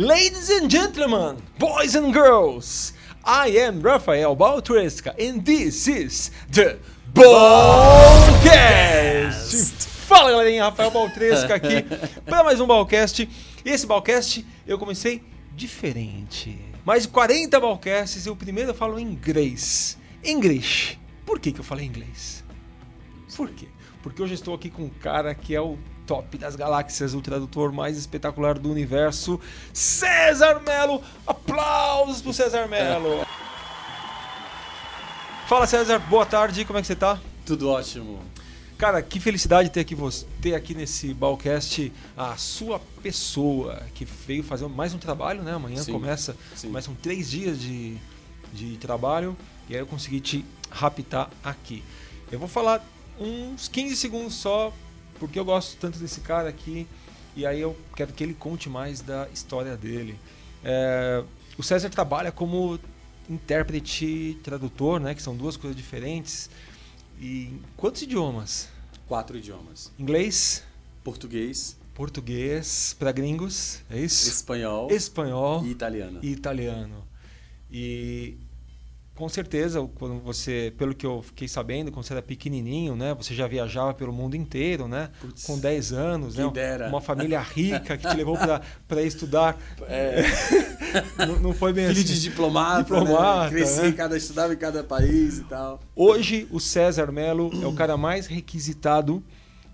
Ladies 0.00 0.48
and 0.48 0.70
gentlemen, 0.70 1.36
boys 1.58 1.94
and 1.94 2.10
girls, 2.14 2.94
I 3.22 3.48
am 3.58 3.82
Rafael 3.82 4.34
Baltresca 4.34 5.14
and 5.18 5.44
this 5.44 5.86
is 5.86 6.30
the 6.50 6.78
Ballcast! 7.12 8.40
Fala 10.08 10.30
galerinha, 10.30 10.64
Rafael 10.64 10.90
Baltresca 10.90 11.56
aqui 11.56 11.84
para 12.24 12.42
mais 12.42 12.58
um 12.62 12.66
Ballcast. 12.66 13.28
E 13.62 13.68
esse 13.68 13.86
Ballcast 13.86 14.46
eu 14.66 14.78
comecei 14.78 15.22
diferente. 15.54 16.58
Mais 16.82 17.02
de 17.02 17.08
40 17.08 17.60
Ballcasts 17.60 18.24
e 18.24 18.30
o 18.30 18.36
primeiro 18.36 18.70
eu 18.70 18.74
falo 18.74 18.98
em 18.98 19.02
inglês. 19.02 19.98
English. 20.24 20.98
Por 21.26 21.38
que, 21.38 21.52
que 21.52 21.60
eu 21.60 21.64
falei 21.64 21.84
inglês? 21.84 22.42
Por 23.36 23.50
quê? 23.50 23.68
Porque 24.02 24.22
hoje 24.22 24.32
eu 24.32 24.36
estou 24.36 24.54
aqui 24.54 24.70
com 24.70 24.84
um 24.84 24.88
cara 24.88 25.34
que 25.34 25.54
é 25.54 25.60
o 25.60 25.76
top 26.10 26.36
das 26.38 26.56
galáxias, 26.56 27.14
o 27.14 27.20
tradutor 27.20 27.70
mais 27.70 27.96
espetacular 27.96 28.58
do 28.58 28.68
universo, 28.68 29.38
César 29.72 30.60
Melo. 30.60 31.00
Aplausos 31.24 32.20
pro 32.20 32.32
César 32.32 32.66
Melo. 32.66 33.24
Fala 35.46 35.68
César, 35.68 36.00
boa 36.00 36.26
tarde, 36.26 36.64
como 36.64 36.80
é 36.80 36.82
que 36.82 36.88
você 36.88 36.96
tá? 36.96 37.16
Tudo 37.46 37.68
ótimo. 37.68 38.18
Cara, 38.76 39.00
que 39.00 39.20
felicidade 39.20 39.70
ter 39.70 39.78
aqui 39.78 39.94
você, 39.94 40.26
ter 40.42 40.56
aqui 40.56 40.74
nesse 40.74 41.14
Balcast 41.14 41.92
a 42.16 42.36
sua 42.36 42.80
pessoa 43.00 43.80
que 43.94 44.04
veio 44.04 44.42
fazer 44.42 44.66
mais 44.66 44.92
um 44.92 44.98
trabalho, 44.98 45.44
né? 45.44 45.52
Amanhã 45.54 45.80
Sim, 45.80 45.92
começa, 45.92 46.36
sim. 46.56 46.66
começam 46.66 46.92
três 47.00 47.30
dias 47.30 47.60
de, 47.60 47.96
de 48.52 48.76
trabalho 48.78 49.36
e 49.68 49.74
aí 49.74 49.80
eu 49.80 49.86
consegui 49.86 50.18
te 50.18 50.44
raptar 50.72 51.30
aqui. 51.44 51.84
Eu 52.32 52.40
vou 52.40 52.48
falar 52.48 52.84
uns 53.16 53.68
15 53.68 53.94
segundos 53.94 54.34
só, 54.34 54.72
porque 55.20 55.38
eu 55.38 55.44
gosto 55.44 55.76
tanto 55.76 55.98
desse 55.98 56.20
cara 56.20 56.48
aqui 56.48 56.88
e 57.36 57.46
aí 57.46 57.60
eu 57.60 57.76
quero 57.94 58.12
que 58.12 58.24
ele 58.24 58.34
conte 58.34 58.68
mais 58.68 59.00
da 59.00 59.28
história 59.32 59.76
dele. 59.76 60.18
É, 60.64 61.22
o 61.56 61.62
César 61.62 61.88
trabalha 61.90 62.32
como 62.32 62.80
intérprete 63.28 64.38
tradutor, 64.42 64.98
né? 64.98 65.14
Que 65.14 65.22
são 65.22 65.36
duas 65.36 65.56
coisas 65.56 65.76
diferentes. 65.76 66.50
E 67.20 67.52
quantos 67.76 68.02
idiomas? 68.02 68.68
Quatro 69.06 69.36
idiomas: 69.36 69.92
Inglês, 69.98 70.64
português, 71.04 71.76
português 71.94 72.96
para 72.98 73.12
gringos, 73.12 73.80
é 73.90 74.00
isso? 74.00 74.28
espanhol 74.28 74.90
Espanhol 74.90 75.64
e 75.64 75.70
italiano. 75.70 76.18
e 76.22 76.30
italiano. 76.32 77.04
E 77.70 78.36
com 79.20 79.28
certeza, 79.28 79.86
quando 79.96 80.18
você, 80.20 80.72
pelo 80.78 80.94
que 80.94 81.04
eu 81.04 81.20
fiquei 81.20 81.46
sabendo, 81.46 81.92
quando 81.92 82.06
você 82.06 82.14
era 82.14 82.22
pequenininho, 82.22 82.96
né, 82.96 83.12
você 83.12 83.34
já 83.34 83.46
viajava 83.46 83.92
pelo 83.92 84.14
mundo 84.14 84.34
inteiro, 84.34 84.88
né? 84.88 85.10
Com 85.44 85.58
10 85.58 85.92
anos, 85.92 86.36
né? 86.36 86.50
dera. 86.50 86.88
Uma 86.88 87.02
família 87.02 87.38
rica 87.38 87.98
que 87.98 88.08
te 88.08 88.16
levou 88.16 88.38
para 88.88 89.02
estudar. 89.02 89.58
É, 89.92 90.22
Não, 91.26 91.40
não 91.40 91.52
foi 91.52 91.72
bem 91.72 91.88
filho 91.88 92.00
assim. 92.00 92.14
de 92.14 92.20
diplomata, 92.20 92.82
Diplomata, 92.82 93.44
né? 93.44 93.50
cresci 93.50 93.82
né? 93.82 93.92
cada 93.92 94.16
estudava 94.16 94.52
em 94.54 94.56
cada 94.56 94.84
país 94.84 95.38
e 95.38 95.44
tal. 95.44 95.80
Hoje, 95.96 96.46
o 96.50 96.60
César 96.60 97.10
Melo 97.10 97.50
é 97.62 97.66
o 97.66 97.72
cara 97.72 97.96
mais 97.96 98.26
requisitado 98.26 99.22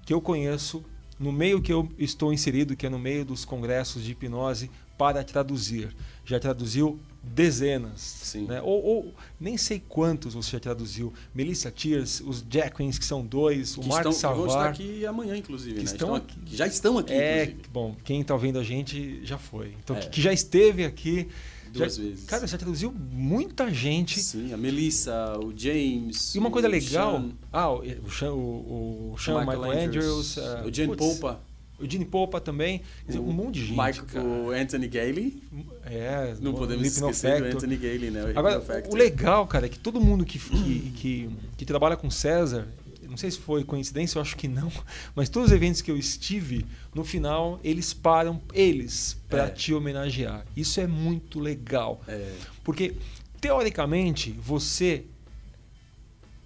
que 0.04 0.12
eu 0.12 0.20
conheço 0.20 0.82
no 1.18 1.30
meio 1.32 1.60
que 1.60 1.72
eu 1.72 1.88
estou 1.98 2.32
inserido, 2.32 2.74
que 2.74 2.86
é 2.86 2.88
no 2.88 2.98
meio 2.98 3.24
dos 3.24 3.44
congressos 3.44 4.02
de 4.02 4.12
hipnose, 4.12 4.70
para 4.96 5.22
traduzir. 5.22 5.94
Já 6.24 6.40
traduziu 6.40 6.98
dezenas. 7.34 8.00
Sim. 8.00 8.46
Né? 8.46 8.60
Ou, 8.62 8.82
ou 8.84 9.14
nem 9.40 9.56
sei 9.56 9.82
quantos 9.88 10.34
você 10.34 10.52
já 10.52 10.60
traduziu. 10.60 11.12
Melissa 11.34 11.70
Tears, 11.70 12.20
os 12.20 12.44
Jacquins, 12.48 12.98
que 12.98 13.04
são 13.04 13.24
dois, 13.24 13.76
o 13.76 13.80
Que 13.80 13.88
Mark 13.88 14.06
estão, 14.08 14.30
que 14.32 14.36
vão 14.38 14.46
estar 14.46 14.68
aqui 14.68 15.06
amanhã, 15.06 15.36
inclusive. 15.36 15.74
Que 15.74 15.84
né? 15.84 15.90
estão 15.92 16.14
aqui. 16.14 16.38
já 16.46 16.66
estão 16.66 16.98
aqui, 16.98 17.12
É, 17.12 17.42
inclusive. 17.44 17.68
bom, 17.72 17.96
quem 18.04 18.20
está 18.20 18.34
ouvindo 18.34 18.58
a 18.58 18.64
gente 18.64 19.20
já 19.24 19.38
foi. 19.38 19.74
Então, 19.82 19.96
É. 19.96 20.00
que, 20.00 20.08
que 20.10 20.20
já 20.22 20.32
esteve 20.32 20.84
aqui. 20.84 21.28
Duas 21.72 21.96
já- 21.96 22.02
vezes. 22.02 22.24
Cara, 22.24 22.46
já 22.46 22.56
traduziu 22.56 22.92
muita 22.92 23.70
gente. 23.74 24.20
Sim, 24.20 24.52
a 24.52 24.56
Melissa, 24.56 25.36
o 25.38 25.52
James. 25.54 26.34
E 26.34 26.38
uma 26.38 26.50
coisa 26.50 26.68
o 26.68 26.70
legal. 26.70 27.12
Sean, 27.20 27.30
Ah, 27.52 27.68
o, 27.70 27.82
o, 27.82 28.34
o, 28.34 29.12
o 29.14 29.18
Sean 29.18 29.40
Michael, 29.40 29.86
Andrews. 29.86 30.38
eh, 30.38 30.62
o 30.66 30.72
Jane 30.72 30.88
putz, 30.96 30.98
Poupa, 30.98 31.40
O 31.78 31.88
Gene 31.88 32.04
Popa 32.04 32.40
também. 32.40 32.82
Dizer, 33.06 33.18
um 33.18 33.32
monte 33.32 33.54
de 33.56 33.66
gente. 33.66 33.70
Michael, 33.76 34.04
cara. 34.06 34.24
o 34.24 34.50
Anthony 34.50 34.88
Gailey. 34.88 35.42
É, 35.84 36.34
Não 36.40 36.54
podemos 36.54 36.86
esquecer 36.86 37.40
do. 37.42 37.56
Anthony 37.56 37.76
Gailey, 37.76 38.10
né? 38.10 38.24
O 38.24 38.38
Agora, 38.38 38.62
o 38.90 38.94
legal, 38.94 39.46
cara, 39.46 39.66
é 39.66 39.68
que 39.68 39.78
todo 39.78 40.00
mundo 40.00 40.24
que, 40.24 40.38
que, 40.38 40.80
que, 40.96 41.30
que 41.58 41.64
trabalha 41.66 41.96
com 41.96 42.10
César, 42.10 42.66
não 43.08 43.16
sei 43.16 43.30
se 43.30 43.38
foi 43.38 43.62
coincidência, 43.62 44.18
eu 44.18 44.22
acho 44.22 44.36
que 44.36 44.48
não, 44.48 44.70
mas 45.14 45.28
todos 45.28 45.50
os 45.50 45.54
eventos 45.54 45.80
que 45.82 45.90
eu 45.90 45.96
estive, 45.96 46.64
no 46.94 47.04
final, 47.04 47.60
eles 47.62 47.92
param, 47.94 48.40
eles, 48.52 49.16
para 49.28 49.44
É. 49.44 49.50
te 49.50 49.72
homenagear. 49.74 50.44
Isso 50.56 50.80
é 50.80 50.86
muito 50.86 51.38
legal. 51.38 52.02
É, 52.08 52.32
Porque, 52.64 52.94
teoricamente, 53.40 54.32
você, 54.32 55.04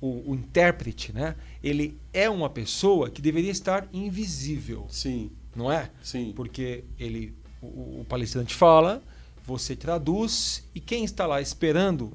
o, 0.01 0.33
o 0.33 0.35
intérprete, 0.35 1.13
né? 1.13 1.37
Ele 1.63 1.99
é 2.13 2.29
uma 2.29 2.49
pessoa 2.49 3.11
que 3.11 3.21
deveria 3.21 3.51
estar 3.51 3.87
invisível, 3.93 4.87
sim, 4.89 5.31
não 5.55 5.71
é? 5.71 5.91
sim. 6.03 6.33
Porque 6.35 6.85
ele, 6.99 7.35
o, 7.61 8.01
o 8.01 8.07
palestrante 8.09 8.55
fala, 8.55 9.03
você 9.45 9.77
traduz 9.77 10.65
e 10.75 10.81
quem 10.81 11.05
está 11.05 11.27
lá 11.27 11.41
esperando 11.41 12.13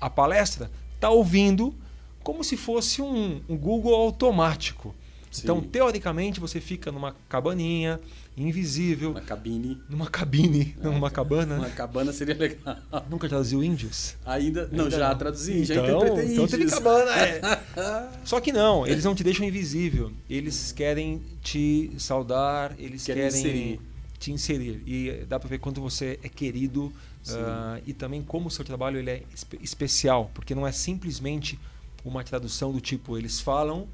a 0.00 0.10
palestra 0.10 0.70
está 0.94 1.10
ouvindo 1.10 1.74
como 2.22 2.42
se 2.44 2.56
fosse 2.56 3.02
um, 3.02 3.40
um 3.48 3.56
Google 3.56 3.94
automático. 3.94 4.94
Sim. 5.30 5.42
Então, 5.44 5.60
teoricamente, 5.60 6.38
você 6.38 6.60
fica 6.60 6.92
numa 6.92 7.16
cabaninha, 7.28 8.00
invisível, 8.36 9.10
Uma 9.10 9.20
cabine. 9.20 9.80
numa 9.88 10.08
cabine, 10.08 10.74
não 10.82 10.92
numa 10.92 11.10
cabana. 11.10 11.56
Uma 11.56 11.70
cabana 11.70 12.12
seria 12.12 12.34
legal. 12.34 12.76
Nunca 13.10 13.28
traduziu 13.28 13.62
índios? 13.62 14.16
Ainda. 14.24 14.68
Não, 14.72 14.84
Ainda 14.84 14.98
já 14.98 15.08
não. 15.10 15.18
traduzi, 15.18 15.64
já 15.64 15.74
Então- 15.74 15.86
interpretei 16.00 16.32
então 16.32 16.46
teve 16.46 16.62
índios. 16.64 16.78
cabana, 16.78 17.10
é. 17.18 17.40
Só 18.24 18.40
que 18.40 18.52
não, 18.52 18.86
eles 18.86 19.04
não 19.04 19.14
te 19.14 19.22
deixam 19.22 19.46
invisível. 19.46 20.12
Eles 20.30 20.72
querem 20.72 21.22
te 21.42 21.90
saudar, 21.98 22.74
eles 22.78 23.04
Querem 23.04 23.22
querem, 23.24 23.38
inserir. 23.38 23.80
te 24.18 24.32
inserir. 24.32 24.82
E 24.86 25.24
dá 25.28 25.38
pra 25.38 25.48
ver 25.48 25.58
quanto 25.58 25.80
você 25.80 26.18
é 26.22 26.28
querido 26.28 26.92
ah, 27.30 27.80
e 27.86 27.92
também 27.92 28.22
como 28.22 28.48
o 28.48 28.50
seu 28.50 28.64
trabalho 28.64 28.98
ele 28.98 29.10
é 29.10 29.22
espe- 29.34 29.58
especial, 29.62 30.30
porque 30.34 30.54
não 30.54 30.66
é 30.66 30.72
simplesmente 30.72 31.58
uma 32.04 32.24
tradução 32.24 32.72
do 32.72 32.80
tipo 32.80 33.16
eles 33.16 33.40
falam, 33.40 33.86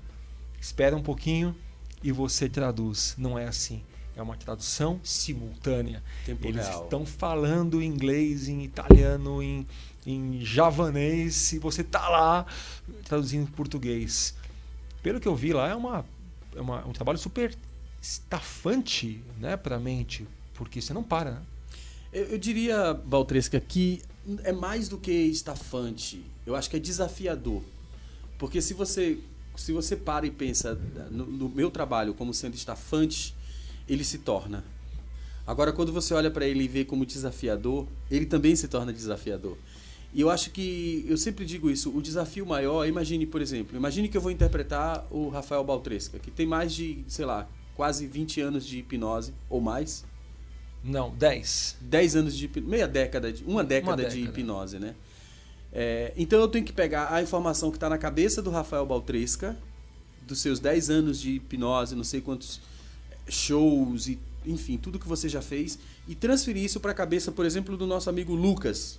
espera 0.60 0.96
um 0.96 1.02
pouquinho 1.02 1.54
e 2.02 2.10
você 2.12 2.48
traduz. 2.48 3.14
Não 3.18 3.38
é 3.38 3.46
assim. 3.46 3.82
É 4.18 4.22
uma 4.22 4.36
tradução 4.36 5.00
simultânea. 5.04 6.02
Tempo 6.26 6.44
Eles 6.48 6.66
real. 6.66 6.82
estão 6.84 7.06
falando 7.06 7.80
em 7.80 7.86
inglês, 7.86 8.48
em 8.48 8.64
italiano, 8.64 9.40
em, 9.40 9.64
em 10.04 10.44
javanês, 10.44 11.52
e 11.52 11.58
você 11.60 11.84
tá 11.84 12.08
lá 12.08 12.44
traduzindo 13.04 13.44
em 13.44 13.52
português. 13.52 14.34
Pelo 15.04 15.20
que 15.20 15.28
eu 15.28 15.36
vi 15.36 15.52
lá, 15.52 15.68
é, 15.68 15.74
uma, 15.76 16.04
é 16.56 16.60
uma- 16.60 16.84
um 16.84 16.92
trabalho 16.92 17.16
super 17.16 17.56
estafante 18.02 19.22
né, 19.38 19.56
para 19.56 19.76
a 19.76 19.78
mente, 19.78 20.26
porque 20.54 20.80
você 20.82 20.92
não 20.92 21.04
para. 21.04 21.30
Né? 21.32 21.42
Eu, 22.12 22.24
eu 22.24 22.38
diria, 22.38 22.92
Baltresca, 22.94 23.60
que 23.60 24.02
é 24.42 24.50
mais 24.52 24.88
do 24.88 24.98
que 24.98 25.12
estafante. 25.12 26.24
Eu 26.44 26.56
acho 26.56 26.68
que 26.68 26.76
é 26.76 26.80
desafiador. 26.80 27.62
Porque 28.36 28.60
se 28.60 28.74
você, 28.74 29.18
se 29.56 29.72
você 29.72 29.94
para 29.94 30.26
e 30.26 30.30
pensa 30.30 30.74
no, 31.08 31.24
no 31.24 31.48
meu 31.48 31.70
trabalho 31.70 32.14
como 32.14 32.34
sendo 32.34 32.54
estafante, 32.54 33.34
ele 33.88 34.04
se 34.04 34.18
torna. 34.18 34.64
Agora, 35.46 35.72
quando 35.72 35.92
você 35.92 36.12
olha 36.12 36.30
para 36.30 36.46
ele 36.46 36.64
e 36.64 36.68
vê 36.68 36.84
como 36.84 37.06
desafiador, 37.06 37.86
ele 38.10 38.26
também 38.26 38.54
se 38.54 38.68
torna 38.68 38.92
desafiador. 38.92 39.56
E 40.12 40.20
eu 40.20 40.30
acho 40.30 40.50
que, 40.50 41.04
eu 41.08 41.16
sempre 41.16 41.44
digo 41.44 41.70
isso, 41.70 41.94
o 41.96 42.02
desafio 42.02 42.44
maior, 42.46 42.86
imagine, 42.86 43.26
por 43.26 43.40
exemplo, 43.40 43.76
imagine 43.76 44.08
que 44.08 44.16
eu 44.16 44.20
vou 44.20 44.30
interpretar 44.30 45.06
o 45.10 45.28
Rafael 45.28 45.64
Baltresca, 45.64 46.18
que 46.18 46.30
tem 46.30 46.46
mais 46.46 46.74
de, 46.74 47.04
sei 47.08 47.24
lá, 47.24 47.48
quase 47.74 48.06
20 48.06 48.40
anos 48.40 48.66
de 48.66 48.78
hipnose, 48.78 49.32
ou 49.48 49.60
mais, 49.60 50.04
Não, 50.82 51.14
10. 51.14 51.76
10 51.80 52.16
anos 52.16 52.36
de 52.36 52.44
hipnose, 52.46 52.70
meia 52.70 52.88
década, 52.88 53.32
de, 53.32 53.44
uma 53.44 53.64
década 53.64 54.04
de 54.04 54.20
década. 54.20 54.40
hipnose, 54.40 54.78
né? 54.78 54.94
É, 55.72 56.12
então 56.16 56.40
eu 56.40 56.48
tenho 56.48 56.64
que 56.64 56.72
pegar 56.72 57.12
a 57.12 57.22
informação 57.22 57.70
que 57.70 57.76
está 57.76 57.88
na 57.88 57.98
cabeça 57.98 58.40
do 58.40 58.50
Rafael 58.50 58.86
Baltresca, 58.86 59.56
dos 60.26 60.40
seus 60.40 60.58
10 60.58 60.90
anos 60.90 61.20
de 61.20 61.32
hipnose, 61.32 61.94
não 61.94 62.04
sei 62.04 62.20
quantos 62.20 62.60
shows 63.28 64.08
e 64.08 64.18
enfim, 64.46 64.78
tudo 64.78 64.98
que 64.98 65.08
você 65.08 65.28
já 65.28 65.42
fez, 65.42 65.78
e 66.06 66.14
transferir 66.14 66.64
isso 66.64 66.80
para 66.80 66.92
a 66.92 66.94
cabeça, 66.94 67.30
por 67.30 67.44
exemplo, 67.44 67.76
do 67.76 67.86
nosso 67.86 68.08
amigo 68.08 68.34
Lucas, 68.34 68.98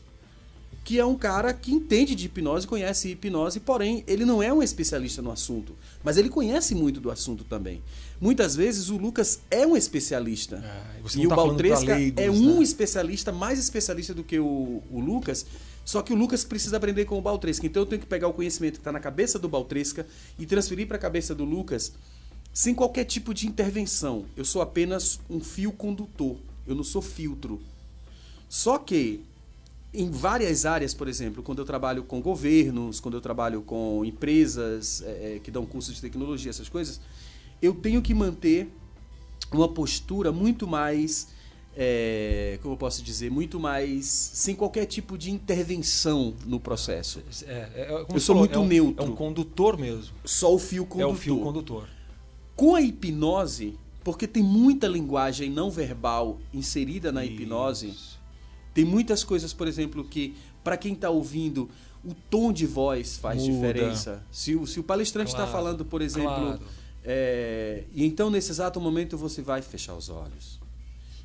que 0.84 1.00
é 1.00 1.06
um 1.06 1.16
cara 1.16 1.54
que 1.54 1.72
entende 1.72 2.16
de 2.16 2.26
hipnose, 2.26 2.66
conhece 2.66 3.10
hipnose, 3.10 3.60
porém 3.60 4.04
ele 4.08 4.26
não 4.26 4.42
é 4.42 4.52
um 4.54 4.64
especialista 4.64 5.22
no 5.22 5.32
assunto, 5.32 5.76
mas 6.04 6.18
ele 6.18 6.30
conhece 6.30 6.74
muito 6.74 7.00
do 7.00 7.12
assunto 7.12 7.44
também. 7.44 7.82
Muitas 8.20 8.56
vezes 8.56 8.90
o 8.90 8.98
Lucas 8.98 9.40
é 9.50 9.66
um 9.66 9.76
especialista. 9.76 10.62
Ah, 10.64 10.96
e 11.16 11.22
e 11.22 11.26
o 11.26 11.30
tá 11.30 11.36
pra 11.36 11.44
Baltresca 11.46 11.96
leigos, 11.96 12.24
é 12.24 12.30
um 12.30 12.58
né? 12.58 12.64
especialista, 12.64 13.32
mais 13.32 13.60
especialista 13.60 14.14
do 14.14 14.24
que 14.24 14.40
o, 14.40 14.82
o 14.90 15.00
Lucas, 15.00 15.46
só 15.84 16.02
que 16.02 16.14
o 16.14 16.16
Lucas 16.16 16.44
precisa 16.44 16.78
aprender 16.78 17.06
com 17.06 17.18
o 17.18 17.22
Baltresca. 17.22 17.66
Então 17.66 17.82
eu 17.82 17.86
tenho 17.86 18.02
que 18.02 18.08
pegar 18.08 18.28
o 18.28 18.34
conhecimento 18.34 18.74
que 18.74 18.80
está 18.80 18.92
na 18.92 19.00
cabeça 19.00 19.40
do 19.40 19.50
Baltresca 19.50 20.06
e 20.38 20.46
transferir 20.46 20.88
para 20.88 20.98
a 20.98 21.00
cabeça 21.00 21.34
do 21.34 21.44
Lucas 21.44 21.94
sem 22.60 22.76
qualquer 22.76 23.06
tipo 23.06 23.34
de 23.34 23.48
intervenção. 23.48 24.26
Eu 24.36 24.44
sou 24.44 24.62
apenas 24.62 25.18
um 25.30 25.40
fio 25.40 25.72
condutor. 25.72 26.36
Eu 26.68 26.76
não 26.76 26.84
sou 26.84 27.02
filtro. 27.02 27.62
Só 28.50 28.78
que 28.78 29.22
em 29.94 30.12
várias 30.12 30.66
áreas, 30.66 30.94
por 30.94 31.08
exemplo, 31.08 31.42
quando 31.42 31.60
eu 31.60 31.66
trabalho 31.66 32.04
com 32.04 32.20
governos, 32.20 33.00
quando 33.00 33.14
eu 33.14 33.22
trabalho 33.22 33.62
com 33.62 34.04
empresas 34.04 35.02
é, 35.06 35.40
que 35.42 35.50
dão 35.50 35.66
cursos 35.66 35.96
de 35.96 36.02
tecnologia, 36.02 36.50
essas 36.50 36.68
coisas, 36.68 37.00
eu 37.62 37.74
tenho 37.74 38.02
que 38.02 38.14
manter 38.14 38.70
uma 39.54 39.70
postura 39.70 40.30
muito 40.30 40.68
mais, 40.68 41.30
é, 41.78 42.60
como 42.62 42.74
eu 42.74 42.78
posso 42.78 43.02
dizer, 43.02 43.32
muito 43.32 43.58
mais 43.58 44.06
sem 44.06 44.54
qualquer 44.54 44.86
tipo 44.86 45.18
de 45.18 45.32
intervenção 45.32 46.34
no 46.46 46.60
processo. 46.60 47.24
É, 47.48 47.54
é, 47.54 47.72
é 47.84 48.06
eu 48.14 48.20
sou 48.20 48.36
falou, 48.36 48.40
muito 48.42 48.56
é 48.56 48.60
um, 48.60 48.68
neutro. 48.68 49.06
É 49.06 49.08
um 49.08 49.16
condutor 49.16 49.78
mesmo. 49.78 50.14
Só 50.26 50.54
o 50.54 50.60
fio 50.60 50.86
condutor. 50.86 51.10
É 51.10 51.14
o 51.14 51.16
fio 51.16 51.40
condutor. 51.40 51.99
Com 52.60 52.76
a 52.76 52.82
hipnose, 52.82 53.78
porque 54.04 54.28
tem 54.28 54.44
muita 54.44 54.86
linguagem 54.86 55.50
não 55.50 55.72
verbal 55.72 56.40
inserida 56.54 57.12
na 57.12 57.24
Isso. 57.24 57.34
hipnose 57.34 57.94
tem 58.74 58.86
muitas 58.86 59.24
coisas, 59.24 59.54
por 59.54 59.68
exemplo, 59.68 60.04
que 60.04 60.36
para 60.64 60.78
quem 60.78 60.94
está 60.94 61.10
ouvindo, 61.10 61.70
o 62.04 62.14
tom 62.30 62.52
de 62.52 62.66
voz 62.66 63.18
faz 63.18 63.42
Muda. 63.42 63.54
diferença. 63.54 64.24
Se 64.32 64.56
o, 64.56 64.66
se 64.66 64.80
o 64.80 64.84
palestrante 64.84 65.32
está 65.32 65.44
claro, 65.44 65.52
falando, 65.52 65.86
por 65.86 66.02
exemplo, 66.02 66.30
claro. 66.30 66.62
é, 67.04 67.84
e 67.94 68.06
então 68.06 68.30
nesse 68.30 68.52
exato 68.52 68.80
momento 68.80 69.18
você 69.18 69.42
vai 69.42 69.62
fechar 69.62 69.96
os 69.96 70.10
olhos. 70.10 70.60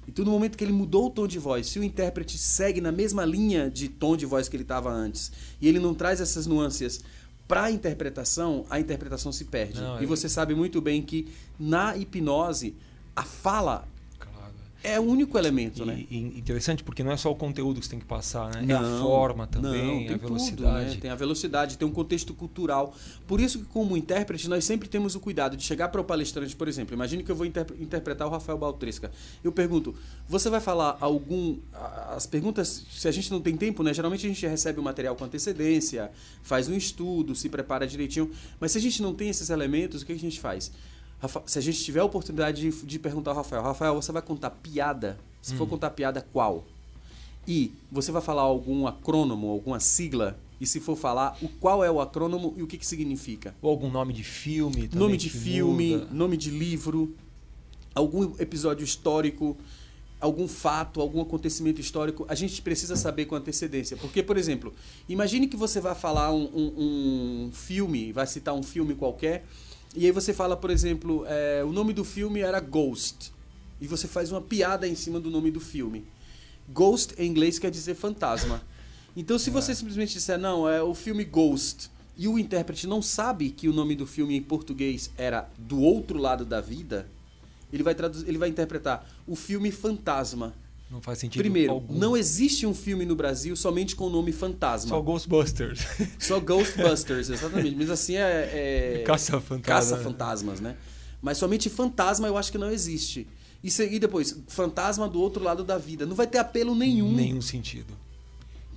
E 0.06 0.12
tudo 0.12 0.26
no 0.26 0.32
momento 0.32 0.58
que 0.58 0.64
ele 0.64 0.72
mudou 0.72 1.06
o 1.06 1.10
tom 1.10 1.26
de 1.26 1.38
voz, 1.38 1.66
se 1.66 1.78
o 1.78 1.84
intérprete 1.84 2.36
segue 2.36 2.80
na 2.80 2.92
mesma 2.92 3.24
linha 3.24 3.70
de 3.70 3.88
tom 3.88 4.16
de 4.16 4.26
voz 4.26 4.48
que 4.48 4.56
ele 4.56 4.64
estava 4.64 4.90
antes, 4.90 5.32
e 5.60 5.66
ele 5.66 5.78
não 5.78 5.94
traz 5.94 6.20
essas 6.20 6.46
nuances 6.46 7.02
para 7.46 7.64
a 7.64 7.70
interpretação, 7.70 8.64
a 8.70 8.80
interpretação 8.80 9.30
se 9.32 9.44
perde. 9.44 9.80
Não, 9.80 10.00
e 10.00 10.04
é... 10.04 10.06
você 10.06 10.28
sabe 10.28 10.54
muito 10.54 10.80
bem 10.80 11.02
que 11.02 11.32
na 11.58 11.96
hipnose 11.96 12.74
a 13.14 13.22
fala 13.22 13.86
é 14.84 15.00
o 15.00 15.02
único 15.02 15.38
elemento, 15.38 15.82
e, 15.82 15.86
né? 15.86 16.06
E 16.10 16.18
interessante 16.38 16.84
porque 16.84 17.02
não 17.02 17.10
é 17.10 17.16
só 17.16 17.32
o 17.32 17.34
conteúdo 17.34 17.80
que 17.80 17.86
você 17.86 17.90
tem 17.90 17.98
que 17.98 18.04
passar, 18.04 18.54
né? 18.54 18.62
Não, 18.62 18.74
é 18.74 18.78
a 18.78 19.00
forma 19.00 19.46
também, 19.46 20.06
não, 20.06 20.14
a 20.14 20.18
velocidade. 20.18 20.84
Tudo, 20.84 20.94
né? 20.94 21.00
Tem 21.00 21.10
a 21.10 21.14
velocidade, 21.14 21.78
tem 21.78 21.88
um 21.88 21.90
contexto 21.90 22.34
cultural. 22.34 22.94
Por 23.26 23.40
isso 23.40 23.58
que 23.60 23.64
como 23.64 23.96
intérprete 23.96 24.46
nós 24.46 24.64
sempre 24.64 24.86
temos 24.86 25.14
o 25.14 25.20
cuidado 25.20 25.56
de 25.56 25.64
chegar 25.64 25.88
para 25.88 26.00
o 26.00 26.04
palestrante, 26.04 26.54
por 26.54 26.68
exemplo, 26.68 26.94
imagine 26.94 27.24
que 27.24 27.30
eu 27.32 27.34
vou 27.34 27.46
inter 27.46 27.66
interpretar 27.80 28.28
o 28.28 28.30
Rafael 28.30 28.58
Baltresca. 28.58 29.10
Eu 29.42 29.50
pergunto, 29.50 29.94
você 30.28 30.50
vai 30.50 30.60
falar 30.60 30.98
algum 31.00 31.56
as 32.14 32.26
perguntas, 32.26 32.84
se 32.90 33.08
a 33.08 33.12
gente 33.12 33.30
não 33.30 33.40
tem 33.40 33.56
tempo, 33.56 33.82
né? 33.82 33.94
Geralmente 33.94 34.26
a 34.26 34.28
gente 34.28 34.46
recebe 34.46 34.78
o 34.78 34.82
material 34.82 35.16
com 35.16 35.24
antecedência, 35.24 36.10
faz 36.42 36.68
um 36.68 36.76
estudo, 36.76 37.34
se 37.34 37.48
prepara 37.48 37.86
direitinho, 37.86 38.30
mas 38.60 38.72
se 38.72 38.78
a 38.78 38.80
gente 38.80 39.00
não 39.00 39.14
tem 39.14 39.30
esses 39.30 39.48
elementos, 39.48 40.02
o 40.02 40.06
que 40.06 40.12
a 40.12 40.18
gente 40.18 40.38
faz? 40.38 40.70
Se 41.46 41.58
a 41.58 41.62
gente 41.62 41.82
tiver 41.82 42.00
a 42.00 42.04
oportunidade 42.04 42.60
de, 42.60 42.84
de, 42.84 42.98
perguntar 42.98 43.30
ao 43.30 43.38
Rafael, 43.38 43.62
Rafael, 43.62 43.94
você 43.94 44.12
vai 44.12 44.22
contar 44.22 44.50
piada? 44.50 45.18
Se 45.40 45.54
hum. 45.54 45.58
for 45.58 45.66
contar 45.66 45.90
piada, 45.90 46.26
qual? 46.32 46.64
E 47.46 47.72
você 47.90 48.10
vai 48.10 48.22
falar 48.22 48.42
algum 48.42 48.86
acrônomo, 48.86 49.50
alguma 49.50 49.80
sigla? 49.80 50.38
E 50.60 50.66
se 50.66 50.80
for 50.80 50.96
falar, 50.96 51.36
o 51.42 51.48
qual 51.48 51.84
é 51.84 51.90
o 51.90 52.00
acrônomo 52.00 52.54
e 52.56 52.62
o 52.62 52.66
que, 52.66 52.78
que 52.78 52.86
significa? 52.86 53.54
Ou 53.60 53.70
algum 53.70 53.90
nome 53.90 54.12
de 54.12 54.22
filme 54.22 54.88
Nome 54.92 55.16
de 55.16 55.28
filme, 55.28 55.96
muda. 55.96 56.08
nome 56.10 56.36
de 56.36 56.50
livro, 56.50 57.14
algum 57.94 58.32
episódio 58.38 58.84
histórico, 58.84 59.56
algum 60.20 60.48
fato, 60.48 61.00
algum 61.00 61.20
acontecimento 61.20 61.80
histórico, 61.80 62.24
a 62.28 62.34
gente 62.34 62.62
precisa 62.62 62.96
saber 62.96 63.26
com 63.26 63.34
antecedência. 63.34 63.96
Porque, 63.96 64.22
por 64.22 64.38
exemplo, 64.38 64.72
imagine 65.08 65.46
que 65.46 65.56
você 65.56 65.80
vai 65.80 65.94
falar 65.94 66.32
um, 66.32 66.44
um, 66.44 67.46
um 67.46 67.52
filme, 67.52 68.12
vai 68.12 68.26
citar 68.26 68.54
um 68.54 68.62
filme 68.62 68.94
qualquer 68.94 69.44
e 69.94 70.06
aí 70.06 70.10
você 70.10 70.32
fala, 70.32 70.56
por 70.56 70.70
exemplo, 70.70 71.24
é, 71.26 71.62
o 71.64 71.72
nome 71.72 71.92
do 71.92 72.04
filme 72.04 72.40
era 72.40 72.58
Ghost. 72.58 73.32
E 73.80 73.86
você 73.86 74.08
faz 74.08 74.32
uma 74.32 74.40
piada 74.40 74.88
em 74.88 74.94
cima 74.94 75.20
do 75.20 75.30
nome 75.30 75.50
do 75.50 75.60
filme. 75.60 76.04
Ghost 76.68 77.14
em 77.18 77.28
inglês 77.28 77.58
quer 77.58 77.70
dizer 77.70 77.94
fantasma. 77.94 78.62
Então 79.16 79.38
se 79.38 79.50
você 79.50 79.72
é. 79.72 79.74
simplesmente 79.74 80.14
disser, 80.14 80.38
não, 80.38 80.68
é 80.68 80.82
o 80.82 80.94
filme 80.94 81.24
Ghost, 81.24 81.90
e 82.16 82.26
o 82.26 82.38
intérprete 82.38 82.86
não 82.86 83.02
sabe 83.02 83.50
que 83.50 83.68
o 83.68 83.72
nome 83.72 83.94
do 83.94 84.06
filme 84.06 84.36
em 84.36 84.42
português 84.42 85.10
era 85.16 85.48
Do 85.58 85.80
Outro 85.80 86.18
Lado 86.18 86.44
da 86.44 86.60
Vida, 86.60 87.08
ele 87.72 87.82
vai, 87.82 87.94
traduzir, 87.94 88.28
ele 88.28 88.38
vai 88.38 88.48
interpretar 88.48 89.08
o 89.26 89.34
filme 89.34 89.70
Fantasma. 89.70 90.54
Não 90.90 91.00
faz 91.00 91.18
sentido. 91.18 91.40
Primeiro, 91.40 91.72
algum. 91.72 91.94
não 91.94 92.16
existe 92.16 92.66
um 92.66 92.74
filme 92.74 93.04
no 93.04 93.16
Brasil 93.16 93.56
somente 93.56 93.96
com 93.96 94.06
o 94.06 94.10
nome 94.10 94.32
fantasma. 94.32 94.90
Só 94.90 95.00
Ghostbusters. 95.00 95.86
Só 96.18 96.38
Ghostbusters, 96.38 97.30
exatamente. 97.30 97.74
Mas 97.76 97.90
assim 97.90 98.16
é. 98.16 99.00
é... 99.00 99.02
Caça-fantasmas. 99.04 99.90
Caça-fantasmas, 99.90 100.60
né? 100.60 100.76
Mas 101.20 101.38
somente 101.38 101.70
fantasma 101.70 102.28
eu 102.28 102.36
acho 102.36 102.52
que 102.52 102.58
não 102.58 102.70
existe. 102.70 103.26
E, 103.62 103.68
e 103.82 103.98
depois, 103.98 104.38
fantasma 104.46 105.08
do 105.08 105.20
outro 105.20 105.42
lado 105.42 105.64
da 105.64 105.78
vida. 105.78 106.04
Não 106.04 106.14
vai 106.14 106.26
ter 106.26 106.38
apelo 106.38 106.74
nenhum. 106.74 107.10
Nenhum 107.12 107.40
sentido. 107.40 107.96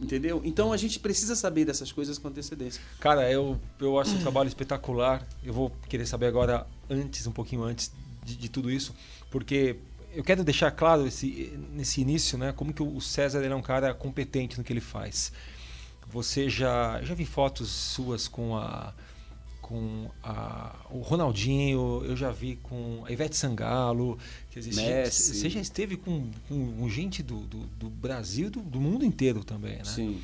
Entendeu? 0.01 0.41
Então 0.45 0.71
a 0.71 0.77
gente 0.77 0.99
precisa 0.99 1.35
saber 1.35 1.65
dessas 1.65 1.91
coisas 1.91 2.17
com 2.17 2.27
antecedência. 2.27 2.81
Cara, 2.99 3.29
eu, 3.31 3.59
eu 3.79 3.99
acho 3.99 4.15
um 4.15 4.19
trabalho 4.19 4.47
espetacular. 4.47 5.27
Eu 5.43 5.53
vou 5.53 5.71
querer 5.89 6.05
saber 6.05 6.27
agora, 6.27 6.65
antes, 6.89 7.25
um 7.27 7.31
pouquinho 7.31 7.63
antes 7.63 7.91
de, 8.23 8.35
de 8.35 8.49
tudo 8.49 8.71
isso, 8.71 8.93
porque 9.31 9.77
eu 10.17 10.23
quero 10.23 10.43
deixar 10.43 10.71
claro 10.71 11.05
esse, 11.05 11.53
nesse 11.71 12.01
início, 12.01 12.39
né, 12.39 12.51
como 12.51 12.73
que 12.73 12.81
o 12.81 12.99
César 12.99 13.43
é 13.43 13.55
um 13.55 13.61
cara 13.61 13.93
competente 13.93 14.57
no 14.57 14.63
que 14.63 14.73
ele 14.73 14.81
faz. 14.81 15.31
Você 16.07 16.49
já 16.49 16.99
já 17.03 17.13
vi 17.13 17.23
fotos 17.23 17.69
suas 17.69 18.27
com 18.27 18.57
a 18.57 18.95
com 19.61 20.09
a, 20.23 20.73
o 20.89 21.01
Ronaldinho, 21.01 22.01
eu 22.03 22.15
já 22.15 22.31
vi 22.31 22.55
com 22.63 23.03
a 23.05 23.11
Ivete 23.11 23.35
Sangalo, 23.35 24.17
quer 24.49 24.61
dizer, 24.61 24.81
Messi. 24.81 25.35
você 25.35 25.49
já 25.49 25.59
esteve 25.59 25.97
com, 25.97 26.31
com 26.47 26.89
gente 26.89 27.21
do, 27.21 27.41
do, 27.41 27.59
do 27.67 27.89
Brasil, 27.89 28.49
do, 28.49 28.61
do, 28.61 28.79
mundo 28.79 29.03
inteiro 29.05 29.43
também, 29.43 29.77
né? 29.77 29.83
Sim. 29.83 30.21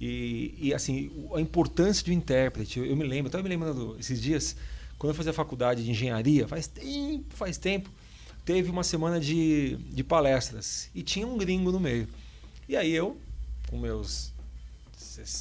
E, 0.00 0.54
e 0.60 0.74
assim, 0.74 1.12
a 1.32 1.40
importância 1.40 2.10
um 2.10 2.12
intérprete, 2.12 2.80
eu, 2.80 2.84
eu 2.84 2.96
me 2.96 3.04
lembro, 3.04 3.28
estava 3.28 3.42
me 3.42 3.48
lembrando 3.48 3.96
esses 4.00 4.20
dias, 4.20 4.56
quando 4.98 5.12
eu 5.12 5.14
fazia 5.14 5.32
faculdade 5.32 5.84
de 5.84 5.90
engenharia, 5.90 6.48
faz 6.48 6.66
tempo, 6.66 7.36
faz 7.36 7.56
tempo, 7.56 7.88
teve 8.44 8.70
uma 8.70 8.84
semana 8.84 9.20
de, 9.20 9.76
de 9.76 10.02
palestras 10.02 10.90
e 10.94 11.02
tinha 11.02 11.26
um 11.26 11.36
gringo 11.36 11.70
no 11.70 11.80
meio. 11.80 12.08
E 12.68 12.76
aí 12.76 12.92
eu, 12.92 13.16
com 13.68 13.78
meus 13.78 14.32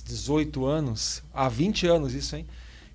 18 0.06 0.66
anos, 0.66 1.24
há 1.34 1.48
20 1.48 1.88
anos 1.88 2.14
isso, 2.14 2.36
hein? 2.36 2.46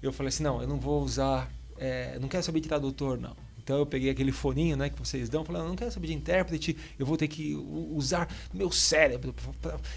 Eu 0.03 0.13
falei 0.13 0.29
assim, 0.29 0.43
não, 0.43 0.61
eu 0.61 0.69
não 0.69 0.79
vou 0.79 1.03
usar, 1.03 1.51
é, 1.79 2.19
não 2.19 2.29
quero 2.29 2.43
saber 2.43 2.61
de 2.61 2.69
tradutor, 2.69 3.19
não. 3.19 3.35
Então 3.67 3.79
eu 3.79 3.87
peguei 3.87 4.11
aquele 4.11 4.31
foninho 4.31 4.77
né, 4.77 4.89
que 4.89 4.97
vocês 4.97 5.29
dão, 5.29 5.45
falei, 5.45 5.61
não 5.63 5.75
quero 5.75 5.91
saber 5.91 6.07
de 6.07 6.15
intérprete, 6.15 6.77
eu 6.97 7.05
vou 7.05 7.17
ter 7.17 7.27
que 7.27 7.57
usar 7.57 8.33
meu 8.55 8.71
cérebro, 8.71 9.35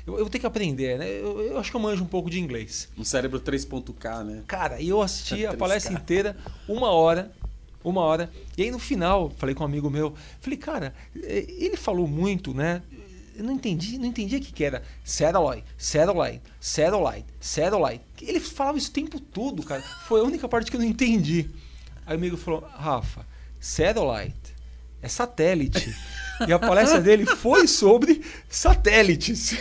eu, 0.07 0.13
eu 0.13 0.21
vou 0.21 0.29
ter 0.29 0.39
que 0.39 0.45
aprender, 0.47 0.97
né? 0.97 1.07
Eu, 1.07 1.39
eu, 1.39 1.57
acho 1.59 1.69
que 1.69 1.78
eu 1.78 1.80
manjo 1.80 2.04
um 2.04 2.07
pouco 2.07 2.31
de 2.31 2.39
inglês. 2.39 2.89
Um 2.97 3.04
cérebro 3.04 3.39
3.k, 3.39 4.23
né? 4.23 4.44
Cara, 4.47 4.81
e 4.81 4.89
eu 4.89 4.99
assisti 5.04 5.45
a 5.45 5.54
palestra 5.56 5.94
inteira, 5.94 6.35
uma 6.68 6.89
hora, 6.89 7.31
uma 7.83 8.02
hora. 8.02 8.31
E 8.57 8.64
aí 8.64 8.71
no 8.71 8.80
final, 8.80 9.31
falei 9.38 9.56
com 9.56 9.64
um 9.64 9.68
amigo 9.68 9.90
meu, 9.90 10.14
falei, 10.40 10.57
cara, 10.57 10.94
ele 11.16 11.78
falou 11.78 12.07
muito, 12.07 12.54
né? 12.54 12.81
Eu 13.36 13.45
não 13.45 13.54
entendi, 13.54 13.98
não 13.98 14.06
entendi 14.06 14.36
o 14.36 14.42
que, 14.42 14.52
que 14.52 14.64
era. 14.64 14.83
Satellite, 15.04 15.64
satellite, 15.78 16.42
satellite, 16.59 17.26
satellite. 17.40 18.04
Ele 18.21 18.40
falava 18.40 18.78
isso 18.78 18.90
o 18.90 18.94
tempo 18.94 19.19
todo, 19.19 19.64
cara. 19.64 19.81
Foi 20.07 20.19
a 20.19 20.24
única 20.24 20.48
parte 20.48 20.69
que 20.69 20.76
eu 20.76 20.81
não 20.81 20.88
entendi. 20.88 21.50
Aí 22.06 22.16
o 22.16 22.18
amigo 22.18 22.36
falou, 22.36 22.68
Rafa, 22.76 23.26
satellite 23.59 24.50
é 25.02 25.07
satélite. 25.07 25.95
E 26.48 26.54
a 26.54 26.59
palestra 26.59 27.02
dele 27.02 27.26
foi 27.26 27.68
sobre 27.68 28.21
satélites. 28.50 29.57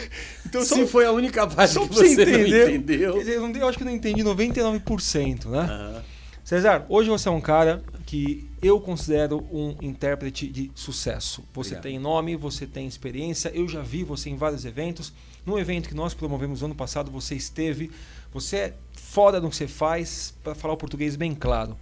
Então, 0.47 0.65
só, 0.65 0.87
foi 0.87 1.05
a 1.05 1.13
única 1.13 1.47
parte 1.47 1.79
que 1.79 1.87
você, 1.87 2.15
você 2.15 2.23
entender, 2.23 2.65
não 2.65 2.75
entendeu. 2.75 3.21
Eu, 3.21 3.55
eu, 3.55 3.69
acho 3.69 3.77
que 3.77 3.85
eu 3.85 3.89
não 3.89 3.95
entendi 3.95 4.23
99%, 4.23 5.47
né? 5.47 5.61
Uhum. 5.61 6.01
César, 6.43 6.87
hoje 6.89 7.11
você 7.11 7.29
é 7.29 7.31
um 7.31 7.41
cara 7.41 7.83
que 8.09 8.49
eu 8.63 8.81
considero 8.81 9.47
um 9.53 9.77
intérprete 9.83 10.49
de 10.49 10.73
sucesso. 10.75 11.45
Você 11.53 11.75
Obrigado. 11.75 11.83
tem 11.83 11.99
nome, 11.99 12.37
você 12.37 12.67
tem 12.67 12.87
experiência. 12.87 13.51
Eu 13.51 13.69
já 13.69 13.83
vi 13.83 14.03
você 14.03 14.31
em 14.31 14.35
vários 14.35 14.65
eventos. 14.65 15.13
No 15.45 15.59
evento 15.59 15.91
que 15.91 15.95
nós 15.95 16.15
promovemos 16.15 16.63
no 16.63 16.69
ano 16.69 16.75
passado, 16.75 17.11
você 17.11 17.35
esteve. 17.35 17.91
Você 18.33 18.57
é 18.57 18.75
foda 18.95 19.43
no 19.43 19.51
que 19.51 19.57
você 19.57 19.69
faz, 19.69 20.33
para 20.43 20.55
falar 20.55 20.73
o 20.73 20.77
português 20.79 21.17
bem 21.17 21.35
claro. 21.35 21.77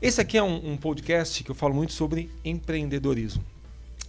Esse 0.00 0.22
aqui 0.22 0.38
é 0.38 0.42
um, 0.42 0.72
um 0.72 0.74
podcast 0.74 1.44
que 1.44 1.50
eu 1.50 1.54
falo 1.54 1.74
muito 1.74 1.92
sobre 1.92 2.30
empreendedorismo. 2.42 3.44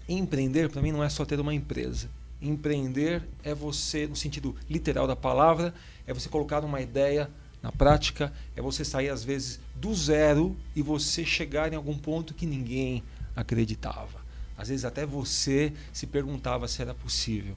Empreender, 0.07 0.69
para 0.69 0.81
mim, 0.81 0.93
não 0.93 1.03
é 1.03 1.09
só 1.09 1.25
ter 1.25 1.41
uma 1.41 1.53
empresa. 1.53 2.09
Empreender 2.41 3.21
é 3.43 3.53
você, 3.53 4.07
no 4.07 4.15
sentido 4.15 4.55
literal 4.69 5.07
da 5.07 5.15
palavra, 5.15 5.73
é 6.07 6.13
você 6.13 6.29
colocar 6.29 6.63
uma 6.63 6.79
ideia 6.79 7.29
na 7.61 7.69
prática, 7.69 8.31
é 8.55 8.61
você 8.61 8.85
sair 8.85 9.09
às 9.09 9.25
vezes 9.25 9.59
do 9.83 9.93
zero 9.93 10.55
e 10.73 10.81
você 10.81 11.25
chegar 11.25 11.73
em 11.73 11.75
algum 11.75 11.97
ponto 11.97 12.33
que 12.33 12.45
ninguém 12.45 13.03
acreditava. 13.35 14.23
Às 14.57 14.69
vezes 14.69 14.85
até 14.85 15.05
você 15.05 15.73
se 15.91 16.07
perguntava 16.07 16.69
se 16.69 16.81
era 16.81 16.93
possível. 16.93 17.53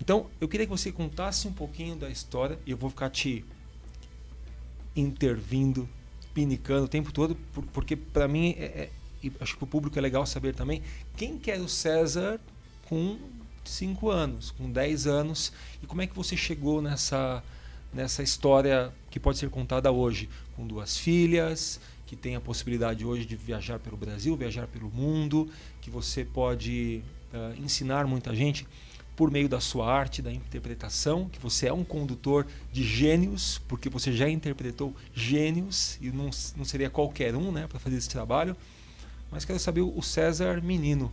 Então, 0.00 0.26
eu 0.40 0.48
queria 0.48 0.66
que 0.66 0.72
você 0.72 0.90
contasse 0.90 1.46
um 1.46 1.52
pouquinho 1.52 1.94
da 1.94 2.10
história 2.10 2.58
e 2.66 2.72
eu 2.72 2.76
vou 2.76 2.90
ficar 2.90 3.08
te 3.08 3.44
intervindo, 4.96 5.88
pinicando 6.34 6.86
o 6.86 6.88
tempo 6.88 7.12
todo, 7.12 7.36
porque 7.72 7.94
para 7.94 8.26
mim, 8.26 8.56
é, 8.58 8.90
é, 9.22 9.30
acho 9.40 9.56
que 9.56 9.62
o 9.62 9.66
público 9.66 9.96
é 9.96 10.02
legal 10.02 10.26
saber 10.26 10.56
também, 10.56 10.82
quem 11.16 11.38
que 11.38 11.52
era 11.52 11.62
o 11.62 11.68
César 11.68 12.40
com 12.88 13.16
cinco 13.64 14.10
anos, 14.10 14.50
com 14.50 14.68
10 14.68 15.06
anos. 15.06 15.52
E 15.80 15.86
como 15.86 16.02
é 16.02 16.06
que 16.08 16.16
você 16.16 16.36
chegou 16.36 16.82
nessa, 16.82 17.44
nessa 17.94 18.24
história 18.24 18.92
que 19.08 19.20
pode 19.20 19.38
ser 19.38 19.50
contada 19.50 19.92
hoje? 19.92 20.28
Com 20.60 20.66
duas 20.66 20.98
filhas, 20.98 21.80
que 22.04 22.14
tem 22.14 22.36
a 22.36 22.40
possibilidade 22.40 23.02
hoje 23.02 23.24
de 23.24 23.34
viajar 23.34 23.78
pelo 23.78 23.96
Brasil, 23.96 24.36
viajar 24.36 24.66
pelo 24.66 24.90
mundo, 24.90 25.48
que 25.80 25.88
você 25.88 26.22
pode 26.22 27.02
uh, 27.32 27.58
ensinar 27.58 28.06
muita 28.06 28.36
gente 28.36 28.66
por 29.16 29.30
meio 29.30 29.48
da 29.48 29.58
sua 29.58 29.90
arte, 29.90 30.20
da 30.20 30.30
interpretação, 30.30 31.30
que 31.30 31.38
você 31.38 31.68
é 31.68 31.72
um 31.72 31.82
condutor 31.82 32.46
de 32.70 32.82
gênios, 32.82 33.62
porque 33.68 33.88
você 33.88 34.12
já 34.12 34.28
interpretou 34.28 34.94
gênios 35.14 35.96
e 35.98 36.10
não, 36.10 36.28
não 36.54 36.64
seria 36.66 36.90
qualquer 36.90 37.34
um 37.34 37.50
né, 37.50 37.66
para 37.66 37.78
fazer 37.78 37.96
esse 37.96 38.10
trabalho. 38.10 38.54
Mas 39.30 39.46
quero 39.46 39.58
saber 39.58 39.80
o 39.80 40.02
César 40.02 40.60
Menino. 40.60 41.10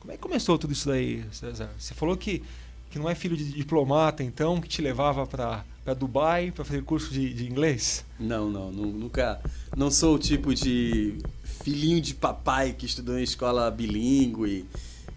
Como 0.00 0.12
é 0.14 0.16
que 0.16 0.22
começou 0.22 0.58
tudo 0.58 0.72
isso 0.72 0.88
daí, 0.88 1.26
César? 1.30 1.68
Você 1.78 1.92
falou 1.92 2.16
que, 2.16 2.42
que 2.88 2.98
não 2.98 3.10
é 3.10 3.14
filho 3.14 3.36
de 3.36 3.52
diplomata, 3.52 4.24
então, 4.24 4.62
que 4.62 4.68
te 4.68 4.80
levava 4.80 5.26
para 5.26 5.62
Dubai 5.94 6.50
para 6.50 6.64
fazer 6.64 6.82
curso 6.82 7.12
de, 7.12 7.32
de 7.32 7.46
inglês? 7.46 8.04
Não, 8.18 8.50
não, 8.50 8.70
nunca. 8.70 9.40
Não 9.76 9.90
sou 9.90 10.16
o 10.16 10.18
tipo 10.18 10.54
de 10.54 11.18
filhinho 11.62 12.00
de 12.00 12.14
papai 12.14 12.72
que 12.72 12.86
estudou 12.86 13.18
em 13.18 13.22
escola 13.22 13.70
bilíngue. 13.70 14.66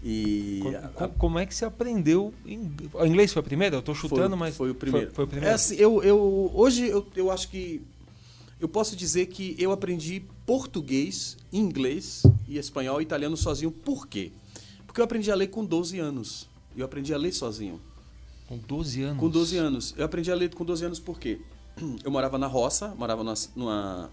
E 0.04 0.60
como, 0.94 1.12
como, 1.14 1.38
é 1.38 1.46
que 1.46 1.54
você 1.54 1.64
aprendeu 1.64 2.34
o 2.44 3.06
inglês 3.06 3.32
foi 3.32 3.40
a 3.40 3.42
primeira? 3.42 3.76
Eu 3.76 3.80
estou 3.80 3.94
chutando, 3.94 4.30
foi, 4.30 4.38
mas 4.38 4.56
foi 4.56 4.70
o 4.70 4.74
primeiro. 4.74 5.06
Foi, 5.08 5.14
foi 5.14 5.24
o 5.24 5.28
primeiro. 5.28 5.50
É 5.50 5.54
assim, 5.54 5.76
eu, 5.76 6.02
eu 6.02 6.50
hoje 6.54 6.88
eu, 6.88 7.06
eu 7.14 7.30
acho 7.30 7.48
que 7.48 7.80
eu 8.60 8.68
posso 8.68 8.96
dizer 8.96 9.26
que 9.26 9.54
eu 9.58 9.70
aprendi 9.70 10.24
português, 10.44 11.36
inglês 11.52 12.24
e 12.48 12.58
espanhol 12.58 13.00
e 13.00 13.04
italiano 13.04 13.36
sozinho. 13.36 13.70
Por 13.70 14.08
quê? 14.08 14.32
Porque 14.86 15.00
eu 15.00 15.04
aprendi 15.04 15.30
a 15.30 15.34
ler 15.34 15.48
com 15.48 15.64
12 15.64 15.98
anos. 15.98 16.48
Eu 16.76 16.84
aprendi 16.84 17.14
a 17.14 17.16
ler 17.16 17.32
sozinho. 17.32 17.80
Com 18.52 18.58
12 18.58 19.02
anos? 19.02 19.18
Com 19.18 19.30
12 19.30 19.56
anos. 19.56 19.94
Eu 19.96 20.04
aprendi 20.04 20.30
a 20.30 20.34
ler 20.34 20.54
com 20.54 20.62
12 20.62 20.84
anos 20.84 21.00
por 21.00 21.18
quê? 21.18 21.40
Eu 22.04 22.10
morava 22.10 22.36
na 22.36 22.46
roça, 22.46 22.94
morava 22.98 23.24
numa, 23.56 24.10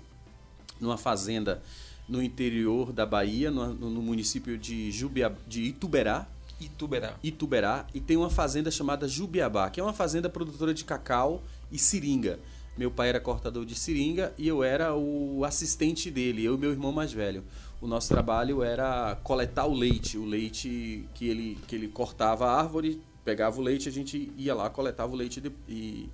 numa 0.79 0.97
fazenda 0.97 1.61
no 2.07 2.23
interior 2.23 2.93
da 2.93 3.05
Bahia, 3.05 3.51
no, 3.51 3.73
no 3.73 4.01
município 4.01 4.57
de, 4.57 4.93
Jubia, 4.93 5.35
de 5.45 5.63
Ituberá. 5.63 6.25
Ituberá. 6.57 7.15
Ituberá. 7.21 7.85
E 7.93 7.99
tem 7.99 8.15
uma 8.15 8.29
fazenda 8.29 8.71
chamada 8.71 9.09
Jubiabá, 9.09 9.69
que 9.69 9.81
é 9.81 9.83
uma 9.83 9.91
fazenda 9.91 10.29
produtora 10.29 10.73
de 10.73 10.85
cacau 10.85 11.43
e 11.69 11.77
seringa. 11.77 12.39
Meu 12.77 12.89
pai 12.89 13.09
era 13.09 13.19
cortador 13.19 13.65
de 13.65 13.75
seringa 13.75 14.33
e 14.37 14.47
eu 14.47 14.63
era 14.63 14.95
o 14.95 15.43
assistente 15.43 16.09
dele, 16.09 16.45
eu 16.45 16.55
e 16.55 16.57
meu 16.57 16.71
irmão 16.71 16.93
mais 16.93 17.11
velho. 17.11 17.43
O 17.81 17.87
nosso 17.87 18.07
trabalho 18.07 18.63
era 18.63 19.17
coletar 19.21 19.65
o 19.65 19.73
leite, 19.73 20.17
o 20.17 20.23
leite 20.23 21.05
que 21.13 21.27
ele, 21.27 21.57
que 21.67 21.75
ele 21.75 21.89
cortava 21.89 22.45
a 22.45 22.57
árvore, 22.57 23.01
pegava 23.23 23.59
o 23.59 23.61
leite, 23.61 23.89
a 23.89 23.91
gente 23.91 24.31
ia 24.37 24.53
lá, 24.53 24.69
coletava 24.69 25.11
o 25.11 25.15
leite 25.15 25.41
de, 25.41 25.51
e. 25.67 26.09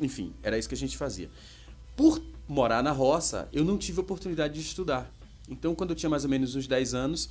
Enfim, 0.00 0.32
era 0.42 0.58
isso 0.58 0.68
que 0.68 0.74
a 0.74 0.78
gente 0.78 0.96
fazia. 0.96 1.30
Por 1.96 2.22
morar 2.46 2.82
na 2.82 2.92
roça, 2.92 3.48
eu 3.52 3.64
não 3.64 3.78
tive 3.78 4.00
oportunidade 4.00 4.54
de 4.54 4.60
estudar. 4.60 5.10
Então, 5.48 5.74
quando 5.74 5.90
eu 5.90 5.96
tinha 5.96 6.10
mais 6.10 6.24
ou 6.24 6.30
menos 6.30 6.54
uns 6.54 6.66
10 6.66 6.94
anos, 6.94 7.30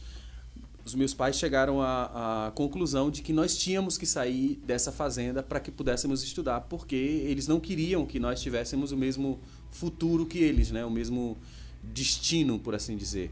os 0.85 0.93
meus 0.93 1.13
pais 1.13 1.35
chegaram 1.35 1.81
à, 1.81 2.47
à, 2.47 2.51
conclusão 2.51 3.09
de 3.09 3.21
que 3.21 3.33
nós 3.33 3.57
tínhamos 3.57 3.97
que 3.97 4.05
sair 4.05 4.61
dessa 4.65 4.91
fazenda 4.91 5.41
para 5.41 5.59
que 5.59 5.71
pudéssemos 5.71 6.23
estudar, 6.23 6.61
porque 6.61 6.95
eles 6.95 7.47
não 7.47 7.59
queriam 7.59 8.05
que 8.05 8.19
nós 8.19 8.39
tivéssemos 8.39 8.91
o 8.91 8.97
mesmo 8.97 9.39
futuro 9.71 10.25
que 10.25 10.37
eles, 10.37 10.71
né? 10.71 10.85
o 10.85 10.91
mesmo 10.91 11.37
destino, 11.83 12.59
por 12.59 12.75
assim 12.75 12.95
dizer. 12.95 13.31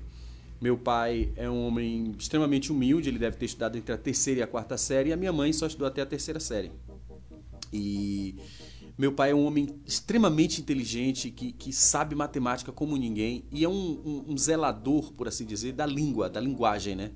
Meu 0.64 0.78
pai 0.78 1.30
é 1.36 1.50
um 1.50 1.68
homem 1.68 2.16
extremamente 2.18 2.72
humilde, 2.72 3.10
ele 3.10 3.20
deve 3.20 3.36
ter 3.36 3.48
estudado 3.48 3.78
entre 3.78 3.94
a 3.94 3.98
terceira 3.98 4.40
e 4.40 4.44
a 4.44 4.48
quarta 4.48 4.78
série, 4.78 5.10
e 5.10 5.12
a 5.12 5.18
minha 5.18 5.34
mãe 5.34 5.52
só 5.52 5.68
estudou 5.68 5.86
até 5.86 6.02
a 6.02 6.06
terceira 6.06 6.40
série. 6.40 6.72
E 7.74 8.38
meu 8.98 9.12
pai 9.12 9.32
é 9.32 9.36
um 9.36 9.46
homem 9.46 9.68
extremamente 9.86 10.62
inteligente, 10.62 11.30
que, 11.32 11.52
que 11.52 11.74
sabe 11.74 12.16
matemática 12.16 12.72
como 12.72 12.96
ninguém, 12.96 13.44
e 13.52 13.66
é 13.66 13.68
um, 13.68 13.74
um, 13.74 14.26
um 14.30 14.38
zelador, 14.38 15.12
por 15.12 15.28
assim 15.28 15.46
dizer, 15.46 15.74
da 15.74 15.86
língua, 15.86 16.30
da 16.30 16.40
linguagem, 16.40 16.96
né? 16.96 17.12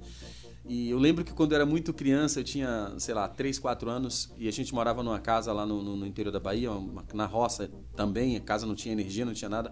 E 0.66 0.90
eu 0.90 1.00
lembro 1.00 1.24
que 1.24 1.32
quando 1.32 1.54
eu 1.54 1.56
era 1.56 1.66
muito 1.66 1.94
criança, 1.94 2.42
eu 2.42 2.44
tinha, 2.44 2.96
sei 2.98 3.14
lá, 3.14 3.30
3, 3.30 3.60
4 3.60 3.90
anos, 3.90 4.30
e 4.38 4.50
a 4.50 4.52
gente 4.52 4.74
morava 4.74 5.02
numa 5.02 5.20
casa 5.20 5.54
lá 5.54 5.66
no, 5.66 5.82
no, 5.82 5.96
no 5.96 6.06
interior 6.06 6.34
da 6.34 6.40
Bahia, 6.42 6.70
uma, 6.70 7.06
na 7.14 7.26
roça 7.26 7.72
também, 7.96 8.36
a 8.36 8.42
casa 8.42 8.66
não 8.66 8.76
tinha 8.76 8.92
energia, 8.92 9.24
não 9.24 9.34
tinha 9.34 9.48
nada. 9.48 9.72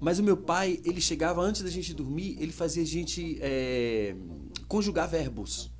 Mas 0.00 0.18
o 0.18 0.22
meu 0.22 0.36
pai, 0.36 0.80
ele 0.84 1.00
chegava 1.00 1.40
antes 1.40 1.62
da 1.62 1.70
gente 1.70 1.92
dormir, 1.92 2.36
ele 2.40 2.52
fazia 2.52 2.82
a 2.82 2.86
gente 2.86 3.38
é, 3.40 4.14
conjugar 4.68 5.08
verbos. 5.08 5.70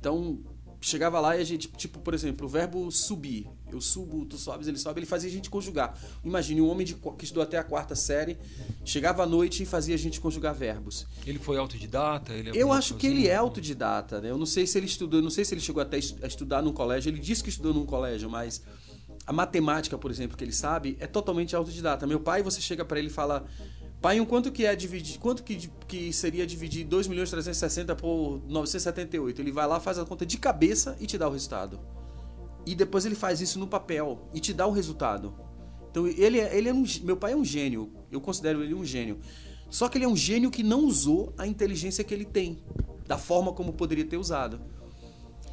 Então, 0.00 0.42
chegava 0.84 1.18
lá 1.18 1.36
e 1.36 1.40
a 1.40 1.44
gente, 1.44 1.68
tipo, 1.68 1.98
por 1.98 2.12
exemplo, 2.12 2.46
o 2.46 2.48
verbo 2.48 2.90
subir. 2.90 3.48
Eu 3.72 3.80
subo, 3.80 4.24
tu 4.24 4.36
sobes, 4.36 4.68
ele 4.68 4.78
sobe, 4.78 5.00
ele 5.00 5.06
fazia 5.06 5.28
a 5.28 5.32
gente 5.32 5.48
conjugar. 5.50 5.98
Imagine 6.22 6.60
um 6.60 6.68
homem 6.68 6.86
de, 6.86 6.94
que 6.94 7.24
estudou 7.24 7.42
até 7.42 7.58
a 7.58 7.64
quarta 7.64 7.96
série, 7.96 8.38
chegava 8.84 9.22
à 9.22 9.26
noite 9.26 9.62
e 9.62 9.66
fazia 9.66 9.94
a 9.94 9.98
gente 9.98 10.20
conjugar 10.20 10.54
verbos. 10.54 11.06
Ele 11.26 11.38
foi 11.38 11.56
autodidata? 11.56 12.32
Ele 12.32 12.50
eu 12.54 12.72
acho 12.72 12.94
que 12.94 13.06
ele 13.06 13.26
é 13.26 13.34
autodidata, 13.34 14.20
né? 14.20 14.30
Eu 14.30 14.38
não 14.38 14.46
sei 14.46 14.66
se 14.66 14.78
ele 14.78 14.86
estudou, 14.86 15.20
não 15.22 15.30
sei 15.30 15.44
se 15.44 15.54
ele 15.54 15.60
chegou 15.60 15.82
até 15.82 15.96
a 15.96 16.26
estudar 16.26 16.62
num 16.62 16.72
colégio. 16.72 17.10
Ele 17.10 17.18
disse 17.18 17.42
que 17.42 17.48
estudou 17.48 17.72
num 17.74 17.86
colégio, 17.86 18.28
mas 18.30 18.62
a 19.26 19.32
matemática, 19.32 19.96
por 19.96 20.10
exemplo, 20.10 20.36
que 20.36 20.44
ele 20.44 20.52
sabe, 20.52 20.96
é 21.00 21.06
totalmente 21.06 21.56
autodidata. 21.56 22.06
Meu 22.06 22.20
pai, 22.20 22.42
você 22.42 22.60
chega 22.60 22.84
para 22.84 22.98
ele 22.98 23.08
e 23.08 23.10
fala: 23.10 23.46
Pai, 24.00 24.20
um 24.20 24.26
quanto 24.26 24.52
que 24.52 24.66
é 24.66 24.76
dividir, 24.76 25.18
quanto 25.18 25.42
que, 25.42 25.70
que 25.88 26.12
seria 26.12 26.46
dividir 26.46 26.84
2 26.84 27.08
milhões 27.08 27.30
360 27.30 27.96
por 27.96 28.42
978? 28.46 29.40
Ele 29.40 29.50
vai 29.50 29.66
lá, 29.66 29.80
faz 29.80 29.98
a 29.98 30.04
conta 30.04 30.26
de 30.26 30.36
cabeça 30.36 30.96
e 31.00 31.06
te 31.06 31.16
dá 31.16 31.26
o 31.26 31.32
resultado. 31.32 31.80
E 32.66 32.74
depois 32.74 33.06
ele 33.06 33.14
faz 33.14 33.40
isso 33.40 33.58
no 33.58 33.66
papel 33.66 34.28
e 34.34 34.40
te 34.40 34.52
dá 34.52 34.66
o 34.66 34.72
resultado. 34.72 35.34
Então 35.90 36.06
ele, 36.06 36.40
é, 36.40 36.54
ele 36.54 36.68
é 36.68 36.74
um, 36.74 36.84
meu 37.02 37.16
pai 37.16 37.32
é 37.32 37.36
um 37.36 37.44
gênio. 37.44 37.92
Eu 38.12 38.20
considero 38.20 38.62
ele 38.62 38.74
um 38.74 38.84
gênio. 38.84 39.20
Só 39.70 39.88
que 39.88 39.96
ele 39.96 40.04
é 40.04 40.08
um 40.08 40.16
gênio 40.16 40.50
que 40.50 40.62
não 40.62 40.84
usou 40.84 41.32
a 41.38 41.46
inteligência 41.46 42.04
que 42.04 42.12
ele 42.12 42.24
tem, 42.24 42.62
da 43.06 43.16
forma 43.16 43.52
como 43.52 43.72
poderia 43.72 44.04
ter 44.04 44.16
usado. 44.16 44.60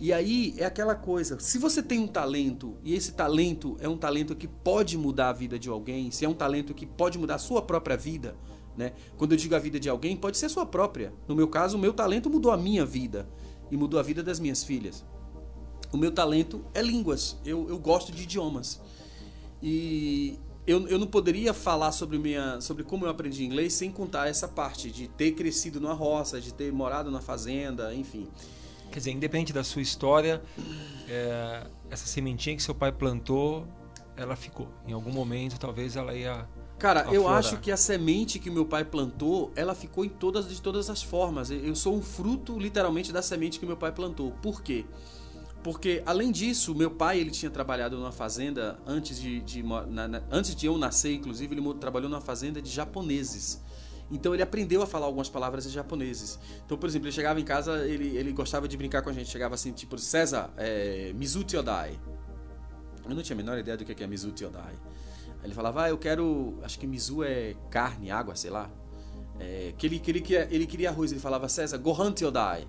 E 0.01 0.11
aí 0.11 0.55
é 0.57 0.65
aquela 0.65 0.95
coisa, 0.95 1.39
se 1.39 1.59
você 1.59 1.83
tem 1.83 1.99
um 1.99 2.07
talento 2.07 2.75
e 2.83 2.95
esse 2.95 3.11
talento 3.11 3.77
é 3.79 3.87
um 3.87 3.95
talento 3.95 4.35
que 4.35 4.47
pode 4.47 4.97
mudar 4.97 5.29
a 5.29 5.31
vida 5.31 5.59
de 5.59 5.69
alguém, 5.69 6.09
se 6.09 6.25
é 6.25 6.27
um 6.27 6.33
talento 6.33 6.73
que 6.73 6.87
pode 6.87 7.19
mudar 7.19 7.35
a 7.35 7.37
sua 7.37 7.61
própria 7.61 7.95
vida, 7.95 8.35
né? 8.75 8.93
Quando 9.15 9.33
eu 9.33 9.37
digo 9.37 9.53
a 9.53 9.59
vida 9.59 9.79
de 9.79 9.87
alguém, 9.87 10.17
pode 10.17 10.39
ser 10.39 10.47
a 10.47 10.49
sua 10.49 10.65
própria. 10.65 11.13
No 11.27 11.35
meu 11.35 11.47
caso, 11.47 11.77
o 11.77 11.79
meu 11.79 11.93
talento 11.93 12.31
mudou 12.31 12.51
a 12.51 12.57
minha 12.57 12.83
vida 12.83 13.29
e 13.69 13.77
mudou 13.77 13.99
a 13.99 14.03
vida 14.03 14.23
das 14.23 14.39
minhas 14.39 14.63
filhas. 14.63 15.05
O 15.93 15.97
meu 15.97 16.11
talento 16.11 16.65
é 16.73 16.81
línguas. 16.81 17.37
Eu, 17.45 17.69
eu 17.69 17.77
gosto 17.77 18.11
de 18.11 18.23
idiomas. 18.23 18.81
E 19.61 20.39
eu, 20.65 20.87
eu 20.87 20.97
não 20.97 21.05
poderia 21.05 21.53
falar 21.53 21.91
sobre, 21.91 22.17
minha, 22.17 22.59
sobre 22.59 22.83
como 22.83 23.05
eu 23.05 23.09
aprendi 23.11 23.45
inglês 23.45 23.73
sem 23.73 23.91
contar 23.91 24.27
essa 24.27 24.47
parte 24.47 24.89
de 24.89 25.07
ter 25.07 25.33
crescido 25.33 25.79
numa 25.79 25.93
roça, 25.93 26.41
de 26.41 26.51
ter 26.51 26.73
morado 26.73 27.11
na 27.11 27.21
fazenda, 27.21 27.93
enfim. 27.93 28.27
Quer 28.91 28.99
dizer, 28.99 29.11
independente 29.11 29.53
da 29.53 29.63
sua 29.63 29.81
história, 29.81 30.41
é, 31.07 31.65
essa 31.89 32.05
sementinha 32.05 32.55
que 32.55 32.61
seu 32.61 32.75
pai 32.75 32.91
plantou, 32.91 33.65
ela 34.15 34.35
ficou. 34.35 34.67
Em 34.87 34.93
algum 34.93 35.11
momento, 35.11 35.59
talvez 35.59 35.95
ela 35.95 36.13
ia. 36.13 36.47
Cara, 36.77 37.01
aflorar. 37.01 37.15
eu 37.15 37.27
acho 37.27 37.57
que 37.57 37.71
a 37.71 37.77
semente 37.77 38.39
que 38.39 38.49
meu 38.49 38.65
pai 38.65 38.83
plantou, 38.83 39.51
ela 39.55 39.73
ficou 39.73 40.03
em 40.03 40.09
todas, 40.09 40.49
de 40.49 40.61
todas 40.61 40.89
as 40.89 41.01
formas. 41.01 41.49
Eu 41.51 41.75
sou 41.75 41.95
um 41.95 42.01
fruto, 42.01 42.59
literalmente, 42.59 43.11
da 43.11 43.21
semente 43.21 43.59
que 43.59 43.65
meu 43.65 43.77
pai 43.77 43.91
plantou. 43.91 44.31
Por 44.41 44.61
quê? 44.61 44.85
Porque, 45.63 46.01
além 46.05 46.31
disso, 46.31 46.73
meu 46.73 46.89
pai 46.89 47.19
ele 47.19 47.29
tinha 47.29 47.51
trabalhado 47.51 47.95
numa 47.95 48.11
fazenda 48.11 48.79
antes 48.85 49.21
de, 49.21 49.41
de 49.41 49.61
na, 49.61 50.07
na, 50.07 50.23
antes 50.31 50.55
de 50.55 50.65
eu 50.65 50.77
nascer, 50.77 51.13
inclusive, 51.13 51.53
ele 51.53 51.73
trabalhou 51.75 52.09
numa 52.09 52.21
fazenda 52.21 52.61
de 52.61 52.69
japoneses. 52.69 53.61
Então 54.11 54.33
ele 54.33 54.43
aprendeu 54.43 54.81
a 54.81 54.87
falar 54.87 55.05
algumas 55.05 55.29
palavras 55.29 55.65
em 55.65 55.69
japoneses. 55.69 56.37
Então, 56.65 56.77
por 56.77 56.87
exemplo, 56.87 57.07
ele 57.07 57.13
chegava 57.13 57.39
em 57.39 57.45
casa, 57.45 57.87
ele, 57.87 58.17
ele 58.17 58.33
gostava 58.33 58.67
de 58.67 58.75
brincar 58.75 59.01
com 59.01 59.09
a 59.09 59.13
gente. 59.13 59.29
Chegava 59.29 59.55
assim, 59.55 59.71
tipo, 59.71 59.97
César, 59.97 60.51
é, 60.57 61.13
Mizuti 61.15 61.55
Odai. 61.55 61.97
Eu 63.07 63.15
não 63.15 63.23
tinha 63.23 63.35
a 63.35 63.37
menor 63.37 63.57
ideia 63.57 63.77
do 63.77 63.85
que 63.85 64.03
é 64.03 64.07
Mizuti 64.07 64.43
Odai. 64.43 64.73
Aí 65.41 65.45
ele 65.45 65.53
falava, 65.53 65.83
ah, 65.83 65.89
eu 65.89 65.97
quero. 65.97 66.59
Acho 66.61 66.77
que 66.77 66.85
Mizu 66.85 67.23
é 67.23 67.55
carne, 67.69 68.11
água, 68.11 68.35
sei 68.35 68.51
lá. 68.51 68.69
É, 69.39 69.73
que 69.77 69.87
ele, 69.87 69.99
que 69.99 70.11
ele, 70.11 70.21
queria, 70.21 70.47
ele 70.51 70.67
queria 70.67 70.89
arroz. 70.89 71.11
Ele 71.11 71.21
falava, 71.21 71.47
César, 71.47 71.77
Gohan 71.77 72.11
Teodai. 72.11 72.67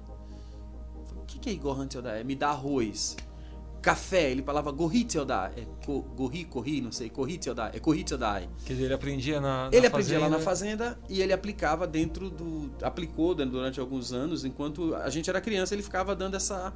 O 1.17 1.27
que, 1.27 1.39
que 1.39 1.51
é 1.51 1.55
Gohan 1.55 1.87
Teodai? 1.89 2.23
Me 2.25 2.37
dá 2.37 2.51
arroz 2.51 3.17
café, 3.83 4.31
ele 4.31 4.43
falava 4.43 4.71
gorritildai, 4.71 5.53
é 5.57 5.67
gorri, 6.17 6.45
corri, 6.45 6.81
não 6.81 6.93
sei, 6.93 7.11
gorritildai, 7.11 7.73
é 7.75 7.81
gorritildai. 7.81 8.49
Quer 8.65 8.75
dizer, 8.75 8.85
ele 8.85 8.95
aprendia 8.95 9.41
na, 9.41 9.69
na 9.69 9.77
Ele 9.77 9.87
aprendia 9.87 10.21
lá 10.21 10.29
na 10.29 10.39
fazenda 10.39 10.99
e 11.11 11.21
ele 11.21 11.33
aplicava 11.33 11.87
dentro 11.87 12.31
do 12.31 12.71
aplicou 12.81 13.35
durante 13.35 13.81
alguns 13.81 14.13
anos, 14.13 14.45
enquanto 14.45 14.95
a 14.95 15.11
gente 15.11 15.29
era 15.29 15.41
criança, 15.41 15.75
ele 15.75 15.83
ficava 15.83 16.15
dando 16.15 16.37
essa 16.37 16.73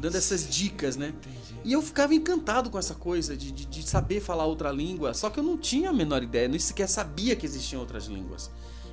dando 0.00 0.16
essas 0.16 0.48
dicas, 0.48 0.96
né? 0.96 1.08
Entendi. 1.08 1.60
E 1.64 1.72
eu 1.72 1.82
ficava 1.82 2.14
encantado 2.14 2.70
com 2.70 2.78
essa 2.78 2.94
coisa 2.94 3.36
de, 3.36 3.52
de, 3.52 3.66
de, 3.66 3.82
saber 3.82 4.20
falar 4.20 4.46
outra 4.46 4.70
língua, 4.70 5.12
só 5.12 5.28
que 5.28 5.38
eu 5.38 5.44
não 5.44 5.58
tinha 5.58 5.90
a 5.90 5.92
menor 5.92 6.22
ideia, 6.22 6.48
nem 6.48 6.58
sequer 6.58 6.88
sabia 6.88 7.36
que 7.36 7.44
existiam 7.44 7.80
outras 7.80 8.06
línguas. 8.06 8.50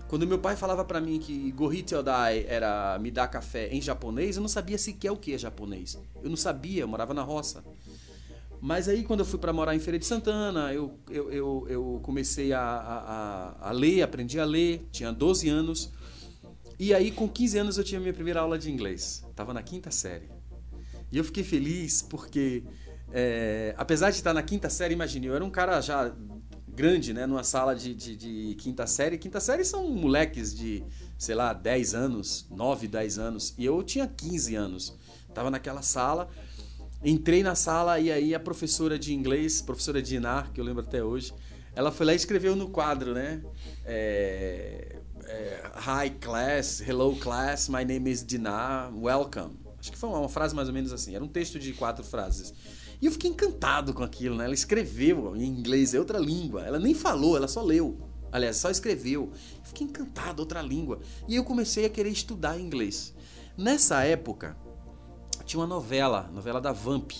Quando 0.09 0.25
meu 0.25 0.39
pai 0.39 0.55
falava 0.55 0.83
para 0.83 0.99
mim 0.99 1.19
que 1.19 1.51
Gohiteodai 1.51 2.43
era 2.47 2.97
me 2.97 3.11
dar 3.11 3.27
café 3.27 3.67
em 3.67 3.79
japonês, 3.79 4.37
eu 4.37 4.41
não 4.41 4.49
sabia 4.49 4.75
sequer 4.75 5.11
o 5.11 5.15
que 5.15 5.35
é 5.35 5.37
japonês. 5.37 5.99
Eu 6.23 6.31
não 6.31 6.35
sabia, 6.35 6.81
eu 6.81 6.87
morava 6.87 7.13
na 7.13 7.21
roça. 7.21 7.63
Mas 8.59 8.89
aí, 8.89 9.03
quando 9.03 9.19
eu 9.19 9.25
fui 9.25 9.37
para 9.37 9.53
morar 9.53 9.75
em 9.75 9.79
Feira 9.79 9.99
de 9.99 10.07
Santana, 10.07 10.73
eu, 10.73 10.97
eu, 11.11 11.31
eu, 11.31 11.65
eu 11.69 11.99
comecei 12.01 12.51
a, 12.51 12.59
a, 12.59 13.69
a, 13.69 13.71
ler, 13.71 14.01
aprendi 14.01 14.39
a 14.39 14.45
ler, 14.45 14.83
tinha 14.91 15.13
12 15.13 15.47
anos. 15.47 15.91
E 16.79 16.91
aí, 16.91 17.11
com 17.11 17.29
15 17.29 17.57
anos, 17.59 17.77
eu 17.77 17.83
tinha 17.83 18.01
minha 18.01 18.13
primeira 18.13 18.41
aula 18.41 18.57
de 18.57 18.71
inglês. 18.71 19.23
Estava 19.29 19.53
na 19.53 19.61
quinta 19.61 19.91
série. 19.91 20.27
E 21.11 21.19
eu 21.19 21.23
fiquei 21.23 21.43
feliz 21.43 22.01
porque, 22.01 22.63
é, 23.13 23.75
apesar 23.77 24.09
de 24.09 24.17
estar 24.17 24.33
na 24.33 24.41
quinta 24.41 24.71
série, 24.71 24.95
imagine, 24.95 25.27
eu 25.27 25.35
era 25.35 25.45
um 25.45 25.51
cara 25.51 25.79
já 25.81 26.11
grande, 26.79 27.13
né? 27.13 27.25
Numa 27.25 27.43
sala 27.43 27.75
de, 27.75 27.93
de, 27.93 28.15
de 28.15 28.55
quinta 28.55 28.87
série. 28.87 29.17
Quinta 29.17 29.41
série 29.41 29.65
são 29.65 29.89
moleques 29.89 30.55
de, 30.55 30.81
sei 31.17 31.35
lá, 31.35 31.51
10 31.51 31.93
anos, 31.93 32.47
9, 32.49 32.87
10 32.87 33.19
anos. 33.19 33.53
E 33.57 33.65
eu 33.65 33.83
tinha 33.83 34.07
15 34.07 34.55
anos. 34.55 34.97
Tava 35.33 35.51
naquela 35.51 35.81
sala 35.81 36.29
Entrei 37.03 37.41
na 37.43 37.55
sala 37.55 37.97
e 37.97 38.11
aí 38.11 38.35
a 38.35 38.39
professora 38.39 38.99
de 38.99 39.13
inglês, 39.13 39.61
professora 39.61 40.01
Dinar, 40.01 40.51
que 40.51 40.59
eu 40.59 40.65
lembro 40.65 40.83
até 40.83 41.01
hoje, 41.01 41.33
ela 41.73 41.93
foi 41.93 42.05
lá 42.05 42.11
e 42.11 42.17
escreveu 42.17 42.57
no 42.57 42.69
quadro, 42.69 43.13
né? 43.13 43.41
É, 43.85 44.97
é, 45.23 45.61
Hi 45.77 46.09
class, 46.19 46.81
hello 46.81 47.15
class, 47.15 47.69
my 47.69 47.85
name 47.85 48.11
is 48.11 48.25
Dinar, 48.25 48.91
welcome. 48.93 49.57
Acho 49.79 49.93
que 49.93 49.97
foi 49.97 50.09
uma 50.09 50.27
frase 50.27 50.53
mais 50.53 50.67
ou 50.67 50.73
menos 50.73 50.91
assim. 50.91 51.15
Era 51.15 51.23
um 51.23 51.27
texto 51.27 51.57
de 51.57 51.71
quatro 51.71 52.03
frases. 52.03 52.53
E 53.01 53.05
eu 53.05 53.11
fiquei 53.11 53.29
encantado 53.29 53.93
com 53.93 54.03
aquilo, 54.03 54.35
né? 54.35 54.45
Ela 54.45 54.53
escreveu 54.53 55.35
em 55.35 55.45
inglês, 55.45 55.93
é 55.93 55.99
outra 55.99 56.19
língua. 56.19 56.61
Ela 56.61 56.79
nem 56.79 56.93
falou, 56.93 57.37
ela 57.37 57.47
só 57.47 57.61
leu. 57.61 57.97
Aliás, 58.31 58.57
só 58.57 58.69
escreveu. 58.69 59.31
Eu 59.57 59.63
fiquei 59.63 59.87
encantado, 59.87 60.41
outra 60.41 60.61
língua. 60.61 60.99
E 61.27 61.35
eu 61.35 61.43
comecei 61.43 61.85
a 61.85 61.89
querer 61.89 62.09
estudar 62.09 62.59
inglês. 62.59 63.13
Nessa 63.57 64.03
época, 64.03 64.57
tinha 65.45 65.59
uma 65.59 65.67
novela, 65.67 66.29
novela 66.33 66.61
da 66.61 66.71
Vamp, 66.71 67.11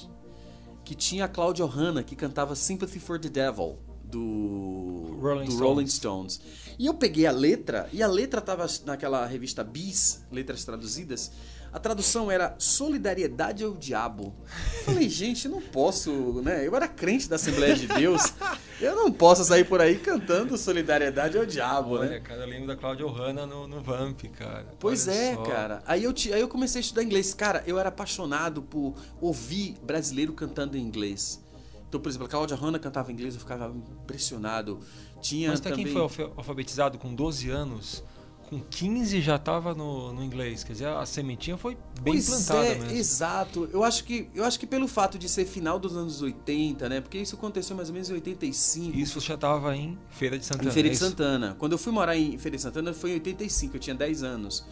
que 0.83 0.95
tinha 0.95 1.25
a 1.25 1.27
Claudia 1.27 1.65
Hanna, 1.65 2.03
que 2.03 2.15
cantava 2.15 2.55
Sympathy 2.55 2.99
for 2.99 3.19
the 3.19 3.29
Devil, 3.29 3.77
do 4.03 5.17
Rolling, 5.21 5.45
do 5.45 5.51
Stones. 5.51 5.59
Rolling 5.59 5.87
Stones. 5.87 6.41
E 6.77 6.85
eu 6.85 6.93
peguei 6.93 7.25
a 7.25 7.31
letra, 7.31 7.89
e 7.91 8.01
a 8.01 8.07
letra 8.07 8.39
estava 8.39 8.65
naquela 8.85 9.25
revista 9.25 9.63
Bis, 9.63 10.25
Letras 10.31 10.63
Traduzidas, 10.63 11.31
a 11.71 11.79
tradução 11.79 12.31
era 12.31 12.55
Solidariedade 12.57 13.63
ao 13.63 13.73
Diabo. 13.73 14.35
Eu 14.79 14.83
falei, 14.85 15.09
gente, 15.09 15.47
não 15.47 15.61
posso, 15.61 16.41
né? 16.41 16.65
Eu 16.65 16.75
era 16.75 16.87
crente 16.87 17.29
da 17.29 17.35
Assembleia 17.35 17.75
de 17.75 17.87
Deus. 17.87 18.33
Eu 18.81 18.95
não 18.95 19.11
posso 19.11 19.43
sair 19.43 19.65
por 19.65 19.81
aí 19.81 19.97
cantando 19.97 20.57
Solidariedade 20.57 21.37
ao 21.37 21.45
Diabo, 21.45 21.95
Olha, 21.95 22.09
né? 22.09 22.19
cara, 22.21 22.41
eu 22.41 22.47
lembro 22.47 22.67
da 22.67 22.75
Cláudia 22.75 23.05
Ohana 23.05 23.45
no, 23.45 23.67
no 23.67 23.81
Vamp, 23.81 24.21
cara. 24.37 24.65
Pois 24.79 25.07
Olha 25.07 25.15
é, 25.15 25.35
só. 25.35 25.43
cara. 25.43 25.83
Aí 25.85 26.03
eu, 26.03 26.13
aí 26.33 26.39
eu 26.39 26.47
comecei 26.47 26.79
a 26.79 26.81
estudar 26.81 27.03
inglês. 27.03 27.33
Cara, 27.33 27.63
eu 27.67 27.77
era 27.77 27.89
apaixonado 27.89 28.61
por 28.61 28.95
ouvir 29.19 29.75
brasileiro 29.83 30.33
cantando 30.33 30.77
em 30.77 30.81
inglês. 30.81 31.43
Então, 31.87 31.99
por 31.99 32.07
exemplo, 32.07 32.27
a 32.27 32.29
Cláudia 32.29 32.55
Hanna 32.55 32.79
cantava 32.79 33.11
em 33.11 33.15
inglês, 33.15 33.33
eu 33.33 33.39
ficava 33.39 33.75
impressionado. 34.03 34.79
Tinha 35.21 35.49
Mas 35.49 35.59
até 35.59 35.71
também... 35.71 35.85
quem 35.85 35.93
foi 35.93 36.31
alfabetizado 36.37 36.97
com 36.97 37.13
12 37.13 37.49
anos 37.49 38.03
com 38.49 38.59
15 38.59 39.21
já 39.21 39.35
estava 39.35 39.75
no, 39.75 40.11
no, 40.11 40.23
inglês. 40.23 40.63
Quer 40.63 40.73
dizer, 40.73 40.87
a 40.87 41.05
sementinha 41.05 41.55
foi 41.55 41.77
bem 42.01 42.15
pois 42.15 42.27
plantada 42.27 42.65
é, 42.65 42.75
mesmo. 42.75 42.97
Exato. 42.97 43.69
Eu 43.71 43.83
acho, 43.83 44.03
que, 44.03 44.27
eu 44.33 44.43
acho 44.43 44.59
que 44.59 44.65
pelo 44.65 44.87
fato 44.87 45.19
de 45.19 45.29
ser 45.29 45.45
final 45.45 45.77
dos 45.77 45.95
anos 45.95 46.19
80, 46.19 46.89
né? 46.89 46.99
Porque 46.99 47.19
isso 47.19 47.35
aconteceu 47.35 47.75
mais 47.75 47.89
ou 47.89 47.93
menos 47.93 48.09
em 48.09 48.13
85. 48.13 48.97
Isso 48.97 49.19
já 49.19 49.35
estava 49.35 49.75
em 49.75 49.99
Feira 50.09 50.37
de 50.39 50.43
Santana. 50.43 50.69
Em 50.69 50.73
Feira 50.73 50.89
é 50.89 50.91
de 50.91 50.97
Santana. 50.97 51.55
Quando 51.59 51.73
eu 51.73 51.77
fui 51.77 51.93
morar 51.93 52.17
em 52.17 52.39
Feira 52.39 52.57
de 52.57 52.63
Santana 52.63 52.91
foi 52.91 53.11
em 53.11 53.13
85, 53.13 53.75
eu 53.75 53.79
tinha 53.79 53.95
10 53.95 54.23
anos. 54.23 54.65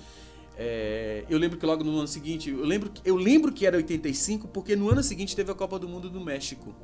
É, 0.57 1.23
eu 1.29 1.37
lembro 1.37 1.59
que 1.59 1.65
logo 1.65 1.83
no 1.83 1.99
ano 1.99 2.07
seguinte, 2.07 2.49
eu 2.49 2.65
lembro, 2.65 2.91
eu 3.05 3.15
lembro 3.15 3.51
que 3.51 3.63
era 3.63 3.77
85 3.77 4.47
porque 4.47 4.75
no 4.75 4.89
ano 4.89 5.03
seguinte 5.03 5.35
teve 5.35 5.51
a 5.51 5.55
Copa 5.55 5.77
do 5.77 5.87
Mundo 5.87 6.09
do 6.09 6.19
México. 6.19 6.75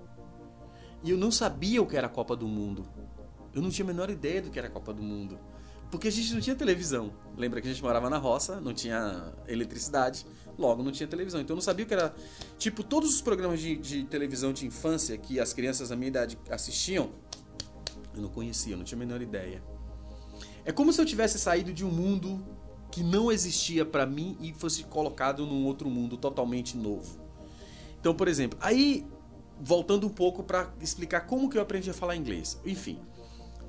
E 1.04 1.10
eu 1.10 1.18
não 1.18 1.32
sabia 1.32 1.82
o 1.82 1.88
que 1.88 1.98
era 1.98 2.06
a 2.06 2.10
Copa 2.10 2.36
do 2.36 2.48
Mundo. 2.48 2.86
Eu 3.52 3.64
não 3.64 3.72
tinha 3.72 3.84
a 3.84 3.88
menor 3.88 4.12
ideia 4.12 4.44
do 4.44 4.52
que 4.52 4.60
era 4.60 4.68
a 4.68 4.72
Copa 4.72 4.94
do 4.94 5.02
Mundo. 5.02 5.40
Porque 5.94 6.08
a 6.08 6.12
gente 6.12 6.34
não 6.34 6.42
tinha 6.42 6.56
televisão. 6.56 7.14
Lembra 7.38 7.62
que 7.62 7.68
a 7.68 7.72
gente 7.72 7.84
morava 7.84 8.10
na 8.10 8.18
roça, 8.18 8.60
não 8.60 8.74
tinha 8.74 9.32
eletricidade, 9.48 10.26
logo 10.58 10.82
não 10.82 10.92
tinha 10.92 11.08
televisão. 11.08 11.40
Então 11.40 11.54
eu 11.54 11.58
não 11.58 11.62
sabia 11.62 11.86
o 11.86 11.88
que 11.88 11.94
era. 11.94 12.16
Tipo, 12.58 12.82
todos 12.82 13.14
os 13.14 13.22
programas 13.22 13.60
de, 13.60 13.78
de 13.78 14.04
televisão 14.06 14.52
de 14.52 14.66
infância 14.66 15.16
que 15.20 15.40
as 15.40 15.54
crianças 15.54 15.90
da 15.90 15.96
minha 15.96 16.08
idade 16.08 16.36
assistiam, 16.50 17.12
eu 18.16 18.24
não 18.24 18.30
conhecia, 18.30 18.74
eu 18.74 18.78
não 18.78 18.84
tinha 18.84 18.98
a 18.98 19.06
menor 19.06 19.22
ideia. 19.22 19.64
É 20.66 20.72
como 20.72 20.92
se 20.92 21.00
eu 21.00 21.06
tivesse 21.06 21.38
saído 21.38 21.72
de 21.72 21.86
um 21.86 21.92
mundo 21.92 22.44
que 22.90 23.04
não 23.04 23.32
existia 23.32 23.86
para 23.86 24.04
mim 24.04 24.36
e 24.42 24.52
fosse 24.52 24.86
colocado 24.86 25.46
num 25.46 25.64
outro 25.64 25.92
mundo 25.92 26.18
totalmente 26.18 26.76
novo. 26.76 27.22
Então, 28.00 28.16
por 28.16 28.28
exemplo, 28.28 28.58
aí 28.60 29.06
voltando 29.62 30.08
um 30.08 30.10
pouco 30.10 30.42
para 30.42 30.74
explicar 30.82 31.22
como 31.28 31.48
que 31.52 31.58
eu 31.60 31.62
aprendi 31.62 31.92
a 31.92 31.94
falar 31.94 32.16
inglês. 32.16 32.60
Enfim, 32.66 33.00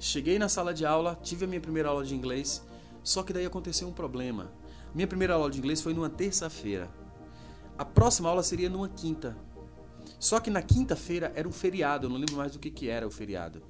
Cheguei 0.05 0.39
na 0.39 0.51
sala 0.51 0.75
de 0.75 0.85
aula, 0.85 1.19
tive 1.23 1.47
a 1.47 1.49
minha 1.49 1.63
primeira 1.63 1.89
aula 1.89 2.05
de 2.05 2.15
inglês, 2.15 2.63
só 3.03 3.23
que 3.23 3.33
daí 3.33 3.47
aconteceu 3.47 3.89
um 3.89 3.93
problema. 3.93 4.53
Minha 4.95 5.07
primeira 5.07 5.33
aula 5.33 5.51
de 5.51 5.59
inglês 5.59 5.81
foi 5.81 5.95
numa 5.95 6.11
terça-feira. 6.11 6.91
A 7.79 7.87
próxima 7.87 8.29
aula 8.29 8.43
seria 8.43 8.69
numa 8.69 8.87
quinta. 8.87 9.35
Só 10.21 10.41
que 10.41 10.51
na 10.51 10.61
quinta-feira 10.61 11.33
era 11.35 11.49
um 11.49 11.53
feriado, 11.53 12.05
eu 12.05 12.11
não 12.11 12.19
lembro 12.19 12.37
mais 12.37 12.53
do 12.53 12.59
que, 12.59 12.71
que 12.71 12.87
era 12.87 13.07
o 13.07 13.11
feriado. 13.11 13.63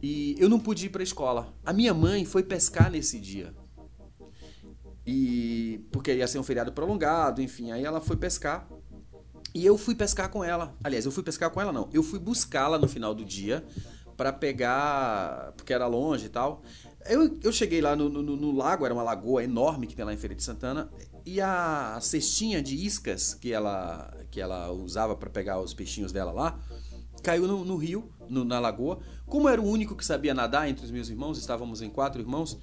E 0.00 0.36
eu 0.38 0.48
não 0.48 0.60
pude 0.60 0.86
ir 0.86 0.90
para 0.90 1.02
a 1.02 1.10
escola. 1.10 1.52
A 1.66 1.72
minha 1.72 1.92
mãe 1.92 2.24
foi 2.24 2.44
pescar 2.44 2.88
nesse 2.88 3.18
dia. 3.18 3.52
E 5.04 5.84
porque 5.90 6.14
ia 6.14 6.28
ser 6.28 6.38
um 6.38 6.44
feriado 6.44 6.70
prolongado, 6.70 7.42
enfim, 7.42 7.72
aí 7.72 7.84
ela 7.84 8.00
foi 8.00 8.16
pescar. 8.16 8.68
E 9.52 9.66
eu 9.66 9.76
fui 9.76 9.96
pescar 9.96 10.30
com 10.30 10.44
ela. 10.44 10.76
Aliás, 10.82 11.04
eu 11.04 11.10
fui 11.10 11.24
pescar 11.24 11.50
com 11.50 11.60
ela 11.60 11.72
não. 11.72 11.90
Eu 11.92 12.04
fui 12.04 12.20
buscá-la 12.20 12.78
no 12.78 12.86
final 12.86 13.12
do 13.12 13.24
dia 13.24 13.66
para 14.20 14.34
pegar, 14.34 15.54
porque 15.56 15.72
era 15.72 15.86
longe 15.86 16.26
e 16.26 16.28
tal. 16.28 16.60
Eu, 17.06 17.38
eu 17.42 17.50
cheguei 17.50 17.80
lá 17.80 17.96
no, 17.96 18.10
no, 18.10 18.22
no, 18.22 18.54
lago, 18.54 18.84
era 18.84 18.92
uma 18.92 19.02
lagoa 19.02 19.42
enorme 19.42 19.86
que 19.86 19.96
tem 19.96 20.04
lá 20.04 20.12
em 20.12 20.18
Feira 20.18 20.34
de 20.34 20.42
Santana, 20.42 20.90
e 21.24 21.40
a 21.40 21.98
cestinha 22.02 22.62
de 22.62 22.76
iscas 22.84 23.32
que 23.32 23.50
ela, 23.50 24.14
que 24.30 24.38
ela 24.38 24.70
usava 24.72 25.16
para 25.16 25.30
pegar 25.30 25.58
os 25.58 25.72
peixinhos 25.72 26.12
dela 26.12 26.32
lá, 26.32 26.60
caiu 27.22 27.46
no, 27.46 27.64
no 27.64 27.76
rio, 27.78 28.12
na 28.28 28.60
lagoa. 28.60 28.98
Como 29.24 29.48
era 29.48 29.58
o 29.58 29.66
único 29.66 29.96
que 29.96 30.04
sabia 30.04 30.34
nadar 30.34 30.68
entre 30.68 30.84
os 30.84 30.90
meus 30.90 31.08
irmãos, 31.08 31.38
estávamos 31.38 31.80
em 31.80 31.88
quatro 31.88 32.20
irmãos, 32.20 32.58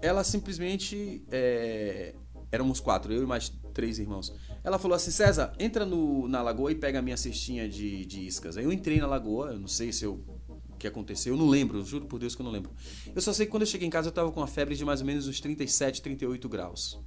ela 0.00 0.24
simplesmente. 0.24 1.24
É, 1.30 2.16
éramos 2.50 2.80
quatro, 2.80 3.12
eu 3.12 3.22
e 3.22 3.26
mais 3.26 3.52
três 3.72 4.00
irmãos. 4.00 4.34
Ela 4.64 4.76
falou 4.76 4.96
assim: 4.96 5.12
César, 5.12 5.52
entra 5.56 5.86
no, 5.86 6.26
na 6.26 6.42
lagoa 6.42 6.72
e 6.72 6.74
pega 6.74 6.98
a 6.98 7.02
minha 7.02 7.16
cestinha 7.16 7.68
de, 7.68 8.04
de 8.06 8.26
iscas. 8.26 8.56
Aí 8.56 8.64
eu 8.64 8.72
entrei 8.72 8.98
na 8.98 9.06
lagoa, 9.06 9.52
eu 9.52 9.60
não 9.60 9.68
sei 9.68 9.92
se 9.92 10.04
eu 10.04 10.20
que 10.78 10.86
aconteceu. 10.86 11.34
Eu 11.34 11.38
não 11.38 11.48
lembro, 11.48 11.84
juro 11.84 12.06
por 12.06 12.18
Deus 12.18 12.34
que 12.34 12.42
eu 12.42 12.44
não 12.44 12.52
lembro. 12.52 12.70
Eu 13.14 13.20
só 13.20 13.32
sei 13.32 13.46
que 13.46 13.50
quando 13.50 13.62
eu 13.62 13.66
cheguei 13.66 13.86
em 13.86 13.90
casa 13.90 14.08
eu 14.08 14.10
estava 14.10 14.30
com 14.30 14.40
uma 14.40 14.46
febre 14.46 14.74
de 14.74 14.84
mais 14.84 15.00
ou 15.00 15.06
menos 15.06 15.26
uns 15.26 15.40
37, 15.40 16.02
38 16.02 16.48
graus. 16.48 17.00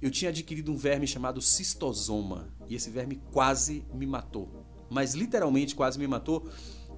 Eu 0.00 0.10
tinha 0.10 0.30
adquirido 0.30 0.72
um 0.72 0.76
verme 0.76 1.06
chamado 1.06 1.42
cistosoma 1.42 2.48
e 2.68 2.74
esse 2.74 2.90
verme 2.90 3.20
quase 3.30 3.84
me 3.92 4.06
matou. 4.06 4.66
Mas 4.88 5.14
literalmente 5.14 5.74
quase 5.74 5.98
me 5.98 6.06
matou, 6.06 6.48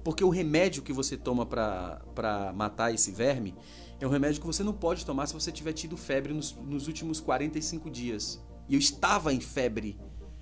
porque 0.03 0.23
o 0.23 0.29
remédio 0.29 0.81
que 0.81 0.93
você 0.93 1.17
toma 1.17 1.45
para 1.45 2.53
matar 2.55 2.93
esse 2.93 3.11
verme 3.11 3.53
é 3.99 4.07
um 4.07 4.09
remédio 4.09 4.41
que 4.41 4.47
você 4.47 4.63
não 4.63 4.73
pode 4.73 5.05
tomar 5.05 5.27
se 5.27 5.33
você 5.33 5.51
tiver 5.51 5.73
tido 5.73 5.95
febre 5.95 6.33
nos, 6.33 6.55
nos 6.55 6.87
últimos 6.87 7.19
45 7.19 7.89
dias. 7.89 8.41
E 8.67 8.73
eu 8.75 8.79
estava 8.79 9.33
em 9.33 9.39
febre. 9.39 9.97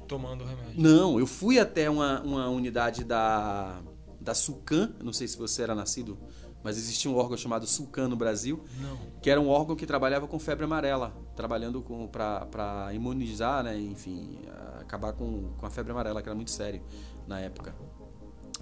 Tomando 0.07 0.43
o 0.43 0.47
remédio? 0.47 0.81
Não, 0.81 1.19
eu 1.19 1.27
fui 1.27 1.59
até 1.59 1.89
uma, 1.89 2.21
uma 2.21 2.49
unidade 2.49 3.03
da 3.03 3.81
da 4.21 4.35
Sulcan, 4.35 4.93
não 5.03 5.11
sei 5.11 5.27
se 5.27 5.37
você 5.37 5.63
era 5.63 5.73
nascido, 5.73 6.17
mas 6.63 6.77
existia 6.77 7.09
um 7.09 7.15
órgão 7.15 7.35
chamado 7.35 7.65
Sulcan 7.65 8.07
no 8.07 8.15
Brasil, 8.15 8.63
não. 8.79 8.97
que 9.19 9.29
era 9.29 9.41
um 9.41 9.49
órgão 9.49 9.75
que 9.75 9.85
trabalhava 9.85 10.27
com 10.27 10.37
febre 10.37 10.63
amarela, 10.63 11.11
trabalhando 11.35 11.83
para 12.11 12.93
imunizar, 12.93 13.63
né, 13.63 13.77
enfim, 13.77 14.39
acabar 14.79 15.13
com, 15.13 15.53
com 15.57 15.65
a 15.65 15.69
febre 15.71 15.91
amarela, 15.91 16.21
que 16.21 16.29
era 16.29 16.35
muito 16.35 16.51
sério 16.51 16.81
na 17.27 17.39
época. 17.39 17.75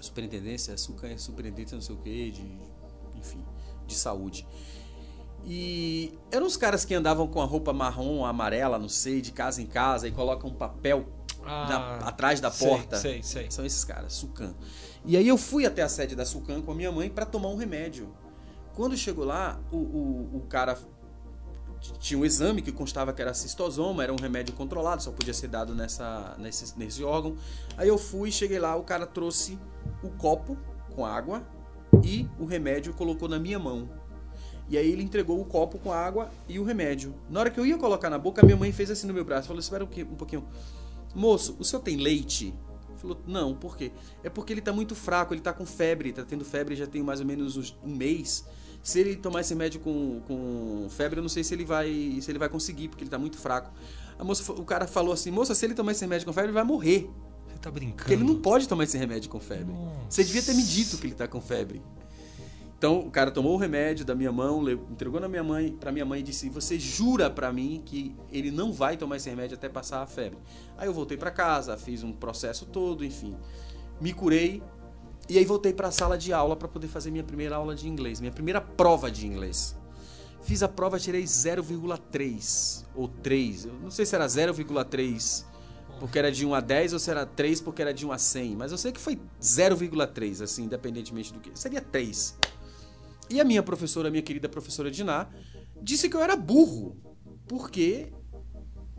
Superintendência, 0.00 0.76
Sulcan 0.78 1.08
é 1.08 1.18
superintendência 1.18 1.74
não 1.74 1.82
sei 1.82 1.94
o 1.94 1.98
que, 1.98 2.30
de, 2.30 2.58
enfim, 3.16 3.44
de 3.86 3.94
saúde. 3.94 4.46
E 5.44 6.18
eram 6.30 6.46
os 6.46 6.56
caras 6.56 6.84
que 6.84 6.94
andavam 6.94 7.26
com 7.26 7.40
a 7.40 7.44
roupa 7.44 7.72
marrom, 7.72 8.24
amarela, 8.24 8.78
não 8.78 8.88
sei, 8.88 9.20
de 9.20 9.32
casa 9.32 9.60
em 9.60 9.66
casa 9.66 10.08
e 10.08 10.10
colocam 10.10 10.50
um 10.50 10.54
papel 10.54 11.06
ah, 11.44 11.66
na, 11.68 12.08
atrás 12.08 12.40
da 12.40 12.50
porta. 12.50 12.96
Sei, 12.96 13.22
sei, 13.22 13.42
sei. 13.42 13.50
São 13.50 13.64
esses 13.64 13.84
caras, 13.84 14.14
Sulcan. 14.14 14.54
E 15.04 15.16
aí 15.16 15.26
eu 15.26 15.38
fui 15.38 15.64
até 15.64 15.82
a 15.82 15.88
sede 15.88 16.14
da 16.14 16.24
Sulcan 16.24 16.60
com 16.60 16.72
a 16.72 16.74
minha 16.74 16.92
mãe 16.92 17.08
para 17.08 17.24
tomar 17.24 17.48
um 17.48 17.56
remédio. 17.56 18.08
Quando 18.74 18.96
chegou 18.96 19.24
lá, 19.24 19.60
o, 19.72 19.76
o, 19.76 20.36
o, 20.36 20.40
cara 20.48 20.78
tinha 21.98 22.18
um 22.18 22.24
exame 22.24 22.62
que 22.62 22.70
constava 22.70 23.12
que 23.12 23.20
era 23.20 23.32
cistosoma, 23.32 24.02
era 24.02 24.12
um 24.12 24.16
remédio 24.16 24.54
controlado, 24.54 25.02
só 25.02 25.10
podia 25.10 25.34
ser 25.34 25.48
dado 25.48 25.74
nessa, 25.74 26.36
nesse, 26.38 26.78
nesse 26.78 27.02
órgão. 27.02 27.36
Aí 27.76 27.88
eu 27.88 27.98
fui, 27.98 28.30
cheguei 28.30 28.58
lá, 28.58 28.76
o 28.76 28.82
cara 28.82 29.06
trouxe 29.06 29.58
o 30.02 30.10
copo 30.10 30.56
com 30.94 31.04
água 31.04 31.42
e 32.04 32.28
o 32.38 32.44
remédio 32.44 32.92
colocou 32.94 33.28
na 33.28 33.38
minha 33.38 33.58
mão. 33.58 33.88
E 34.68 34.78
aí 34.78 34.88
ele 34.88 35.02
entregou 35.02 35.40
o 35.40 35.44
copo 35.44 35.78
com 35.78 35.92
água 35.92 36.30
e 36.48 36.58
o 36.58 36.64
remédio. 36.64 37.14
Na 37.28 37.40
hora 37.40 37.50
que 37.50 37.58
eu 37.58 37.66
ia 37.66 37.76
colocar 37.76 38.08
na 38.08 38.18
boca, 38.18 38.44
minha 38.44 38.56
mãe 38.56 38.70
fez 38.70 38.88
assim 38.90 39.06
no 39.06 39.12
meu 39.12 39.24
braço. 39.24 39.48
Falou, 39.48 39.60
espera 39.60 39.82
um 39.82 40.16
pouquinho. 40.16 40.46
Moço, 41.12 41.56
o 41.58 41.64
senhor 41.64 41.82
tem 41.82 41.96
leite? 41.96 42.54
Falou, 43.00 43.18
não, 43.26 43.54
por 43.54 43.76
quê? 43.76 43.90
É 44.22 44.28
porque 44.28 44.52
ele 44.52 44.60
tá 44.60 44.72
muito 44.72 44.94
fraco, 44.94 45.32
ele 45.32 45.40
tá 45.40 45.52
com 45.52 45.64
febre, 45.64 46.12
tá 46.12 46.22
tendo 46.22 46.44
febre 46.44 46.76
já 46.76 46.86
tem 46.86 47.02
mais 47.02 47.20
ou 47.20 47.26
menos 47.26 47.76
um 47.82 47.94
mês. 47.94 48.44
Se 48.82 49.00
ele 49.00 49.16
tomar 49.16 49.40
esse 49.40 49.52
remédio 49.52 49.80
com, 49.80 50.20
com 50.26 50.86
febre, 50.90 51.18
eu 51.18 51.22
não 51.22 51.28
sei 51.28 51.44
se 51.44 51.54
ele 51.54 51.64
vai 51.64 52.18
se 52.20 52.30
ele 52.30 52.38
vai 52.38 52.48
conseguir, 52.48 52.88
porque 52.88 53.02
ele 53.02 53.10
tá 53.10 53.18
muito 53.18 53.38
fraco. 53.38 53.70
A 54.18 54.24
moça, 54.24 54.52
o 54.52 54.64
cara 54.64 54.86
falou 54.86 55.12
assim, 55.12 55.30
moça, 55.30 55.54
se 55.54 55.64
ele 55.64 55.74
tomar 55.74 55.92
esse 55.92 56.02
remédio 56.02 56.26
com 56.26 56.32
febre, 56.32 56.48
ele 56.48 56.54
vai 56.54 56.64
morrer. 56.64 57.10
Você 57.48 57.58
tá 57.58 57.70
brincando? 57.70 57.96
Porque 57.96 58.12
ele 58.12 58.24
não 58.24 58.40
pode 58.40 58.68
tomar 58.68 58.84
esse 58.84 58.98
remédio 58.98 59.30
com 59.30 59.40
febre. 59.40 59.72
Nossa. 59.72 60.10
Você 60.10 60.24
devia 60.24 60.42
ter 60.42 60.54
me 60.54 60.62
dito 60.62 60.98
que 60.98 61.06
ele 61.06 61.14
tá 61.14 61.26
com 61.26 61.40
febre. 61.40 61.82
Então 62.80 63.00
o 63.00 63.10
cara 63.10 63.30
tomou 63.30 63.52
o 63.52 63.56
remédio 63.58 64.06
da 64.06 64.14
minha 64.14 64.32
mão, 64.32 64.66
entregou 64.70 65.20
na 65.20 65.28
minha 65.28 65.44
mãe, 65.44 65.70
para 65.70 65.92
minha 65.92 66.06
mãe 66.06 66.20
e 66.20 66.22
disse: 66.22 66.48
"Você 66.48 66.78
jura 66.78 67.28
para 67.28 67.52
mim 67.52 67.82
que 67.84 68.16
ele 68.32 68.50
não 68.50 68.72
vai 68.72 68.96
tomar 68.96 69.16
esse 69.16 69.28
remédio 69.28 69.54
até 69.54 69.68
passar 69.68 70.00
a 70.00 70.06
febre?". 70.06 70.38
Aí 70.78 70.88
eu 70.88 70.94
voltei 70.94 71.18
para 71.18 71.30
casa, 71.30 71.76
fiz 71.76 72.02
um 72.02 72.10
processo 72.10 72.64
todo, 72.64 73.04
enfim. 73.04 73.36
Me 74.00 74.14
curei 74.14 74.62
e 75.28 75.36
aí 75.36 75.44
voltei 75.44 75.74
para 75.74 75.88
a 75.88 75.90
sala 75.90 76.16
de 76.16 76.32
aula 76.32 76.56
para 76.56 76.68
poder 76.68 76.88
fazer 76.88 77.10
minha 77.10 77.22
primeira 77.22 77.54
aula 77.54 77.74
de 77.74 77.86
inglês, 77.86 78.18
minha 78.18 78.32
primeira 78.32 78.62
prova 78.62 79.10
de 79.10 79.26
inglês. 79.26 79.76
Fiz 80.40 80.62
a 80.62 80.68
prova, 80.68 80.98
tirei 80.98 81.24
0,3 81.24 82.86
ou 82.94 83.08
3. 83.08 83.66
Eu 83.66 83.74
não 83.74 83.90
sei 83.90 84.06
se 84.06 84.14
era 84.14 84.24
0,3 84.24 85.44
porque 85.98 86.18
era 86.18 86.32
de 86.32 86.46
1 86.46 86.54
a 86.54 86.60
10 86.60 86.94
ou 86.94 86.98
se 86.98 87.10
era 87.10 87.26
3 87.26 87.60
porque 87.60 87.82
era 87.82 87.92
de 87.92 88.06
1 88.06 88.12
a 88.12 88.16
100. 88.16 88.56
Mas 88.56 88.72
eu 88.72 88.78
sei 88.78 88.90
que 88.90 88.98
foi 88.98 89.20
0,3, 89.38 90.40
assim, 90.40 90.64
independentemente 90.64 91.30
do 91.30 91.40
que. 91.40 91.50
Seria 91.52 91.82
3. 91.82 92.38
E 93.30 93.40
a 93.40 93.44
minha 93.44 93.62
professora, 93.62 94.08
a 94.08 94.10
minha 94.10 94.22
querida 94.22 94.48
professora 94.48 94.90
Diná, 94.90 95.28
disse 95.80 96.08
que 96.08 96.16
eu 96.16 96.22
era 96.22 96.36
burro. 96.36 96.96
Porque 97.46 98.12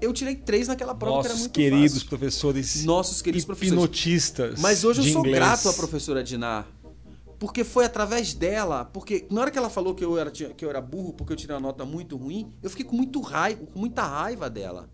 eu 0.02 0.12
tirei 0.12 0.36
3 0.36 0.70
naquela 0.70 0.96
prova 0.96 1.22
que 1.22 1.28
era 1.28 1.34
Nossos 1.34 1.42
muito 1.42 1.54
queridos 1.54 1.94
fácil. 1.94 2.10
professores 2.10 2.84
Nossos 2.86 3.22
queridos 3.22 3.46
professores. 3.46 3.74
hipnotistas 3.74 4.60
Mas 4.60 4.84
hoje 4.84 5.02
eu 5.02 5.06
sou 5.12 5.20
inglês. 5.22 5.36
grato 5.36 5.70
à 5.70 5.74
professora 5.74 6.24
Diná. 6.24 6.66
Porque 7.40 7.64
foi 7.64 7.86
através 7.86 8.34
dela. 8.34 8.86
Porque 8.86 9.26
na 9.30 9.42
hora 9.42 9.52
que 9.52 9.58
ela 9.58 9.70
falou 9.70 9.96
que 9.96 10.04
eu 10.04 10.18
era, 10.18 10.32
que 10.32 10.64
eu 10.64 10.70
era 10.70 10.82
burro 10.82 11.14
porque 11.14 11.34
eu 11.34 11.38
tirei 11.38 11.56
uma 11.56 11.62
nota 11.62 11.86
muito 11.86 12.18
ruim, 12.18 12.52
eu 12.62 12.70
fiquei 12.70 12.86
com, 12.86 12.96
muito 12.96 13.22
raiva, 13.22 13.66
com 13.66 13.80
muita 13.80 14.04
raiva 14.04 14.50
dela. 14.50 14.90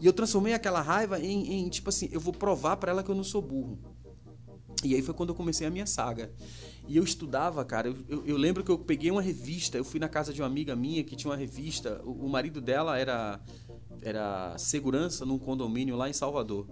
E 0.00 0.06
eu 0.06 0.12
transformei 0.12 0.52
aquela 0.52 0.80
raiva 0.80 1.18
em, 1.18 1.54
em, 1.54 1.68
tipo 1.68 1.88
assim, 1.88 2.08
eu 2.12 2.20
vou 2.20 2.32
provar 2.32 2.76
pra 2.76 2.92
ela 2.92 3.02
que 3.02 3.10
eu 3.10 3.14
não 3.14 3.24
sou 3.24 3.40
burro. 3.40 3.78
E 4.84 4.94
aí 4.94 5.02
foi 5.02 5.14
quando 5.14 5.30
eu 5.30 5.34
comecei 5.34 5.66
a 5.66 5.70
minha 5.70 5.86
saga. 5.86 6.30
E 6.88 6.96
eu 6.96 7.02
estudava, 7.04 7.64
cara. 7.64 7.88
Eu, 7.88 7.96
eu- 8.08 8.26
eu 8.26 8.36
lembro 8.36 8.62
que 8.62 8.70
eu 8.70 8.78
peguei 8.78 9.10
uma 9.10 9.22
revista. 9.22 9.76
Eu 9.76 9.84
fui 9.84 9.98
na 9.98 10.08
casa 10.08 10.32
de 10.32 10.40
uma 10.40 10.46
amiga 10.46 10.74
minha 10.76 11.02
que 11.02 11.16
tinha 11.16 11.30
uma 11.30 11.36
revista. 11.36 12.00
O, 12.04 12.26
o 12.26 12.28
marido 12.28 12.60
dela 12.60 12.96
era, 12.98 13.40
era 14.02 14.56
segurança 14.58 15.24
num 15.26 15.38
condomínio 15.38 15.96
lá 15.96 16.08
em 16.08 16.12
Salvador. 16.12 16.66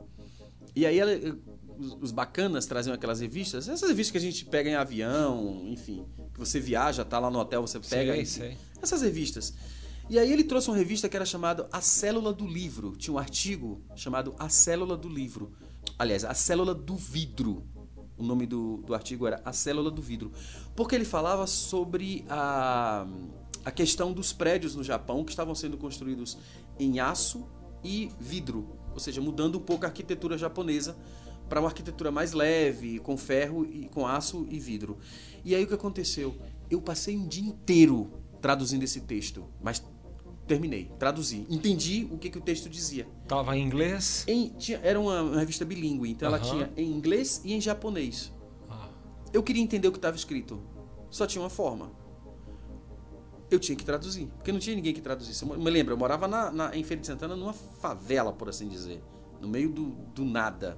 E 0.77 0.87
aí 0.87 0.98
ela, 0.98 1.11
os, 1.79 1.96
os 2.00 2.12
bacanas 2.12 2.66
traziam 2.66 2.94
aquelas 2.94 3.20
revistas. 3.20 3.68
Essas 3.68 3.88
revistas 3.88 4.12
que 4.12 4.18
a 4.18 4.20
gente 4.20 4.44
pega 4.44 4.70
em 4.70 4.74
avião, 4.74 5.62
enfim. 5.66 6.05
Que 6.33 6.38
você 6.38 6.61
viaja, 6.61 7.05
tá 7.05 7.18
lá 7.18 7.31
no 7.31 7.38
hotel, 7.38 7.62
você 7.62 7.79
pega. 7.81 8.12
Sei, 8.14 8.24
sei. 8.27 8.57
Essas 8.83 9.03
revistas. 9.03 9.53
E 10.11 10.18
aí 10.18 10.31
ele 10.33 10.44
trouxe 10.44 10.68
uma 10.68 10.77
revista 10.77 11.09
que 11.09 11.16
era 11.16 11.24
chamada 11.24 11.66
A 11.72 11.81
Célula 11.81 12.33
do 12.33 12.46
Livro. 12.46 12.94
Tinha 12.96 13.14
um 13.14 13.18
artigo 13.18 13.81
chamado 13.96 14.35
A 14.38 14.48
Célula 14.48 14.96
do 14.96 15.09
Livro. 15.09 15.53
Aliás, 15.98 16.24
A 16.24 16.35
Célula 16.35 16.74
do 16.74 16.94
Vidro. 16.96 17.64
O 18.16 18.22
nome 18.22 18.46
do, 18.46 18.79
do 18.79 18.94
artigo 18.94 19.27
era 19.27 19.40
A 19.44 19.53
Célula 19.53 19.90
do 19.90 20.00
Vidro. 20.00 20.33
Porque 20.77 20.94
ele 20.94 21.05
falava 21.05 21.46
sobre 21.46 22.24
a, 22.29 23.07
a 23.64 23.70
questão 23.70 24.12
dos 24.12 24.33
prédios 24.33 24.74
no 24.74 24.85
Japão 24.85 25.24
que 25.24 25.31
estavam 25.31 25.55
sendo 25.55 25.77
construídos 25.77 26.38
em 26.79 27.00
aço 27.00 27.46
e 27.83 28.11
vidro. 28.20 28.79
Ou 28.92 29.00
seja, 29.00 29.20
mudando 29.20 29.59
um 29.59 29.61
pouco 29.61 29.85
a 29.85 29.88
arquitetura 29.88 30.38
japonesa 30.38 30.96
para 31.48 31.61
uma 31.61 31.68
arquitetura 31.68 32.11
mais 32.11 32.33
leve, 32.33 32.98
com 33.00 33.16
ferro 33.16 33.66
e 33.66 33.88
com 33.88 34.07
aço 34.07 34.46
e 34.48 34.59
vidro. 34.59 34.98
E 35.44 35.55
aí 35.55 35.64
o 35.64 35.66
que 35.66 35.74
aconteceu? 35.74 36.35
Eu 36.70 36.81
passei 36.81 37.16
um 37.16 37.27
dia 37.27 37.44
inteiro 37.44 38.11
traduzindo 38.40 38.83
esse 38.83 39.00
texto, 39.00 39.44
mas 39.62 39.83
terminei, 40.46 40.90
traduzi, 40.98 41.46
entendi 41.48 42.07
o 42.11 42.18
que, 42.18 42.28
que 42.30 42.38
o 42.38 42.40
texto 42.40 42.68
dizia. 42.68 43.07
Tava 43.26 43.57
em 43.57 43.62
inglês. 43.64 44.24
Em- 44.28 44.48
tinha- 44.50 44.78
era 44.83 45.00
uma, 45.00 45.22
uma 45.22 45.38
revista 45.40 45.64
bilíngue, 45.64 46.11
então 46.11 46.28
ela 46.28 46.38
tinha 46.38 46.70
em 46.76 46.90
inglês 46.90 47.40
e 47.44 47.54
em 47.54 47.61
japonês. 47.61 48.33
Ah, 48.68 48.88
Eu 49.33 49.42
queria 49.42 49.62
entender 49.62 49.88
o 49.88 49.92
que 49.92 49.98
estava 49.98 50.16
escrito, 50.16 50.61
só 51.11 51.26
tinha 51.26 51.42
uma 51.42 51.50
forma. 51.50 51.90
Eu 53.50 53.59
tinha 53.59 53.76
que 53.76 53.85
traduzir, 53.85 54.26
porque 54.37 54.50
não 54.50 54.59
tinha 54.59 54.74
ninguém 54.74 54.92
que 54.92 55.00
traduzisse. 55.00 55.44
Eu 55.44 55.57
me 55.59 55.70
lembro, 55.70 55.92
eu 55.92 55.98
morava 55.98 56.26
na, 56.26 56.50
na- 56.50 56.76
em 56.76 56.83
Feira 56.83 57.00
de 57.00 57.07
Santana, 57.07 57.37
numa 57.37 57.52
favela, 57.52 58.33
por 58.33 58.48
assim 58.48 58.68
dizer, 58.68 59.02
no 59.40 59.46
meio 59.48 59.70
do, 59.70 59.90
do 60.14 60.24
nada. 60.24 60.76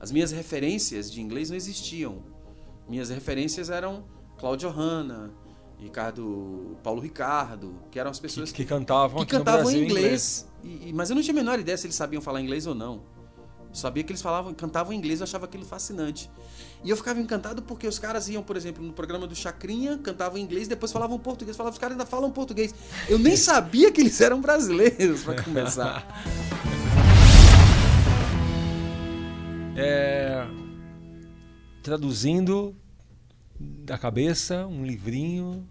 As 0.00 0.10
minhas 0.12 0.30
referências 0.30 1.10
de 1.10 1.20
inglês 1.20 1.50
não 1.50 1.56
existiam. 1.56 2.22
Minhas 2.88 3.08
referências 3.10 3.70
eram 3.70 4.04
Cláudio 4.38 4.68
Hanna, 4.70 5.32
Ricardo, 5.78 6.76
Paulo 6.82 7.00
Ricardo, 7.00 7.74
que 7.90 7.98
eram 7.98 8.10
as 8.10 8.18
que, 8.18 8.22
pessoas 8.22 8.50
que 8.52 8.64
cantavam 8.64 9.18
que 9.18 9.24
aqui 9.24 9.32
no 9.34 9.38
cantavam 9.40 9.62
Brasil 9.64 9.82
em 9.82 9.84
inglês. 9.84 10.48
E- 10.64 10.92
mas 10.94 11.10
eu 11.10 11.16
não 11.16 11.22
tinha 11.22 11.34
a 11.34 11.36
menor 11.36 11.58
ideia 11.58 11.76
se 11.76 11.86
eles 11.86 11.96
sabiam 11.96 12.22
falar 12.22 12.40
inglês 12.40 12.66
ou 12.66 12.74
não. 12.74 13.02
Eu 13.68 13.74
sabia 13.74 14.02
que 14.02 14.10
eles 14.10 14.22
falavam, 14.22 14.54
cantavam 14.54 14.92
em 14.92 14.96
inglês, 14.96 15.20
eu 15.20 15.24
achava 15.24 15.44
aquilo 15.44 15.64
fascinante. 15.66 16.30
E 16.82 16.88
eu 16.88 16.96
ficava 16.96 17.20
encantado 17.20 17.62
porque 17.62 17.86
os 17.86 17.98
caras 17.98 18.26
iam, 18.28 18.42
por 18.42 18.56
exemplo, 18.56 18.82
no 18.82 18.92
programa 18.92 19.26
do 19.26 19.34
Chacrinha, 19.34 19.98
cantavam 19.98 20.38
em 20.38 20.42
inglês, 20.42 20.66
depois 20.66 20.90
falavam 20.90 21.18
português, 21.18 21.56
falavam, 21.56 21.74
os 21.74 21.78
caras 21.78 21.92
ainda 21.92 22.06
falam 22.06 22.30
português. 22.30 22.74
Eu 23.08 23.18
nem 23.18 23.36
sabia 23.36 23.92
que 23.92 24.00
eles 24.00 24.18
eram 24.20 24.40
brasileiros, 24.40 25.24
para 25.24 25.42
começar. 25.42 26.06
É, 29.78 30.46
traduzindo 31.82 32.74
da 33.58 33.96
cabeça 33.98 34.66
um 34.66 34.84
livrinho, 34.84 35.68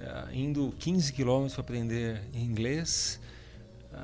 é, 0.00 0.34
indo 0.34 0.74
15 0.78 1.12
quilômetros 1.12 1.54
para 1.54 1.62
aprender 1.62 2.22
inglês, 2.34 3.20
é, 3.92 3.98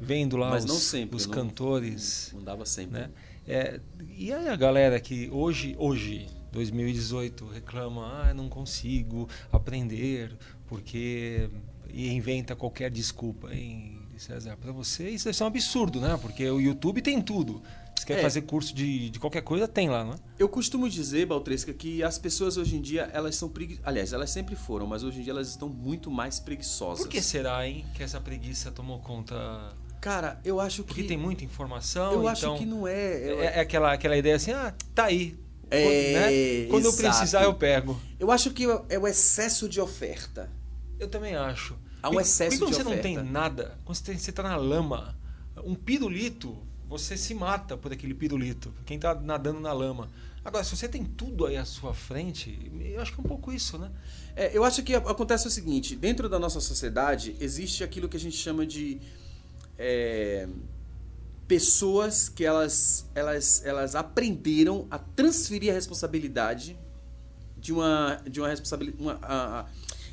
vendo 0.00 0.36
lá 0.36 0.50
Mas 0.50 0.64
os, 0.64 0.70
não 0.70 0.76
sempre, 0.76 1.16
os 1.16 1.26
não- 1.26 1.34
cantores, 1.34 2.30
Não 2.34 2.42
dava 2.42 2.64
sempre. 2.66 3.00
né? 3.00 3.10
É, 3.46 3.80
e 4.16 4.32
aí 4.32 4.48
a 4.48 4.56
galera 4.56 5.00
que 5.00 5.28
hoje, 5.30 5.74
hoje, 5.78 6.26
2018, 6.52 7.46
reclama, 7.46 8.22
ah, 8.24 8.34
não 8.34 8.48
consigo 8.48 9.28
aprender 9.52 10.36
porque 10.66 11.48
e 11.92 12.08
inventa 12.12 12.54
qualquer 12.54 12.90
desculpa, 12.90 13.52
hein, 13.52 13.98
César? 14.16 14.56
Para 14.56 14.70
você 14.70 15.08
isso 15.10 15.32
ser 15.32 15.42
um 15.42 15.46
absurdo, 15.46 16.00
né? 16.00 16.16
Porque 16.20 16.48
o 16.48 16.60
YouTube 16.60 17.00
tem 17.02 17.20
tudo. 17.20 17.62
Você 18.00 18.06
quer 18.06 18.18
É. 18.18 18.22
fazer 18.22 18.42
curso 18.42 18.74
de, 18.74 19.10
de 19.10 19.18
qualquer 19.18 19.42
coisa, 19.42 19.68
tem 19.68 19.88
lá, 19.90 20.02
não 20.04 20.12
é? 20.14 20.16
Eu 20.38 20.48
costumo 20.48 20.88
dizer, 20.88 21.26
Baltresca, 21.26 21.72
que 21.72 22.02
as 22.02 22.16
pessoas 22.18 22.56
hoje 22.56 22.76
em 22.76 22.80
dia, 22.80 23.10
elas 23.12 23.36
são 23.36 23.48
preguiçosas. 23.48 23.86
Aliás, 23.86 24.12
elas 24.12 24.30
sempre 24.30 24.56
foram, 24.56 24.86
mas 24.86 25.02
hoje 25.02 25.20
em 25.20 25.22
dia 25.22 25.32
elas 25.32 25.48
estão 25.48 25.68
muito 25.68 26.10
mais 26.10 26.40
preguiçosas. 26.40 27.04
Por 27.04 27.10
que 27.10 27.20
será, 27.20 27.66
hein, 27.66 27.84
que 27.94 28.02
essa 28.02 28.20
preguiça 28.20 28.70
tomou 28.70 28.98
conta? 29.00 29.36
Cara, 30.00 30.40
eu 30.44 30.58
acho 30.60 30.82
Porque 30.82 31.02
que. 31.02 31.08
tem 31.08 31.18
muita 31.18 31.44
informação, 31.44 32.12
Eu 32.12 32.18
então... 32.20 32.28
acho 32.52 32.56
que 32.58 32.64
não 32.64 32.88
é. 32.88 32.94
É, 32.94 33.44
é 33.56 33.60
aquela, 33.60 33.92
aquela 33.92 34.16
ideia 34.16 34.36
assim, 34.36 34.50
ah, 34.52 34.74
tá 34.94 35.04
aí. 35.04 35.38
É, 35.70 35.82
Quando, 35.82 36.14
né? 36.14 36.68
Quando 36.70 36.84
eu 36.86 36.90
exato. 36.90 37.16
precisar, 37.18 37.42
eu 37.44 37.54
pego. 37.54 38.00
Eu 38.18 38.30
acho 38.30 38.50
que 38.50 38.64
é 38.88 38.98
o 38.98 39.06
excesso 39.06 39.68
de 39.68 39.78
oferta. 39.80 40.50
Eu 40.98 41.06
também 41.06 41.36
acho. 41.36 41.76
Há 42.02 42.08
um 42.08 42.12
Por- 42.14 42.22
excesso 42.22 42.58
porque 42.58 42.64
quando 42.74 42.76
de 42.78 42.82
você 42.90 42.96
não 42.96 43.02
tem 43.02 43.16
nada, 43.22 43.78
quando 43.84 43.96
você, 43.96 44.04
tem- 44.04 44.18
você 44.18 44.32
tá 44.32 44.42
na 44.42 44.56
lama, 44.56 45.16
um 45.62 45.74
pirulito, 45.74 46.56
você 46.90 47.16
se 47.16 47.32
mata 47.32 47.76
por 47.76 47.92
aquele 47.92 48.12
pirulito. 48.12 48.74
Quem 48.84 48.98
tá 48.98 49.14
nadando 49.14 49.60
na 49.60 49.72
lama. 49.72 50.10
Agora, 50.44 50.64
se 50.64 50.76
você 50.76 50.88
tem 50.88 51.04
tudo 51.04 51.46
aí 51.46 51.56
à 51.56 51.64
sua 51.64 51.94
frente, 51.94 52.70
eu 52.82 53.00
acho 53.00 53.12
que 53.14 53.20
é 53.20 53.22
um 53.24 53.26
pouco 53.28 53.52
isso, 53.52 53.78
né? 53.78 53.90
É, 54.34 54.56
eu 54.56 54.64
acho 54.64 54.82
que 54.82 54.94
acontece 54.94 55.46
o 55.46 55.50
seguinte: 55.50 55.94
dentro 55.94 56.28
da 56.28 56.38
nossa 56.38 56.60
sociedade 56.60 57.36
existe 57.40 57.84
aquilo 57.84 58.08
que 58.08 58.16
a 58.16 58.20
gente 58.20 58.36
chama 58.36 58.66
de 58.66 59.00
é, 59.78 60.48
pessoas 61.46 62.28
que 62.28 62.44
elas, 62.44 63.06
elas, 63.14 63.64
elas 63.64 63.94
aprenderam 63.94 64.86
a 64.90 64.98
transferir 64.98 65.70
a 65.70 65.74
responsabilidade 65.74 66.76
de 67.58 67.72
uma 67.72 68.20
de 68.28 68.40
uma 68.40 68.48
responsabilidade 68.48 69.02
uma, 69.02 69.18
a- 69.22 69.60
a- 69.60 69.66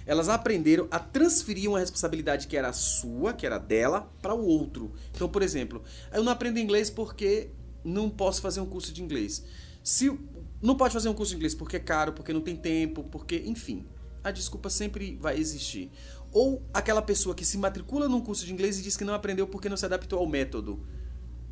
elas 0.07 0.29
aprenderam 0.29 0.87
a 0.89 0.97
transferir 0.97 1.69
uma 1.69 1.79
responsabilidade 1.79 2.47
que 2.47 2.55
era 2.55 2.71
sua, 2.71 3.33
que 3.33 3.45
era 3.45 3.57
dela, 3.57 4.09
para 4.21 4.33
o 4.33 4.43
outro. 4.43 4.93
Então, 5.13 5.27
por 5.27 5.43
exemplo, 5.43 5.83
eu 6.13 6.23
não 6.23 6.31
aprendo 6.31 6.57
inglês 6.57 6.89
porque 6.89 7.49
não 7.83 8.09
posso 8.09 8.41
fazer 8.41 8.61
um 8.61 8.65
curso 8.65 8.93
de 8.93 9.03
inglês. 9.03 9.43
Se 9.83 10.17
não 10.61 10.75
pode 10.75 10.93
fazer 10.93 11.09
um 11.09 11.13
curso 11.13 11.31
de 11.31 11.35
inglês 11.35 11.53
porque 11.53 11.75
é 11.75 11.79
caro, 11.79 12.13
porque 12.13 12.31
não 12.31 12.39
tem 12.39 12.55
tempo, 12.55 13.03
porque, 13.03 13.43
enfim, 13.45 13.85
a 14.23 14.31
desculpa 14.31 14.69
sempre 14.69 15.17
vai 15.21 15.37
existir. 15.37 15.91
Ou 16.31 16.63
aquela 16.73 17.01
pessoa 17.01 17.35
que 17.35 17.43
se 17.45 17.57
matricula 17.57 18.07
num 18.07 18.21
curso 18.21 18.45
de 18.45 18.53
inglês 18.53 18.79
e 18.79 18.81
diz 18.81 18.95
que 18.95 19.03
não 19.03 19.13
aprendeu 19.13 19.45
porque 19.45 19.67
não 19.67 19.77
se 19.77 19.85
adaptou 19.85 20.19
ao 20.19 20.25
método. 20.25 20.87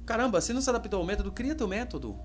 Caramba, 0.06 0.40
se 0.40 0.54
não 0.54 0.62
se 0.62 0.70
adaptou 0.70 1.00
ao 1.02 1.06
método, 1.06 1.32
cria 1.32 1.56
teu 1.56 1.68
método. 1.68 2.18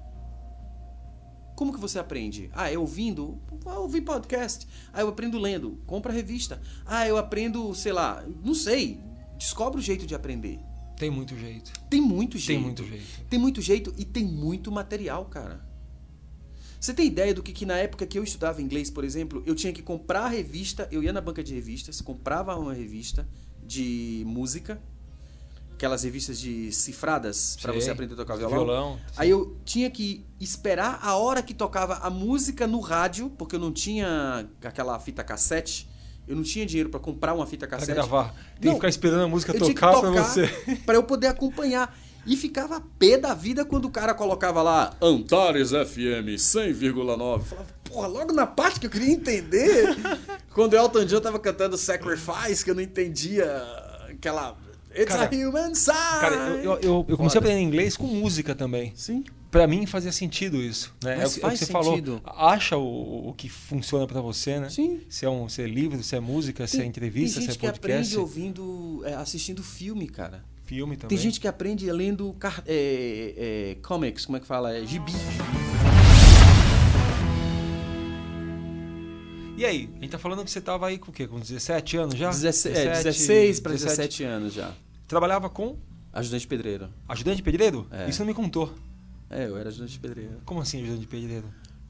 Como 1.60 1.74
que 1.74 1.78
você 1.78 1.98
aprende? 1.98 2.48
Ah, 2.54 2.72
é 2.72 2.78
ouvindo? 2.78 3.38
Vou 3.60 3.82
ouvir 3.82 4.00
podcast. 4.00 4.66
Ah, 4.94 5.02
eu 5.02 5.08
aprendo 5.10 5.38
lendo. 5.38 5.78
Compra 5.86 6.10
revista. 6.10 6.58
Ah, 6.86 7.06
eu 7.06 7.18
aprendo, 7.18 7.74
sei 7.74 7.92
lá, 7.92 8.24
não 8.42 8.54
sei. 8.54 8.98
Descobre 9.36 9.78
o 9.78 9.82
jeito 9.82 10.06
de 10.06 10.14
aprender. 10.14 10.58
Tem 10.96 11.10
muito 11.10 11.36
jeito. 11.36 11.70
Tem 11.90 12.00
muito 12.00 12.38
jeito. 12.38 12.56
Tem 12.56 12.64
muito 12.64 12.82
jeito. 12.82 13.24
Tem 13.28 13.38
muito 13.38 13.60
jeito 13.60 13.94
e 13.98 14.06
tem 14.06 14.24
muito 14.24 14.72
material, 14.72 15.26
cara. 15.26 15.62
Você 16.80 16.94
tem 16.94 17.06
ideia 17.06 17.34
do 17.34 17.42
que, 17.42 17.52
que 17.52 17.66
na 17.66 17.76
época 17.76 18.06
que 18.06 18.18
eu 18.18 18.24
estudava 18.24 18.62
inglês, 18.62 18.88
por 18.88 19.04
exemplo, 19.04 19.42
eu 19.44 19.54
tinha 19.54 19.70
que 19.70 19.82
comprar 19.82 20.22
a 20.22 20.28
revista, 20.28 20.88
eu 20.90 21.02
ia 21.02 21.12
na 21.12 21.20
banca 21.20 21.44
de 21.44 21.52
revistas, 21.52 22.00
comprava 22.00 22.56
uma 22.56 22.72
revista 22.72 23.28
de 23.62 24.22
música, 24.26 24.80
aquelas 25.80 26.02
revistas 26.02 26.38
de 26.38 26.70
cifradas 26.72 27.56
para 27.62 27.72
você 27.72 27.90
aprender 27.90 28.12
a 28.12 28.16
tocar 28.18 28.36
violão. 28.36 28.58
Violão. 28.58 28.98
Aí 29.16 29.30
eu 29.30 29.56
tinha 29.64 29.90
que 29.90 30.26
esperar 30.38 30.98
a 31.02 31.16
hora 31.16 31.42
que 31.42 31.54
tocava 31.54 31.94
a 32.02 32.10
música 32.10 32.66
no 32.66 32.80
rádio, 32.80 33.30
porque 33.30 33.56
eu 33.56 33.60
não 33.60 33.72
tinha 33.72 34.46
aquela 34.62 34.98
fita 35.00 35.24
cassete. 35.24 35.88
Eu 36.28 36.36
não 36.36 36.42
tinha 36.42 36.66
dinheiro 36.66 36.90
para 36.90 37.00
comprar 37.00 37.32
uma 37.32 37.46
fita 37.46 37.66
Pra 37.66 37.78
cassete. 37.78 37.94
gravar. 37.96 38.34
Tem 38.60 38.66
Não, 38.66 38.72
que 38.72 38.74
ficar 38.74 38.88
esperando 38.90 39.22
a 39.22 39.28
música 39.28 39.54
tocar 39.54 39.90
pra 39.92 40.00
tocar 40.02 40.22
você. 40.22 40.46
pra 40.84 40.94
eu 40.96 41.02
poder 41.02 41.28
acompanhar. 41.28 41.98
E 42.26 42.36
ficava 42.36 42.82
pé 42.98 43.16
da 43.16 43.32
vida 43.32 43.64
quando 43.64 43.86
o 43.86 43.90
cara 43.90 44.12
colocava 44.12 44.60
lá 44.60 44.94
Antares 45.00 45.70
FM 45.70 46.36
100,9. 46.36 47.40
Falava, 47.42 47.66
porra, 47.84 48.06
logo 48.06 48.32
na 48.34 48.46
parte 48.46 48.78
que 48.78 48.86
eu 48.86 48.90
queria 48.90 49.10
entender. 49.10 49.96
quando 50.52 50.74
o 50.74 50.76
Elton 50.76 51.06
John 51.06 51.22
tava 51.22 51.38
cantando 51.38 51.78
Sacrifice, 51.78 52.62
que 52.62 52.70
eu 52.70 52.74
não 52.74 52.82
entendia 52.82 53.46
aquela. 54.10 54.56
It's 54.92 55.04
Cara, 55.14 55.30
a 55.32 55.48
human 55.48 55.74
sign. 55.74 56.20
Cara, 56.20 56.34
eu, 56.36 56.56
eu, 56.56 56.78
eu- 56.82 57.06
eu 57.08 57.16
comecei 57.16 57.38
a 57.38 57.40
aprender 57.42 57.60
inglês 57.60 57.96
com 57.96 58.06
música 58.06 58.54
também. 58.54 58.92
Sim. 58.96 59.24
Pra 59.50 59.66
mim 59.66 59.84
fazia 59.86 60.12
sentido 60.12 60.58
isso, 60.58 60.94
né? 61.02 61.16
Mas 61.16 61.24
é, 61.24 61.26
o 61.26 61.40
que- 61.40 61.46
é 61.46 61.48
o 61.48 61.50
que 61.52 61.56
faz 61.56 61.58
você 61.58 61.66
sentido. 61.94 62.20
falou. 62.24 62.50
Acha 62.52 62.76
o, 62.76 63.28
o 63.30 63.34
que 63.34 63.48
funciona 63.48 64.06
pra 64.06 64.20
você, 64.20 64.60
né? 64.60 64.68
Sim. 64.68 65.00
Se 65.08 65.24
é, 65.24 65.30
um, 65.30 65.48
se 65.48 65.62
é 65.62 65.66
livro, 65.66 66.02
se 66.02 66.14
é 66.16 66.20
música, 66.20 66.66
se 66.66 66.80
é 66.80 66.84
entrevista, 66.84 67.40
tem 67.40 67.46
se 67.46 67.50
é 67.50 67.52
gente 67.52 67.60
que 67.60 67.66
podcast, 67.66 67.98
aprende 68.14 68.18
ouvindo, 68.18 69.02
é, 69.04 69.14
assistindo 69.14 69.62
filme, 69.62 70.06
cara. 70.08 70.44
filme 70.64 70.96
também. 70.96 71.08
Tem 71.16 71.18
gente 71.18 71.40
que 71.40 71.48
aprende 71.48 71.90
lendo 71.90 72.36
é, 72.66 73.34
é, 73.36 73.76
comics, 73.82 74.24
como 74.26 74.36
é 74.36 74.40
que 74.40 74.46
fala? 74.46 74.72
É, 74.76 74.84
gibi. 74.86 75.12
E 79.60 79.64
aí, 79.66 79.90
a 79.98 80.00
gente 80.00 80.08
tá 80.10 80.18
falando 80.18 80.42
que 80.42 80.50
você 80.50 80.58
tava 80.58 80.86
aí 80.86 80.96
com 80.96 81.10
o 81.10 81.12
quê? 81.14 81.26
Com 81.26 81.38
17 81.38 81.96
anos 81.98 82.14
já? 82.14 82.30
16, 82.30 82.78
é, 82.78 82.90
16 83.02 83.60
para 83.60 83.72
17. 83.72 83.96
17 83.98 84.24
anos 84.24 84.54
já. 84.54 84.72
Trabalhava 85.06 85.50
com 85.50 85.76
Ajudante 86.14 86.46
pedreiro. 86.46 86.88
ajudante 87.06 87.42
pedreiro? 87.42 87.86
É. 87.90 88.08
Isso 88.08 88.20
não 88.20 88.26
me 88.26 88.32
contou. 88.32 88.72
É, 89.28 89.44
eu 89.44 89.58
era 89.58 89.68
ajudante 89.68 89.98
pedreiro. 89.98 90.40
Como 90.46 90.62
assim 90.62 90.82
ajudante 90.82 91.06
pedreiro? 91.06 91.44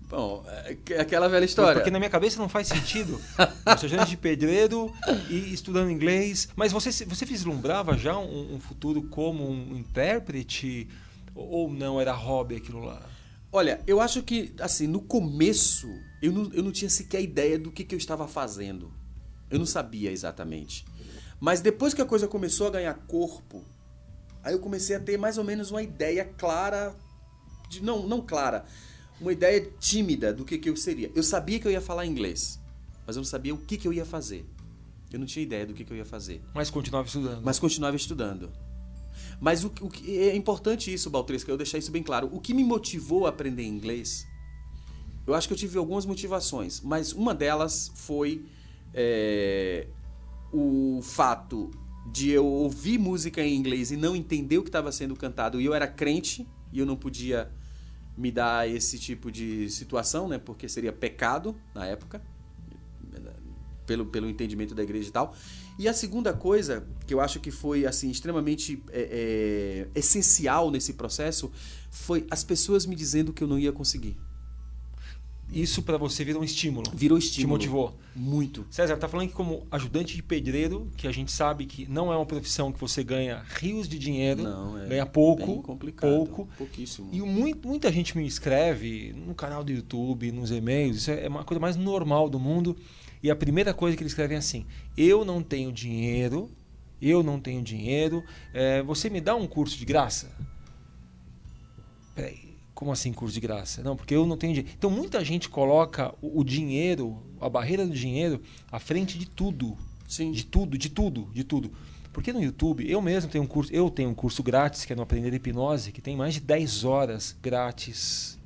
Bom, 0.09 0.45
é 0.67 0.75
que- 0.85 0.95
aquela 0.95 1.29
velha 1.29 1.45
história. 1.45 1.75
Porque 1.75 1.93
na 1.93 2.01
minha 2.01 2.11
cabeça 2.11 2.41
não 2.41 2.49
faz 2.49 2.67
sentido. 2.67 3.21
Você 3.65 3.87
ajudante 3.87 4.11
de 4.11 4.17
pedreiro 4.17 4.93
e 5.31 5.55
estudando 5.55 5.93
inglês. 5.93 6.49
Mas 6.57 6.73
você, 6.73 6.91
você 7.05 7.25
vislumbrava 7.25 7.97
já 7.97 8.19
um, 8.19 8.57
um 8.57 8.59
futuro 8.59 9.05
como 9.05 9.49
um 9.49 9.77
intérprete? 9.77 10.89
Ou 11.37 11.71
não 11.73 12.01
era 12.01 12.13
hobby 12.13 12.57
aquilo 12.57 12.81
lá? 12.85 13.01
Olha, 13.53 13.81
eu 13.87 14.01
acho 14.01 14.25
que, 14.25 14.53
assim, 14.59 14.89
no 14.89 15.01
começo, 15.01 15.89
eu 16.23 16.33
não, 16.33 16.53
eu 16.53 16.63
não 16.63 16.73
tinha 16.73 16.91
sequer 16.91 17.23
ideia 17.23 17.59
do 17.59 17.71
que, 17.71 17.85
que 17.85 17.95
eu 17.95 17.99
estava 17.99 18.29
fazendo. 18.29 18.93
Eu 19.51 19.59
não 19.59 19.67
sabia 19.67 20.13
exatamente. 20.13 20.85
Mas 21.41 21.61
depois 21.61 21.95
que 21.95 22.03
a 22.03 22.07
coisa 22.07 22.29
começou 22.29 22.67
a 22.67 22.71
ganhar 22.71 22.95
corpo, 23.07 23.65
aí 24.43 24.53
eu 24.53 24.59
comecei 24.59 24.95
a 24.95 25.01
ter 25.01 25.17
mais 25.17 25.39
ou 25.39 25.45
menos 25.45 25.71
uma 25.71 25.83
ideia 25.83 26.25
clara. 26.25 26.95
De, 27.69 27.83
não, 27.83 28.07
não 28.07 28.21
clara. 28.21 28.65
Uma 29.21 29.33
ideia 29.33 29.71
tímida 29.79 30.33
do 30.33 30.45
que, 30.45 30.59
que 30.59 30.69
eu 30.69 30.77
seria. 30.77 31.11
Eu 31.15 31.23
sabia 31.23 31.59
que 31.59 31.67
eu 31.67 31.73
ia 31.73 31.81
falar 31.81 32.07
inglês, 32.07 32.61
mas 33.07 33.17
eu 33.17 33.21
não 33.21 33.27
sabia 33.27 33.55
o 33.55 33.59
que, 33.59 33.77
que 33.77 33.89
eu 33.89 33.93
ia 33.93 34.05
fazer. 34.05 34.47
Eu 35.13 35.19
não 35.19 35.27
tinha 35.27 35.43
ideia 35.43 35.67
do 35.67 35.75
que, 35.75 35.85
que 35.85 35.93
eu 35.93 35.97
ia 35.97 36.05
fazer. 36.05 36.43
Mas 36.55 36.71
continuava 36.71 37.07
estudando. 37.07 37.43
Mas 37.43 37.59
continuava 37.59 37.97
estudando. 37.97 38.51
Mas 39.41 39.65
o, 39.65 39.69
o 39.81 39.89
que 39.89 40.19
é 40.19 40.37
importante 40.37 40.93
isso, 40.93 41.11
Baltresca, 41.11 41.51
eu 41.51 41.57
deixar 41.57 41.79
isso 41.79 41.91
bem 41.91 42.03
claro. 42.03 42.29
O 42.33 42.41
que 42.41 42.55
me 42.55 42.63
motivou 42.63 43.27
a 43.27 43.31
aprender 43.31 43.65
inglês, 43.65 44.27
eu 45.31 45.35
acho 45.35 45.47
que 45.47 45.55
eu 45.55 45.59
tive 45.59 45.79
algumas 45.79 46.05
motivações, 46.05 46.81
mas 46.81 47.13
uma 47.13 47.35
delas 47.35 47.91
foi 47.95 48.45
é, 48.93 49.87
o 50.53 51.01
fato 51.03 51.71
de 52.13 52.31
eu 52.31 52.45
ouvir 52.45 52.99
música 52.99 53.41
em 53.41 53.55
inglês 53.55 53.91
e 53.91 53.97
não 53.97 54.17
entender 54.17 54.59
o 54.59 54.63
que 54.63 54.69
estava 54.69 54.91
sendo 54.91 55.15
cantado. 55.15 55.61
E 55.61 55.65
eu 55.65 55.73
era 55.73 55.87
crente 55.87 56.49
e 56.73 56.81
eu 56.81 56.87
não 56.87 56.97
podia 56.97 57.51
me 58.17 58.33
dar 58.33 58.69
esse 58.69 58.99
tipo 58.99 59.31
de 59.31 59.71
situação, 59.71 60.29
né? 60.29 60.37
Porque 60.37 60.69
seria 60.69 60.93
pecado 60.93 61.55
na 61.75 61.87
época 61.87 62.21
pelo, 63.91 64.07
pelo 64.07 64.29
entendimento 64.29 64.73
da 64.73 64.85
igreja 64.85 65.09
e 65.09 65.13
tal. 65.13 65.35
E 65.77 65.89
a 65.89 65.93
segunda 65.93 66.33
coisa 66.33 66.87
que 67.07 67.13
eu 67.13 67.21
acho 67.21 67.41
que 67.41 67.51
foi 67.51 67.85
assim 67.85 68.09
extremamente 68.09 68.83
é, 68.91 69.87
é, 69.95 69.99
essencial 69.99 70.71
nesse 70.71 70.93
processo 70.93 71.51
foi 71.91 72.25
as 72.31 72.45
pessoas 72.45 72.87
me 72.87 72.95
dizendo 72.95 73.33
que 73.33 73.43
eu 73.43 73.49
não 73.49 73.59
ia 73.59 73.73
conseguir. 73.73 74.17
Isso 75.53 75.83
pra 75.83 75.97
você 75.97 76.25
virou 76.25 76.43
um 76.43 76.45
estímulo. 76.45 76.91
Virou 76.95 77.19
Te 77.19 77.25
estímulo. 77.25 77.55
motivou. 77.55 77.99
Muito. 78.15 78.65
César, 78.71 78.97
tá 78.97 79.09
falando 79.09 79.29
que 79.29 79.35
como 79.35 79.67
ajudante 79.71 80.15
de 80.15 80.23
pedreiro, 80.23 80.91
que 80.97 81.09
a 81.09 81.13
gente 81.13 81.33
sabe 81.33 81.67
que 81.67 81.91
não 81.91 82.13
é 82.13 82.17
uma 82.17 82.27
profissão 82.27 82.71
que 82.73 82.81
você 82.81 83.03
ganha 83.03 83.43
rios 83.57 83.89
de 83.89 83.99
dinheiro, 83.99 84.43
Não, 84.43 84.79
é 84.79 84.87
ganha 84.89 85.07
pouco, 85.07 85.63
complicado. 85.63 86.11
pouco. 86.11 86.49
Pouquíssimo. 86.57 87.09
E 87.13 87.21
muito, 87.21 87.67
muita 87.67 87.91
gente 87.93 88.17
me 88.17 88.27
escreve 88.27 89.13
no 89.27 89.35
canal 89.35 89.65
do 89.65 89.73
YouTube, 89.73 90.31
nos 90.33 90.51
e-mails, 90.51 90.97
isso 90.99 91.11
é 91.11 91.29
uma 91.29 91.45
coisa 91.45 91.61
mais 91.61 91.77
normal 91.77 92.29
do 92.29 92.39
mundo. 92.39 92.77
E 93.23 93.31
a 93.31 93.37
primeira 93.37 93.75
coisa 93.75 93.97
que 93.97 94.03
eles 94.03 94.13
escrevem 94.13 94.37
é 94.37 94.39
assim: 94.39 94.65
eu 94.97 95.25
não 95.25 95.43
tenho 95.43 95.71
dinheiro, 95.73 96.51
eu 97.03 97.23
não 97.23 97.41
tenho 97.41 97.63
dinheiro, 97.63 98.23
é, 98.55 98.83
você 98.83 99.11
me 99.11 99.21
dá 99.21 99.35
um 99.35 99.47
curso 99.47 99.77
de 99.77 99.85
graça? 99.85 100.31
Peraí, 102.15 102.50
como 102.81 102.91
assim 102.93 103.13
curso 103.13 103.35
de 103.35 103.41
graça? 103.41 103.83
Não, 103.83 103.95
porque 103.95 104.15
eu 104.15 104.25
não 104.25 104.39
tenho 104.39 104.55
dinheiro. 104.55 104.75
Então 104.79 104.91
muita 104.91 105.23
gente 105.23 105.51
coloca 105.51 106.15
o, 106.23 106.41
o 106.41 106.43
dinheiro, 106.43 107.23
a 107.39 107.47
barreira 107.47 107.87
do 107.87 107.93
dinheiro, 107.93 108.41
à 108.73 108.79
frente 108.79 109.19
de 109.19 109.27
tudo. 109.29 109.77
Sim. 110.09 110.33
De 110.33 110.47
tudo, 110.47 110.79
de 110.79 110.89
tudo, 110.89 111.29
de 111.35 111.45
tudo. 111.45 111.71
Porque 112.11 112.33
no 112.33 112.43
YouTube, 112.43 112.91
eu 112.91 113.03
mesmo 113.03 113.31
tenho 113.31 113.45
um 113.45 113.47
curso, 113.47 113.71
eu 113.71 113.91
tenho 113.91 114.09
um 114.09 114.15
curso 114.15 114.43
grátis, 114.43 114.87
que 114.87 114.95
é 114.95 114.97
no 114.97 115.03
Aprender 115.03 115.33
Hipnose, 115.35 115.93
que 115.93 116.01
tem 116.01 116.17
mais 116.17 116.33
de 116.33 116.41
10 116.41 116.85
horas 116.85 117.37
grátis. 117.43 118.39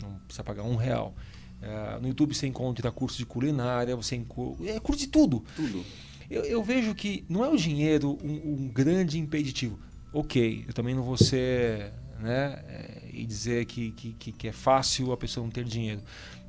Não 0.00 0.14
precisa 0.20 0.42
pagar 0.42 0.62
um 0.62 0.76
real. 0.76 1.14
Eh, 1.60 1.98
no 2.00 2.08
YouTube 2.08 2.34
você 2.34 2.46
encontra 2.46 2.90
curso 2.90 3.18
de 3.18 3.26
culinária, 3.26 3.94
você 3.94 4.16
encontra. 4.16 4.66
É 4.66 4.80
curso 4.80 5.02
de 5.02 5.08
tudo. 5.08 5.44
Tudo. 5.54 5.84
Eu, 6.30 6.42
eu 6.44 6.62
vejo 6.62 6.94
que 6.94 7.22
não 7.28 7.44
é 7.44 7.50
o 7.50 7.56
dinheiro 7.58 8.18
um, 8.24 8.64
um 8.64 8.68
grande 8.68 9.18
impeditivo. 9.18 9.78
Ok, 10.10 10.64
eu 10.66 10.72
também 10.72 10.94
não 10.94 11.02
vou 11.02 11.18
ser. 11.18 11.92
Né, 12.18 12.64
eh, 12.66 13.03
e 13.14 13.24
dizer 13.26 13.64
que, 13.66 13.90
que, 13.92 14.32
que- 14.32 14.48
é 14.48 14.52
fácil 14.52 15.12
a 15.12 15.16
pessoa 15.16 15.44
não 15.44 15.50
ter 15.50 15.64
dinheiro. 15.64 16.00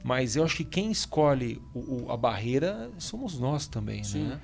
Mas 0.03 0.35
eu 0.35 0.43
acho 0.43 0.57
que 0.57 0.63
quem 0.65 0.91
escolhe 0.91 1.61
o- 1.73 2.05
o- 2.05 2.11
a 2.11 2.17
barreira 2.17 2.91
somos 2.99 3.39
nós 3.39 3.67
também. 3.67 4.03
Sim. 4.03 4.23
Né? 4.27 4.41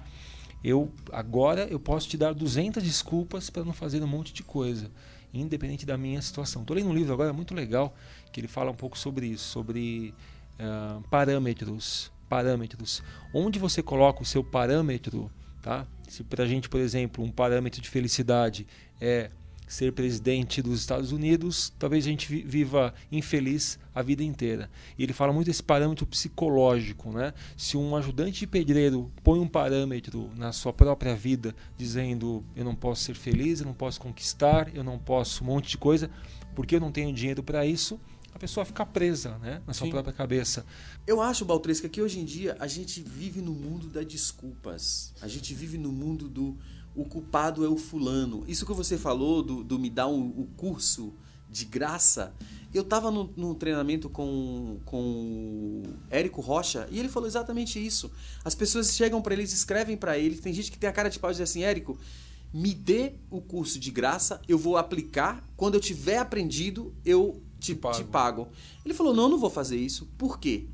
Eu 0.64 0.92
agora 1.12 1.66
eu 1.66 1.80
posso 1.80 2.08
te 2.08 2.18
dar 2.18 2.34
200 2.34 2.84
desculpas 2.84 3.50
para 3.50 3.64
não 3.64 3.74
fazer 3.74 4.02
um 4.04 4.08
monte 4.08 4.34
de 4.34 4.44
coisa, 4.44 4.92
independente 5.34 5.86
da 5.86 5.98
minha 5.98 6.22
situação. 6.22 6.62
Estou 6.62 6.76
lendo 6.76 6.90
um 6.90 6.94
livro 6.94 7.14
agora 7.14 7.34
muito 7.34 7.54
legal 7.54 7.96
que 8.32 8.40
ele 8.40 8.48
fala 8.48 8.70
um 8.72 8.76
pouco 8.76 8.98
sobre 8.98 9.26
isso, 9.28 9.44
sobre 9.50 10.14
ah, 10.60 11.00
parâmetros, 11.10 12.12
parâmetros. 12.30 13.02
Onde 13.34 13.58
você 13.60 13.82
coloca 13.82 14.22
o 14.22 14.26
seu 14.26 14.44
parâmetro, 14.44 15.32
tá? 15.62 15.86
Se 16.08 16.24
para 16.24 16.44
a 16.44 16.48
gente, 16.48 16.70
por 16.70 16.80
exemplo, 16.80 17.24
um 17.24 17.32
parâmetro 17.32 17.82
de 17.82 17.90
felicidade 17.90 18.68
é 19.00 19.32
ser 19.74 19.94
presidente 19.94 20.62
dos 20.62 20.80
Estados 20.80 21.12
Unidos, 21.12 21.72
talvez 21.80 22.06
a 22.06 22.10
gente 22.10 22.28
vi- 22.28 22.44
viva 22.44 22.94
infeliz 23.12 23.80
a 23.96 24.02
vida 24.02 24.24
inteira. 24.24 24.70
E 24.98 25.04
ele 25.04 25.14
fala 25.14 25.32
muito 25.32 25.48
desse 25.48 25.64
parâmetro 25.64 26.06
psicológico, 26.06 27.12
né? 27.12 27.34
Se 27.56 27.78
um 27.78 27.96
ajudante 27.96 28.40
de 28.40 28.48
pedreiro 28.48 29.12
põe 29.24 29.40
um 29.40 29.48
parâmetro 29.48 30.30
na 30.36 30.52
sua 30.52 30.74
própria 30.74 31.16
vida, 31.16 31.56
dizendo 31.78 32.44
eu 32.56 32.66
não 32.66 32.76
posso 32.76 33.04
ser 33.04 33.16
feliz, 33.16 33.60
eu 33.62 33.66
não 33.66 33.74
posso 33.74 34.00
conquistar, 34.00 34.74
eu 34.76 34.84
não 34.84 35.00
posso 35.00 35.44
um 35.44 35.48
monte 35.48 35.70
de 35.72 35.78
coisa, 35.78 36.10
porque 36.56 36.76
eu 36.76 36.80
não 36.80 36.92
tenho 36.92 37.14
dinheiro 37.14 37.42
para 37.42 37.66
isso, 37.66 38.00
a 38.34 38.40
pessoa 38.40 38.66
fica 38.66 38.86
presa, 38.86 39.38
né? 39.40 39.62
Na 39.68 39.74
sua 39.74 39.86
Sim. 39.88 39.92
própria 39.92 40.14
cabeça. 40.14 40.66
Eu 41.06 41.22
acho, 41.22 41.44
Baltresca, 41.46 41.88
que 41.90 42.02
hoje 42.02 42.20
em 42.20 42.26
dia 42.26 42.56
a 42.60 42.68
gente 42.68 43.02
vive 43.02 43.42
no 43.42 43.52
mundo 43.54 43.88
das 43.88 44.06
desculpas. 44.06 45.14
A 45.22 45.28
gente 45.28 45.54
vive 45.54 45.78
no 45.78 45.92
mundo 45.92 46.28
do 46.30 46.58
o 46.96 47.06
culpado 47.06 47.66
é 47.66 47.70
o 47.70 47.78
fulano. 47.78 48.44
Isso 48.48 48.66
que 48.66 48.74
você 48.74 48.98
falou 48.98 49.42
do, 49.42 49.64
do 49.64 49.80
me 49.80 49.90
dar 49.90 50.08
um, 50.08 50.28
o 50.30 50.48
curso 50.58 51.14
de 51.50 51.66
graça. 51.66 52.34
Eu 52.74 52.84
tava 52.84 53.12
num, 53.12 53.30
num 53.36 53.54
treinamento 53.54 54.10
com, 54.10 54.80
com 54.86 54.98
o 54.98 55.84
Érico 56.10 56.40
Rocha 56.40 56.88
e 56.90 57.00
ele 57.00 57.10
falou 57.10 57.28
exatamente 57.28 57.86
isso. 57.86 58.10
As 58.44 58.56
pessoas 58.56 58.96
chegam 58.96 59.22
para 59.22 59.34
eles, 59.34 59.52
escrevem 59.52 59.98
para 59.98 60.18
ele. 60.18 60.38
Tem 60.38 60.54
gente 60.54 60.72
que 60.72 60.78
tem 60.78 60.90
a 60.90 60.94
cara 60.94 61.10
de 61.10 61.20
pau 61.20 61.30
e 61.30 61.34
diz 61.34 61.42
assim: 61.42 61.64
Érico, 61.64 61.98
me 62.54 62.74
dê 62.74 63.14
o 63.30 63.42
curso 63.42 63.80
de 63.80 63.92
graça, 63.92 64.42
eu 64.48 64.58
vou 64.58 64.78
aplicar. 64.78 65.44
Quando 65.56 65.76
eu 65.76 65.82
tiver 65.82 66.18
aprendido, 66.18 66.94
eu 67.06 67.42
te, 67.60 67.76
pago. 67.76 67.98
te 67.98 68.04
pago. 68.06 68.48
Ele 68.86 68.94
falou: 68.94 69.14
não, 69.14 69.30
não 69.30 69.38
vou 69.38 69.50
fazer 69.50 69.78
isso. 69.78 70.08
Por 70.18 70.40
quê? 70.40 70.68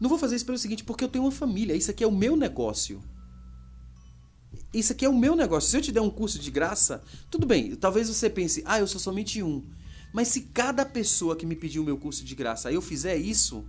Não 0.00 0.08
vou 0.08 0.18
fazer 0.18 0.36
isso 0.36 0.46
pelo 0.46 0.58
seguinte, 0.58 0.82
porque 0.82 1.04
eu 1.04 1.08
tenho 1.08 1.24
uma 1.24 1.30
família. 1.30 1.76
Isso 1.76 1.90
aqui 1.90 2.02
é 2.02 2.06
o 2.06 2.12
meu 2.12 2.36
negócio. 2.36 3.00
Isso 4.72 4.92
aqui 4.92 5.04
é 5.04 5.08
o 5.08 5.14
meu 5.14 5.36
negócio. 5.36 5.70
Se 5.70 5.76
eu 5.76 5.82
te 5.82 5.92
der 5.92 6.00
um 6.00 6.10
curso 6.10 6.38
de 6.38 6.50
graça, 6.50 7.02
tudo 7.30 7.46
bem. 7.46 7.74
Talvez 7.74 8.08
você 8.08 8.30
pense, 8.30 8.62
ah, 8.66 8.78
eu 8.78 8.86
sou 8.86 9.00
somente 9.00 9.42
um. 9.42 9.62
Mas 10.12 10.28
se 10.28 10.42
cada 10.42 10.84
pessoa 10.84 11.36
que 11.36 11.46
me 11.46 11.56
pediu 11.56 11.82
o 11.82 11.84
meu 11.84 11.96
curso 11.96 12.24
de 12.24 12.34
graça 12.34 12.70
eu 12.70 12.82
fizer 12.82 13.16
isso, 13.16 13.64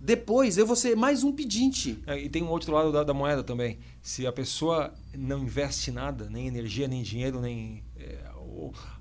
depois 0.00 0.58
eu 0.58 0.66
vou 0.66 0.76
ser 0.76 0.96
mais 0.96 1.24
um 1.24 1.32
pedinte. 1.32 1.98
É, 2.06 2.18
e 2.18 2.28
tem 2.28 2.42
um 2.42 2.50
outro 2.50 2.72
lado 2.72 2.92
da, 2.92 3.02
da, 3.02 3.14
moeda 3.14 3.42
também. 3.42 3.78
Se 4.02 4.26
a 4.26 4.32
pessoa 4.32 4.92
não 5.16 5.40
investe 5.40 5.90
nada, 5.90 6.28
nem 6.28 6.46
energia, 6.46 6.86
nem 6.86 7.02
dinheiro, 7.02 7.40
nem. 7.40 7.82
É, 7.96 8.18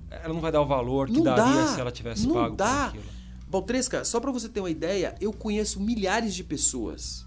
ela 0.09 0.33
não 0.33 0.41
vai 0.41 0.51
dar 0.51 0.61
o 0.61 0.65
valor 0.65 1.07
que 1.07 1.13
não 1.13 1.23
daria 1.23 1.61
dá, 1.61 1.67
se 1.67 1.79
ela 1.79 1.91
tivesse 1.91 2.27
não 2.27 2.33
pago 2.35 2.55
dá. 2.55 2.91
por 2.91 2.99
aquilo. 2.99 3.13
Baltresca, 3.47 4.03
só 4.05 4.19
para 4.19 4.31
você 4.31 4.49
ter 4.49 4.61
uma 4.61 4.69
ideia, 4.69 5.15
eu 5.19 5.31
conheço 5.31 5.79
milhares 5.79 6.33
de 6.33 6.43
pessoas. 6.43 7.25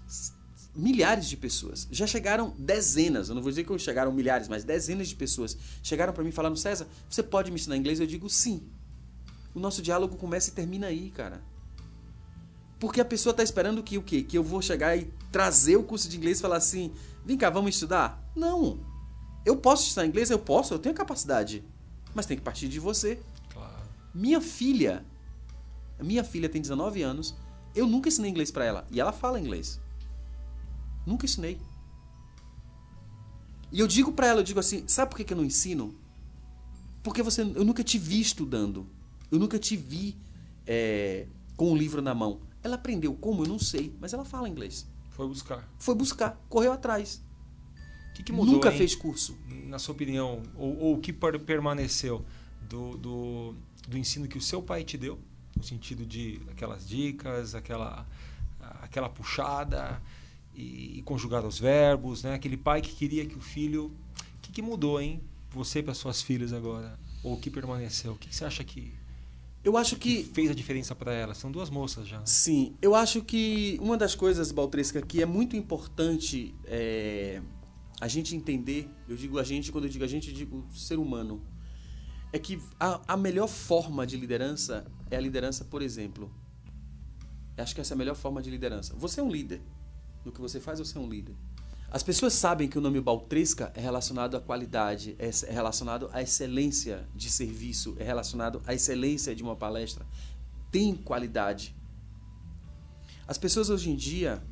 Milhares 0.77 1.27
de 1.27 1.35
pessoas. 1.35 1.87
Já 1.91 2.05
chegaram 2.05 2.53
dezenas, 2.55 3.29
eu 3.29 3.35
não 3.35 3.41
vou 3.41 3.49
dizer 3.51 3.63
que 3.63 3.79
chegaram 3.79 4.11
milhares, 4.11 4.47
mas 4.47 4.63
dezenas 4.63 5.07
de 5.07 5.15
pessoas 5.15 5.57
chegaram 5.81 6.13
para 6.13 6.23
mim 6.23 6.31
falando: 6.31 6.55
César, 6.55 6.87
você 7.09 7.23
pode 7.23 7.49
me 7.49 7.55
ensinar 7.55 7.75
inglês? 7.75 7.99
Eu 7.99 8.05
digo 8.05 8.29
sim. 8.29 8.61
O 9.55 9.59
nosso 9.59 9.81
diálogo 9.81 10.15
começa 10.17 10.51
e 10.51 10.53
termina 10.53 10.85
aí, 10.85 11.09
cara. 11.09 11.41
Porque 12.79 13.01
a 13.01 13.05
pessoa 13.05 13.33
tá 13.33 13.41
esperando 13.41 13.81
que 13.81 13.97
o 13.97 14.03
quê? 14.03 14.21
Que 14.21 14.37
eu 14.37 14.43
vou 14.43 14.61
chegar 14.61 14.95
e 14.95 15.11
trazer 15.31 15.77
o 15.77 15.83
curso 15.83 16.07
de 16.07 16.15
inglês 16.15 16.37
e 16.37 16.41
falar 16.43 16.57
assim: 16.57 16.93
vem 17.25 17.35
cá, 17.35 17.49
vamos 17.49 17.73
estudar? 17.73 18.23
Não. 18.35 18.79
Eu 19.43 19.57
posso 19.57 19.87
estudar 19.87 20.05
inglês? 20.05 20.29
Eu 20.29 20.37
posso, 20.37 20.75
eu 20.75 20.79
tenho 20.79 20.93
capacidade. 20.93 21.63
Mas 22.13 22.27
tem 22.27 22.37
que 22.37 22.43
partir 22.43 22.67
de 22.67 22.79
você. 22.79 23.19
Claro. 23.51 23.73
Minha 24.13 24.39
filha, 24.39 25.03
a 25.97 26.03
minha 26.03 26.23
filha 26.23 26.47
tem 26.47 26.61
19 26.61 27.01
anos, 27.01 27.35
eu 27.73 27.87
nunca 27.87 28.09
ensinei 28.09 28.29
inglês 28.29 28.51
para 28.51 28.63
ela. 28.63 28.87
E 28.91 28.99
ela 29.01 29.11
fala 29.11 29.39
inglês. 29.39 29.79
Nunca 31.07 31.25
ensinei. 31.25 31.57
E 33.71 33.79
eu 33.79 33.87
digo 33.87 34.11
para 34.11 34.27
ela, 34.27 34.41
eu 34.41 34.43
digo 34.43 34.59
assim, 34.59 34.85
sabe 34.89 35.09
por 35.09 35.23
que 35.23 35.31
eu 35.31 35.37
não 35.37 35.45
ensino? 35.45 35.95
Porque 37.01 37.23
você, 37.23 37.41
eu 37.41 37.63
nunca 37.63 37.81
te 37.81 37.97
vi 37.97 38.19
estudando. 38.19 38.85
Eu 39.31 39.39
nunca 39.39 39.57
te 39.57 39.77
vi 39.77 40.17
é, 40.65 41.25
com 41.55 41.71
um 41.71 41.77
livro 41.77 42.01
na 42.01 42.13
mão. 42.13 42.41
Ela 42.61 42.75
aprendeu 42.75 43.13
como? 43.13 43.43
Eu 43.43 43.47
não 43.47 43.57
sei, 43.57 43.95
mas 44.01 44.11
ela 44.11 44.25
fala 44.25 44.49
inglês. 44.49 44.85
Foi 45.11 45.25
buscar. 45.25 45.65
Foi 45.79 45.95
buscar, 45.95 46.37
correu 46.49 46.73
atrás. 46.73 47.23
O 48.09 48.13
que, 48.13 48.23
que 48.23 48.31
mudou, 48.33 48.55
Nunca 48.55 48.69
hein? 48.69 48.77
fez 48.77 48.93
curso. 48.93 49.37
Na 49.65 49.79
sua 49.79 49.95
opinião, 49.95 50.43
ou 50.57 50.95
o 50.95 50.99
que 50.99 51.13
permaneceu 51.13 52.25
do, 52.67 52.97
do, 52.97 53.55
do 53.87 53.97
ensino 53.97 54.27
que 54.27 54.37
o 54.37 54.41
seu 54.41 54.61
pai 54.61 54.83
te 54.83 54.97
deu, 54.97 55.17
no 55.55 55.63
sentido 55.63 56.05
de 56.05 56.41
aquelas 56.51 56.85
dicas, 56.85 57.55
aquela, 57.55 58.05
aquela 58.81 59.07
puxada 59.07 60.01
e, 60.57 60.97
e 60.99 61.01
conjugar 61.03 61.45
os 61.45 61.59
verbos, 61.59 62.23
né? 62.23 62.33
Aquele 62.33 62.57
pai 62.57 62.81
que 62.81 62.93
queria 62.93 63.25
que 63.25 63.37
o 63.37 63.41
filho... 63.41 63.91
O 64.37 64.41
que, 64.41 64.51
que 64.51 64.61
mudou, 64.61 64.99
hein? 64.99 65.21
Você 65.51 65.83
para 65.83 65.93
suas 65.93 66.21
filhas 66.21 66.51
agora? 66.51 66.99
Ou 67.23 67.33
o 67.33 67.39
que 67.39 67.49
permaneceu? 67.49 68.13
O 68.13 68.17
que, 68.17 68.29
que 68.29 68.35
você 68.35 68.45
acha 68.45 68.63
que 68.63 68.93
eu 69.63 69.75
acho 69.75 69.97
que... 69.97 70.23
que 70.23 70.33
fez 70.33 70.49
a 70.49 70.53
diferença 70.53 70.95
para 70.95 71.13
elas. 71.13 71.37
São 71.37 71.51
duas 71.51 71.69
moças 71.69 72.07
já. 72.07 72.25
Sim, 72.25 72.75
eu 72.81 72.95
acho 72.95 73.21
que 73.21 73.77
uma 73.81 73.97
das 73.97 74.15
coisas, 74.15 74.51
Baltresca, 74.51 75.01
que 75.01 75.21
é 75.21 75.25
muito 75.25 75.57
importante 75.57 76.55
é, 76.63 77.41
a 77.99 78.07
gente 78.07 78.33
entender, 78.35 78.89
eu 79.09 79.17
digo 79.17 79.37
a 79.37 79.43
gente, 79.43 79.69
quando 79.69 79.83
eu 79.83 79.89
digo 79.89 80.05
a 80.05 80.07
gente, 80.07 80.29
eu 80.29 80.33
digo 80.33 80.65
ser 80.73 80.97
humano, 80.97 81.41
é 82.31 82.39
que 82.39 82.61
a, 82.79 83.01
a 83.13 83.17
melhor 83.17 83.47
forma 83.47 84.07
de 84.07 84.15
liderança 84.15 84.85
é 85.11 85.17
a 85.17 85.19
liderança, 85.19 85.65
por 85.65 85.81
exemplo. 85.81 86.31
Eu 87.57 87.63
acho 87.63 87.75
que 87.75 87.81
essa 87.81 87.93
é 87.93 87.95
a 87.95 87.97
melhor 87.97 88.15
forma 88.15 88.41
de 88.41 88.49
liderança. 88.49 88.95
Você 88.95 89.19
é 89.19 89.23
um 89.23 89.29
líder. 89.29 89.61
No 90.27 90.33
que 90.33 90.41
você 90.41 90.59
faz, 90.59 90.77
você 90.77 90.97
é 90.97 90.99
um 90.99 91.07
líder. 91.07 91.33
As 91.89 92.03
pessoas 92.03 92.33
sabem 92.33 92.67
que 92.67 92.77
o 92.77 92.81
nome 92.81 92.99
Baltresca 92.99 93.71
é 93.73 93.79
relacionado 93.79 94.35
à 94.35 94.41
qualidade, 94.41 95.15
é 95.17 95.31
relacionado 95.49 96.09
à 96.11 96.21
excelência 96.21 97.07
de 97.15 97.29
serviço, 97.29 97.95
é 97.97 98.03
relacionado 98.03 98.61
à 98.67 98.73
excelência 98.73 99.33
de 99.33 99.41
uma 99.41 99.55
palestra. 99.55 100.05
Tem 100.69 100.93
qualidade. 100.93 101.73
As 103.25 103.37
pessoas 103.37 103.69
hoje 103.69 103.89
em 103.89 103.95
dia, 103.95 104.43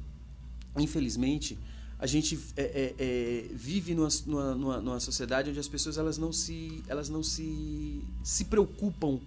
infelizmente, 0.77 1.59
a 1.99 2.07
gente 2.07 2.39
é, 2.55 2.63
é, 2.63 2.95
é, 2.97 3.47
vive 3.53 3.93
numa, 3.93 4.09
numa, 4.55 4.81
numa, 4.81 4.99
sociedade 5.01 5.49
onde 5.49 5.59
as 5.59 5.67
pessoas 5.67 5.97
elas 5.97 6.17
não 6.17 6.31
se 6.31 6.85
elas 6.87 7.09
não 7.09 7.21
se 7.21 8.01
se 8.23 8.45
preocupam 8.45 9.19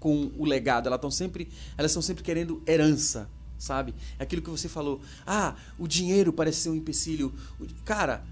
com 0.00 0.32
o 0.36 0.44
legado 0.44 0.86
elas 0.86 0.98
estão 0.98 1.10
sempre 1.10 1.48
elas 1.76 1.90
estão 1.90 2.00
sempre 2.02 2.22
querendo 2.22 2.62
herança 2.64 3.28
sabe? 3.58 3.94
É 4.18 4.22
aquilo 4.22 4.42
que 4.42 4.50
você 4.50 4.68
falou. 4.68 5.00
Ah, 5.26 5.54
o 5.78 5.86
dinheiro 5.86 6.32
parece 6.32 6.60
ser 6.60 6.70
um 6.70 6.74
empecilho. 6.74 7.32
Cara, 7.84 8.24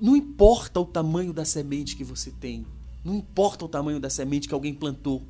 não 0.00 0.16
importa 0.16 0.80
o 0.80 0.84
tamanho 0.84 1.32
da 1.32 1.44
semente 1.44 1.96
que 1.96 2.04
você 2.04 2.30
tem. 2.30 2.66
Não 3.04 3.16
importa 3.16 3.64
o 3.64 3.68
tamanho 3.68 4.00
da 4.00 4.10
semente 4.10 4.48
que 4.48 4.54
alguém 4.54 4.74
plantou. 4.74 5.22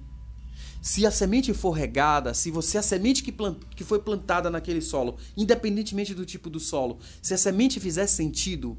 Se 0.80 1.04
a 1.04 1.10
semente 1.10 1.52
for 1.52 1.72
regada, 1.72 2.32
se 2.32 2.50
você 2.50 2.78
a 2.78 2.82
semente 2.82 3.22
que, 3.22 3.32
plant, 3.32 3.58
que 3.74 3.84
foi 3.84 3.98
plantada 3.98 4.48
naquele 4.48 4.80
solo, 4.80 5.16
independentemente 5.36 6.14
do 6.14 6.24
tipo 6.24 6.48
do 6.48 6.60
solo, 6.60 6.98
se 7.20 7.34
a 7.34 7.38
semente 7.38 7.80
fizer 7.80 8.06
sentido, 8.06 8.78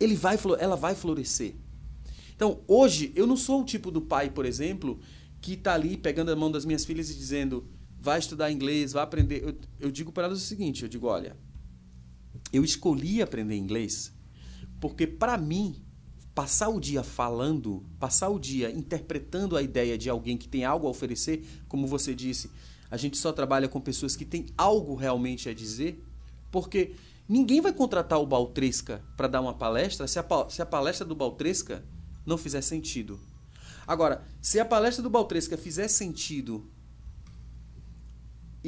ele 0.00 0.16
vai, 0.16 0.38
ela 0.58 0.76
vai 0.76 0.94
florescer. 0.94 1.54
Então, 2.34 2.60
hoje, 2.66 3.12
eu 3.14 3.26
não 3.26 3.36
sou 3.36 3.62
o 3.62 3.64
tipo 3.64 3.90
do 3.90 4.00
pai, 4.00 4.30
por 4.30 4.46
exemplo, 4.46 4.98
que 5.40 5.54
está 5.54 5.74
ali 5.74 5.96
pegando 5.96 6.30
a 6.30 6.36
mão 6.36 6.50
das 6.50 6.64
minhas 6.64 6.84
filhas 6.84 7.10
e 7.10 7.14
dizendo: 7.14 7.66
vai 8.00 8.18
estudar 8.18 8.50
inglês, 8.50 8.92
vai 8.92 9.02
aprender. 9.02 9.42
Eu, 9.42 9.58
eu 9.80 9.90
digo 9.90 10.12
para 10.12 10.24
elas 10.24 10.42
o 10.42 10.46
seguinte: 10.46 10.82
eu 10.82 10.88
digo, 10.88 11.06
olha, 11.06 11.36
eu 12.52 12.64
escolhi 12.64 13.22
aprender 13.22 13.56
inglês 13.56 14.12
porque, 14.80 15.06
para 15.06 15.36
mim, 15.36 15.82
passar 16.34 16.68
o 16.68 16.80
dia 16.80 17.02
falando, 17.02 17.84
passar 17.98 18.28
o 18.28 18.38
dia 18.38 18.70
interpretando 18.70 19.56
a 19.56 19.62
ideia 19.62 19.98
de 19.98 20.08
alguém 20.08 20.36
que 20.36 20.48
tem 20.48 20.64
algo 20.64 20.86
a 20.86 20.90
oferecer, 20.90 21.44
como 21.68 21.86
você 21.86 22.14
disse, 22.14 22.50
a 22.90 22.96
gente 22.96 23.18
só 23.18 23.32
trabalha 23.32 23.68
com 23.68 23.80
pessoas 23.80 24.14
que 24.14 24.24
têm 24.24 24.46
algo 24.56 24.94
realmente 24.94 25.48
a 25.48 25.54
dizer, 25.54 26.02
porque 26.50 26.94
ninguém 27.28 27.60
vai 27.60 27.72
contratar 27.72 28.20
o 28.20 28.26
Baltresca 28.26 29.02
para 29.16 29.28
dar 29.28 29.40
uma 29.40 29.52
palestra 29.52 30.06
se 30.06 30.18
a, 30.18 30.24
se 30.48 30.62
a 30.62 30.66
palestra 30.66 31.04
do 31.04 31.14
Baltresca 31.14 31.84
não 32.24 32.38
fizer 32.38 32.62
sentido. 32.62 33.18
Agora, 33.86 34.22
se 34.40 34.60
a 34.60 34.64
palestra 34.64 35.02
do 35.02 35.10
Baltresca 35.10 35.56
fizer 35.56 35.88
sentido 35.88 36.70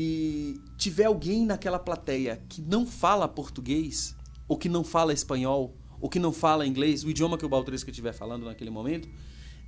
e 0.03 0.59
tiver 0.79 1.05
alguém 1.05 1.45
naquela 1.45 1.79
plateia 1.79 2.43
que 2.49 2.63
não 2.63 2.87
fala 2.87 3.29
português, 3.29 4.17
ou 4.49 4.57
que 4.57 4.67
não 4.67 4.83
fala 4.83 5.13
espanhol, 5.13 5.77
ou 6.01 6.09
que 6.09 6.19
não 6.19 6.33
fala 6.33 6.67
inglês, 6.67 7.05
o 7.05 7.11
idioma 7.11 7.37
que 7.37 7.45
o 7.45 7.49
Baltresca 7.51 7.91
estiver 7.91 8.15
falando 8.15 8.47
naquele 8.47 8.71
momento, 8.71 9.07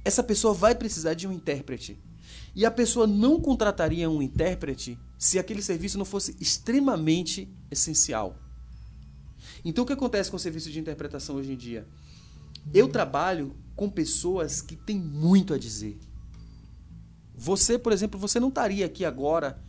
essa 0.02 0.22
pessoa 0.22 0.54
vai 0.54 0.74
precisar 0.74 1.12
de 1.12 1.28
um 1.28 1.32
intérprete. 1.32 1.98
E 2.56 2.64
a 2.64 2.70
pessoa 2.70 3.06
não 3.06 3.42
contrataria 3.42 4.08
um 4.08 4.22
intérprete 4.22 4.98
se 5.18 5.38
aquele 5.38 5.60
serviço 5.60 5.98
não 5.98 6.06
fosse 6.06 6.34
extremamente 6.40 7.54
essencial. 7.70 8.38
Então 9.62 9.84
o 9.84 9.86
que 9.86 9.92
acontece 9.92 10.30
com 10.30 10.38
o 10.38 10.40
serviço 10.40 10.70
de 10.70 10.80
interpretação 10.80 11.36
hoje 11.36 11.52
em 11.52 11.56
dia? 11.58 11.86
Eu 12.72 12.88
trabalho 12.88 13.54
com 13.76 13.90
pessoas 13.90 14.62
que 14.62 14.76
têm 14.76 14.98
muito 14.98 15.52
a 15.52 15.58
dizer. 15.58 15.98
Você, 17.34 17.78
por 17.78 17.92
exemplo, 17.92 18.18
você 18.18 18.40
não 18.40 18.48
estaria 18.48 18.86
aqui 18.86 19.04
agora 19.04 19.60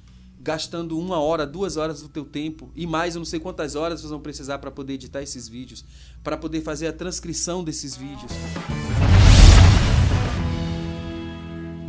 gastando 0.43 0.99
uma 0.99 1.19
hora, 1.19 1.47
duas 1.47 1.77
horas 1.77 2.01
do 2.01 2.10
teu 2.10 2.25
tempo 2.25 2.69
e 2.75 2.86
mais 2.86 3.15
eu 3.15 3.19
não 3.19 3.25
sei 3.25 3.39
quantas 3.39 3.75
horas 3.75 4.01
vocês 4.01 4.12
vão 4.12 4.19
precisar 4.19 4.60
para 4.60 4.69
poder 4.69 4.93
editar 4.95 5.21
esses 5.21 5.47
vídeos, 5.47 5.86
para 6.21 6.36
poder 6.36 6.62
fazer 6.62 6.88
a 6.88 6.93
transcrição 6.93 7.63
desses 7.63 7.95
vídeos. 7.95 8.29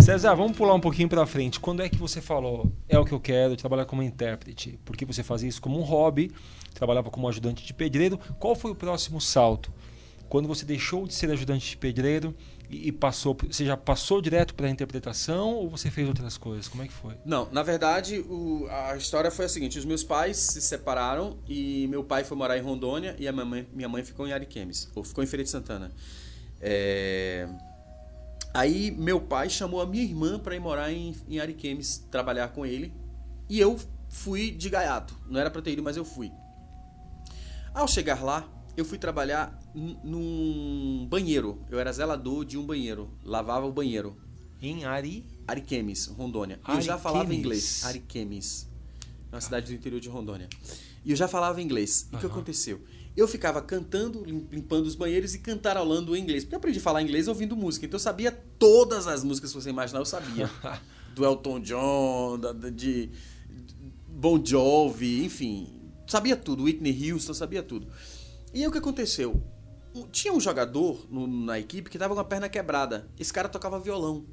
César, 0.01 0.35
vamos 0.35 0.57
pular 0.57 0.75
um 0.75 0.81
pouquinho 0.81 1.09
para 1.09 1.27
frente. 1.27 1.59
Quando 1.59 1.83
é 1.83 1.88
que 1.88 1.97
você 1.97 2.21
falou, 2.21 2.71
é 2.88 2.97
o 2.97 3.05
que 3.05 3.12
eu 3.12 3.19
quero, 3.19 3.57
trabalhar 3.57 3.87
como 3.87 4.03
intérprete? 4.03 4.79
Porque 4.85 5.05
você 5.05 5.25
fazia 5.25 5.49
isso 5.49 5.61
como 5.61 5.81
um 5.81 5.83
hobby, 5.83 6.31
trabalhava 6.75 7.11
como 7.11 7.29
ajudante 7.29 7.67
de 7.67 7.75
pedreiro. 7.75 8.21
Qual 8.38 8.55
foi 8.55 8.71
o 8.71 8.75
próximo 8.75 9.21
salto? 9.21 9.73
Quando 10.29 10.46
você 10.46 10.65
deixou 10.65 11.07
de 11.07 11.15
ser 11.15 11.31
ajudante 11.31 11.71
de 11.71 11.77
pedreiro 11.77 12.35
e, 12.71 12.90
passou, 12.92 13.37
você 13.46 13.65
já 13.65 13.77
passou 13.77 14.21
direto 14.21 14.54
para 14.54 14.67
a 14.67 14.71
interpretação 14.71 15.54
ou 15.54 15.69
você 15.69 15.90
fez 15.90 16.08
outras 16.08 16.37
coisas? 16.37 16.69
Como 16.69 16.83
é 16.83 16.87
que 16.87 16.92
foi? 16.92 17.15
Não, 17.25 17.48
na 17.52 17.62
verdade, 17.62 18.21
o, 18.21 18.67
a 18.69 18.96
história 18.96 19.31
foi 19.31 19.44
a 19.44 19.48
seguinte: 19.48 19.79
os 19.79 19.85
meus 19.85 20.02
pais 20.02 20.37
se 20.37 20.60
separaram 20.60 21.38
e 21.46 21.87
meu 21.88 22.02
pai 22.02 22.25
foi 22.25 22.37
morar 22.37 22.58
em 22.58 22.62
Rondônia 22.62 23.15
e 23.19 23.29
a 23.29 23.33
minha 23.33 23.44
mãe, 23.44 23.69
minha 23.73 23.88
mãe 23.88 24.02
ficou 24.02 24.27
em 24.27 24.33
Ariquemes, 24.33 24.90
ou 24.94 25.04
ficou 25.04 25.23
em 25.23 25.27
Feira 25.27 25.44
de 25.44 25.50
Santana. 25.50 25.92
É... 26.60 27.48
Aí 28.52 28.90
meu 28.92 29.21
pai 29.21 29.50
chamou 29.50 29.81
a 29.81 29.87
minha 29.87 30.04
irmã 30.04 30.38
para 30.38 30.54
ir 30.54 30.60
morar 30.60 30.92
em, 30.92 31.15
em 31.29 31.40
Ariquemes, 31.40 32.06
trabalhar 32.10 32.48
com 32.48 32.65
ele, 32.65 32.92
e 33.48 33.58
eu 33.58 33.79
fui 34.08 34.50
de 34.50 34.71
gaiato. 34.71 35.15
Não 35.29 35.40
era 35.40 35.50
para 35.50 35.60
ter 35.60 35.73
ido, 35.73 35.83
mas 35.83 35.96
eu 35.96 36.04
fui. 36.04 36.33
Ao 37.75 37.88
chegar 37.88 38.23
lá, 38.23 38.48
eu 38.77 38.85
fui 38.85 38.98
trabalhar 38.98 39.58
num 39.75 41.06
banheiro. 41.08 41.60
Eu 41.70 41.79
era 41.79 41.92
zelador 41.92 42.44
de 42.44 42.58
um 42.58 42.64
banheiro, 42.64 43.10
lavava 43.25 43.66
o 43.66 43.72
banheiro. 43.72 44.16
Em 44.60 44.85
Ari. 44.85 45.25
Ariquemes, 45.46 46.06
Rondônia. 46.06 46.58
Eu 46.66 46.81
já 46.81 46.96
falava 46.98 47.35
inglês. 47.35 47.85
Ariquemes. 47.85 48.66
Na 49.31 49.40
cidade 49.40 49.66
do 49.66 49.75
interior 49.75 50.00
de 50.00 50.08
Rondônia. 50.08 50.48
E 51.04 51.10
eu 51.10 51.16
já 51.16 51.29
falava 51.29 51.60
inglês. 51.60 52.08
E 52.12 52.16
o 52.16 52.18
que 52.18 52.25
Aham. 52.27 52.35
aconteceu? 52.35 52.81
Eu 53.16 53.29
ficava 53.29 53.60
cantando, 53.60 54.25
lim- 54.25 54.46
limpando 54.50 54.87
os 54.87 54.94
banheiros 54.94 55.35
e 55.35 55.38
cantarolando 55.40 56.12
o 56.12 56.16
inglês. 56.16 56.44
Porque 56.44 56.54
eu 56.54 56.58
aprendi 56.58 56.79
a 56.79 56.83
falar 56.83 57.02
inglês 57.02 57.29
ouvindo 57.29 57.54
música. 57.56 57.85
Então 57.85 57.96
eu 57.96 58.00
sabia 58.02 58.33
todas 58.58 59.06
as 59.06 59.22
músicas 59.22 59.52
que 59.52 59.60
você 59.60 59.70
imaginar, 59.70 59.98
eu 60.00 60.04
sabia. 60.06 60.50
do 61.14 61.25
Elton 61.25 61.60
John, 61.60 62.38
da- 62.38 62.52
de 62.70 63.10
Bon 64.08 64.42
Jovi, 64.44 65.25
enfim. 65.25 65.68
Sabia 66.06 66.37
tudo. 66.37 66.64
Whitney 66.64 67.12
Houston, 67.12 67.35
sabia 67.35 67.62
tudo. 67.62 67.87
E 68.55 68.61
aí 68.63 68.67
o 68.69 68.73
que 68.73 68.79
aconteceu? 68.79 69.42
Tinha 70.11 70.33
um 70.33 70.40
jogador 70.40 71.07
no- 71.11 71.27
na 71.27 71.59
equipe 71.59 71.90
que 71.90 71.98
tava 71.98 72.15
com 72.15 72.21
a 72.21 72.25
perna 72.25 72.48
quebrada. 72.48 73.09
Esse 73.19 73.33
cara 73.33 73.48
tocava 73.48 73.79
violão. 73.79 74.25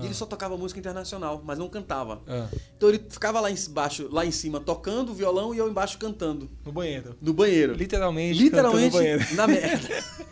E 0.00 0.04
ele 0.04 0.14
só 0.14 0.24
tocava 0.24 0.56
música 0.56 0.78
internacional, 0.78 1.42
mas 1.44 1.58
não 1.58 1.68
cantava. 1.68 2.22
Ah, 2.28 2.46
Então 2.76 2.88
ele 2.88 3.04
ficava 3.08 3.40
lá 3.40 3.50
embaixo, 3.50 4.08
lá 4.12 4.24
em 4.24 4.30
cima 4.30 4.60
tocando 4.60 5.10
o 5.10 5.14
violão 5.14 5.52
e 5.52 5.58
eu 5.58 5.68
embaixo 5.68 5.98
cantando 5.98 6.48
no 6.64 6.70
banheiro. 6.70 7.16
no 7.20 7.34
banheiro. 7.34 7.72
Literalmente. 7.74 8.38
Literalmente 8.40 8.90
cantando 8.92 9.08
no 9.08 9.16
banheiro. 9.18 9.34
na 9.34 9.46
merda. 9.48 9.88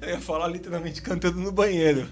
Eu 0.00 0.08
ia 0.10 0.20
falar 0.20 0.46
literalmente 0.48 1.02
cantando 1.02 1.38
no 1.40 1.50
banheiro. 1.50 2.08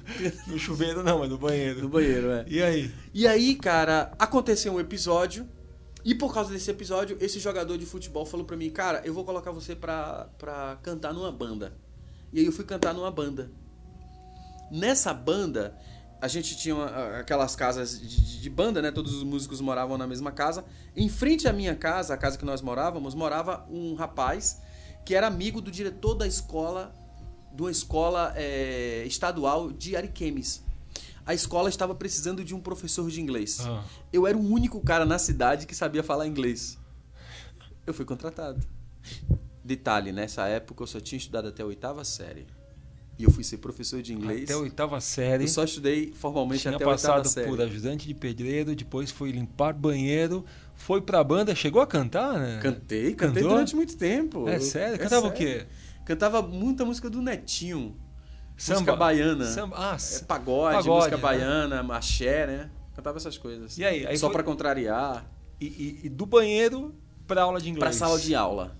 No 0.49 0.59
chuveiro 0.59 1.03
não, 1.05 1.21
mas 1.21 1.31
no 1.31 1.39
banheiro. 1.39 1.83
no 1.83 1.89
banheiro, 1.89 2.31
é. 2.31 2.45
E 2.49 2.61
aí? 2.63 2.91
E 3.15 3.27
aí, 3.27 3.55
cara, 3.55 4.11
aconteceu 4.19 4.73
um 4.75 4.81
episódio. 4.81 5.49
E 6.05 6.15
por 6.15 6.33
causa 6.33 6.51
desse 6.53 6.71
episódio, 6.71 7.17
esse 7.21 7.39
jogador 7.41 7.77
de 7.77 7.85
futebol 7.85 8.25
falou 8.25 8.47
pra 8.47 8.57
mim, 8.57 8.71
cara, 8.71 9.03
eu 9.05 9.13
vou 9.13 9.25
colocar 9.25 9.51
você 9.51 9.75
pra, 9.75 10.29
pra 10.39 10.79
cantar 10.83 11.13
numa 11.13 11.31
banda. 11.33 11.77
E 12.33 12.39
aí 12.41 12.47
eu 12.47 12.53
fui 12.53 12.65
cantar 12.65 12.95
numa 12.95 13.11
banda. 13.11 13.51
Nessa 14.71 15.13
banda, 15.13 15.77
a 16.21 16.29
gente 16.29 16.57
tinha 16.57 16.75
uma- 16.75 17.19
aquelas 17.19 17.57
casas 17.57 17.99
de, 18.01 18.41
de 18.41 18.51
banda, 18.51 18.81
né? 18.83 18.91
Todos 18.91 19.15
os 19.15 19.23
músicos 19.23 19.61
moravam 19.61 19.97
na 19.99 20.07
mesma 20.07 20.31
casa. 20.31 20.65
Em 20.97 21.09
frente 21.09 21.49
à 21.49 21.53
minha 21.53 21.75
casa, 21.75 22.15
a 22.15 22.17
casa 22.17 22.39
que 22.39 22.45
nós 22.45 22.61
morávamos, 22.63 23.15
morava 23.15 23.67
um 23.71 23.95
rapaz 23.95 24.61
que 25.05 25.15
era 25.15 25.27
amigo 25.27 25.61
do 25.61 25.71
diretor 25.71 26.15
da 26.15 26.27
escola, 26.27 26.95
de 27.53 27.63
uma 27.63 27.71
escola 27.71 28.33
eh, 28.37 29.05
estadual 29.07 29.73
de 29.73 29.97
Ariquemes. 29.97 30.63
A 31.29 31.35
escola 31.35 31.69
estava 31.69 31.95
precisando 31.95 32.43
de 32.43 32.55
um 32.55 32.61
professor 32.61 33.11
de 33.11 33.21
inglês. 33.21 33.59
Ah. 33.61 33.85
Eu 34.11 34.27
era 34.27 34.35
o 34.35 34.41
único 34.41 34.81
cara 34.81 35.05
na 35.05 35.19
cidade 35.19 35.67
que 35.67 35.75
sabia 35.75 36.03
falar 36.03 36.27
inglês. 36.27 36.79
Eu 37.87 37.93
fui 37.93 38.07
contratado. 38.07 38.67
Detalhe, 39.63 40.11
nessa 40.11 40.47
época 40.47 40.83
eu 40.83 40.87
só 40.87 40.99
tinha 40.99 41.19
estudado 41.19 41.49
até 41.49 41.63
a 41.63 41.67
oitava 41.67 42.03
série. 42.03 42.47
E 43.19 43.25
eu 43.25 43.31
fui 43.31 43.45
ser 43.45 43.59
professor 43.59 44.01
de 44.01 44.15
inglês. 44.15 44.45
Até 44.45 44.55
a 44.55 44.59
oitava 44.59 44.99
série. 45.03 45.45
Eu 45.45 45.49
só 45.49 45.65
estudei 45.65 46.15
formalmente 46.15 46.63
Tinha 46.63 46.77
até 46.77 46.85
a 46.85 46.89
oitava 46.89 47.17
passado 47.17 47.29
série. 47.29 47.47
por 47.47 47.61
ajudante 47.61 48.09
de 48.09 48.15
pedreiro, 48.15 48.75
depois 48.75 49.11
foi 49.11 49.31
limpar 49.31 49.75
banheiro, 49.75 50.47
foi 50.77 51.03
pra 51.03 51.23
banda, 51.23 51.55
chegou 51.55 51.83
a 51.83 51.87
cantar, 51.87 52.39
né? 52.39 52.59
Cantei, 52.63 53.15
cantei 53.15 53.43
Cantou? 53.43 53.51
durante 53.51 53.77
muito 53.77 53.99
tempo. 53.99 54.49
É 54.49 54.59
sério? 54.61 54.99
Cantava 54.99 55.27
o 55.27 55.37
sério. 55.37 55.67
quê? 55.67 55.67
Cantava 56.07 56.41
muita 56.41 56.87
música 56.87 57.11
do 57.11 57.21
Netinho. 57.21 57.95
Música 58.59 58.75
Samba. 58.79 58.97
baiana. 58.97 59.45
Samba. 59.47 59.77
Ah, 59.79 59.97
É, 59.97 60.19
pagode, 60.25 60.77
Pagode, 60.77 60.89
música 60.89 61.17
né? 61.17 61.23
baiana, 61.23 61.95
axé, 61.95 62.47
né? 62.47 62.71
Cantava 62.95 63.17
essas 63.17 63.39
coisas. 63.39 63.79
E 63.79 63.85
aí? 63.85 64.05
Aí 64.07 64.19
Só 64.19 64.27
foi- 64.27 64.35
pra 64.35 64.43
contrariar. 64.43 65.25
e, 65.61 65.67
e- 65.67 66.01
e 66.05 66.09
do 66.09 66.27
banheiro 66.27 66.95
pra 67.27 67.43
aula 67.43 67.61
de 67.61 67.69
inglês. 67.71 67.81
Pra 67.85 67.93
sala 68.07 68.19
de 68.19 68.35
aula. 68.35 68.77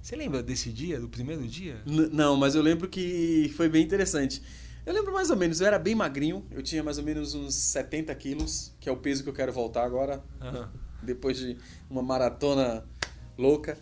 Você 0.00 0.16
lembra 0.16 0.42
desse 0.42 0.70
dia, 0.72 0.98
do 1.00 1.08
primeiro 1.08 1.46
dia? 1.46 1.82
N- 1.86 2.08
não, 2.12 2.36
mas 2.36 2.54
eu 2.54 2.62
lembro 2.62 2.88
que 2.88 3.52
foi 3.56 3.68
bem 3.68 3.82
interessante. 3.82 4.42
Eu 4.86 4.94
lembro 4.94 5.12
mais 5.12 5.30
ou 5.30 5.36
menos, 5.36 5.60
eu 5.60 5.66
era 5.66 5.78
bem 5.78 5.94
magrinho, 5.94 6.46
eu 6.50 6.62
tinha 6.62 6.82
mais 6.82 6.96
ou 6.96 7.04
menos 7.04 7.34
uns 7.34 7.54
70 7.54 8.14
quilos, 8.14 8.72
que 8.80 8.88
é 8.88 8.92
o 8.92 8.96
peso 8.96 9.22
que 9.22 9.28
eu 9.28 9.32
quero 9.34 9.52
voltar 9.52 9.84
agora, 9.84 10.22
depois 11.02 11.36
de 11.36 11.56
uma 11.90 12.02
maratona 12.02 12.84
louca. 13.36 13.76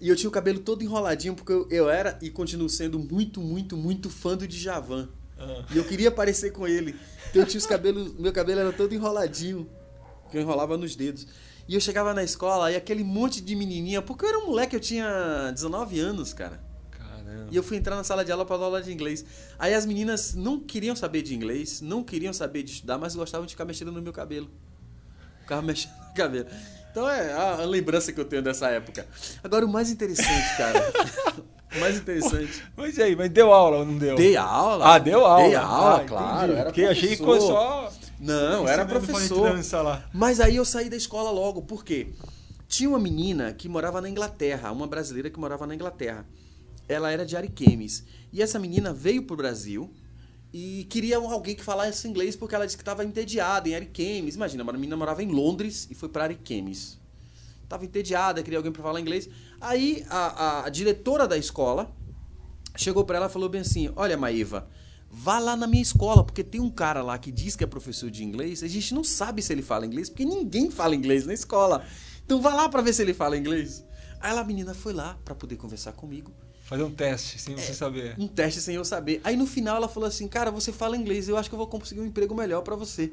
E 0.00 0.08
eu 0.08 0.16
tinha 0.16 0.28
o 0.28 0.32
cabelo 0.32 0.60
todo 0.60 0.82
enroladinho, 0.82 1.34
porque 1.34 1.52
eu, 1.52 1.68
eu 1.70 1.90
era 1.90 2.18
e 2.22 2.30
continuo 2.30 2.68
sendo 2.68 2.98
muito, 2.98 3.40
muito, 3.40 3.76
muito 3.76 4.08
fã 4.08 4.36
do 4.36 4.48
Djavan. 4.48 5.08
Ah. 5.38 5.64
E 5.72 5.76
eu 5.76 5.84
queria 5.84 6.10
parecer 6.10 6.52
com 6.52 6.66
ele. 6.66 6.96
Então 7.28 7.42
eu 7.42 7.46
tinha 7.46 7.58
os 7.58 7.66
cabelos, 7.66 8.14
meu 8.18 8.32
cabelo 8.32 8.60
era 8.60 8.72
todo 8.72 8.94
enroladinho, 8.94 9.68
que 10.30 10.38
eu 10.38 10.40
enrolava 10.40 10.76
nos 10.76 10.96
dedos. 10.96 11.26
E 11.68 11.74
eu 11.74 11.80
chegava 11.80 12.14
na 12.14 12.24
escola 12.24 12.72
e 12.72 12.76
aquele 12.76 13.04
monte 13.04 13.40
de 13.40 13.54
menininha, 13.54 14.02
porque 14.02 14.24
eu 14.24 14.30
era 14.30 14.38
um 14.38 14.46
moleque, 14.46 14.74
eu 14.74 14.80
tinha 14.80 15.50
19 15.52 16.00
anos, 16.00 16.32
cara. 16.32 16.60
Caramba. 16.90 17.48
E 17.50 17.56
eu 17.56 17.62
fui 17.62 17.76
entrar 17.76 17.94
na 17.94 18.02
sala 18.02 18.24
de 18.24 18.32
aula 18.32 18.44
para 18.44 18.56
dar 18.56 18.64
aula 18.64 18.82
de 18.82 18.92
inglês. 18.92 19.24
Aí 19.58 19.74
as 19.74 19.86
meninas 19.86 20.34
não 20.34 20.58
queriam 20.58 20.96
saber 20.96 21.22
de 21.22 21.34
inglês, 21.34 21.80
não 21.80 22.02
queriam 22.02 22.32
saber 22.32 22.62
de 22.62 22.72
estudar, 22.72 22.98
mas 22.98 23.14
gostavam 23.14 23.46
de 23.46 23.52
ficar 23.52 23.64
mexendo 23.64 23.92
no 23.92 24.02
meu 24.02 24.12
cabelo. 24.12 24.50
Ficava 25.42 25.62
mexendo 25.62 25.92
no 25.92 26.14
cabelo. 26.14 26.48
Então 26.90 27.08
é 27.08 27.32
a, 27.32 27.56
lembrança 27.64 28.12
que 28.12 28.20
eu 28.20 28.24
tenho 28.24 28.42
dessa 28.42 28.68
época. 28.68 29.06
Agora 29.42 29.64
o 29.64 29.68
mais 29.68 29.90
interessante, 29.90 30.56
cara. 30.56 30.92
o 31.76 31.80
mais 31.80 31.96
interessante. 31.96 32.62
Mas 32.76 32.96
e 32.98 33.02
aí, 33.02 33.14
mas 33.16 33.30
deu 33.30 33.52
aula 33.52 33.78
ou 33.78 33.86
não 33.86 33.96
deu? 33.96 34.16
Dei 34.16 34.36
aula. 34.36 34.94
Ah, 34.94 34.98
deu 34.98 35.24
aula. 35.24 35.44
Dei 35.44 35.54
aula, 35.54 36.00
Ah, 36.00 36.04
claro. 36.04 36.36
entendi. 36.44 36.52
Era 36.60 36.64
Porque 36.64 36.82
achei 36.82 37.16
que 37.16 37.22
professor. 37.22 37.48
só. 37.52 37.92
Não, 38.18 38.68
era 38.68 38.84
professor. 38.84 39.58
Mas 40.12 40.40
aí 40.40 40.56
eu 40.56 40.64
saí 40.64 40.90
da 40.90 40.96
escola 40.96 41.30
logo, 41.30 41.62
por 41.62 41.84
quê? 41.84 42.08
Tinha 42.68 42.88
uma 42.88 42.98
menina 42.98 43.52
que 43.52 43.68
morava 43.68 44.00
na 44.00 44.08
Inglaterra, 44.08 44.70
uma 44.72 44.86
brasileira 44.86 45.30
que 45.30 45.38
morava 45.38 45.66
na 45.66 45.74
Inglaterra. 45.74 46.26
Ela 46.88 47.10
era 47.12 47.24
de 47.24 47.36
Ariquemes. 47.36 48.04
E 48.32 48.42
essa 48.42 48.58
menina 48.58 48.92
veio 48.92 49.22
pro 49.22 49.36
Brasil 49.36 49.92
e 50.52 50.84
queria 50.90 51.16
alguém 51.16 51.54
que 51.54 51.62
falasse 51.62 52.08
inglês 52.08 52.34
porque 52.34 52.54
ela 52.54 52.64
disse 52.66 52.76
que 52.76 52.82
estava 52.82 53.04
entediada 53.04 53.68
em 53.68 53.74
Ariquemes. 53.74 54.34
Imagina, 54.34 54.62
uma 54.62 54.72
menina 54.72 54.96
morava 54.96 55.22
em 55.22 55.28
Londres 55.30 55.86
e 55.90 55.94
foi 55.94 56.08
para 56.08 56.24
Ariquemes. 56.24 56.98
Tava 57.68 57.84
entediada, 57.84 58.42
queria 58.42 58.58
alguém 58.58 58.72
para 58.72 58.82
falar 58.82 59.00
inglês. 59.00 59.28
Aí 59.60 60.04
a, 60.10 60.18
a- 60.18 60.64
a 60.66 60.68
diretora 60.68 61.28
da 61.28 61.38
escola 61.38 61.94
chegou 62.76 63.04
para 63.04 63.16
ela 63.18 63.26
e 63.26 63.30
falou 63.30 63.48
bem 63.48 63.60
assim: 63.60 63.92
Olha, 63.94 64.16
Maíva, 64.16 64.68
vá 65.08 65.38
lá 65.38 65.54
na 65.56 65.68
minha 65.68 65.82
escola, 65.82 66.24
porque 66.24 66.42
tem 66.42 66.60
um 66.60 66.70
cara 66.70 67.00
lá 67.00 67.16
que 67.16 67.30
diz 67.30 67.54
que 67.54 67.62
é 67.62 67.66
professor 67.68 68.10
de 68.10 68.24
inglês. 68.24 68.64
A 68.64 68.68
gente 68.68 68.92
não 68.92 69.04
sabe 69.04 69.40
se 69.42 69.52
ele 69.52 69.62
fala 69.62 69.86
inglês, 69.86 70.08
porque 70.08 70.24
ninguém 70.24 70.68
fala 70.68 70.96
inglês 70.96 71.24
na 71.26 71.32
escola. 71.32 71.84
Então 72.24 72.40
vá 72.40 72.52
lá 72.54 72.68
para 72.68 72.82
ver 72.82 72.92
se 72.92 73.02
ele 73.02 73.14
fala 73.14 73.36
inglês. 73.38 73.84
Aí 74.20 74.36
a 74.36 74.42
menina 74.44 74.74
foi 74.74 74.92
lá 74.92 75.16
para 75.24 75.34
poder 75.34 75.56
conversar 75.56 75.92
comigo. 75.92 76.32
Fazer 76.70 76.84
um 76.84 76.90
teste, 76.92 77.36
sem 77.36 77.54
É. 77.54 77.56
você 77.56 77.74
saber. 77.74 78.14
Um 78.16 78.28
teste 78.28 78.60
sem 78.60 78.76
eu 78.76 78.84
saber. 78.84 79.20
Aí 79.24 79.34
no 79.36 79.44
final 79.44 79.74
ela 79.74 79.88
falou 79.88 80.06
assim: 80.06 80.28
Cara, 80.28 80.52
você 80.52 80.70
fala 80.70 80.96
inglês, 80.96 81.28
eu 81.28 81.36
acho 81.36 81.48
que 81.48 81.54
eu 81.54 81.58
vou 81.58 81.66
conseguir 81.66 82.00
um 82.00 82.06
emprego 82.06 82.32
melhor 82.32 82.62
para 82.62 82.76
você. 82.76 83.12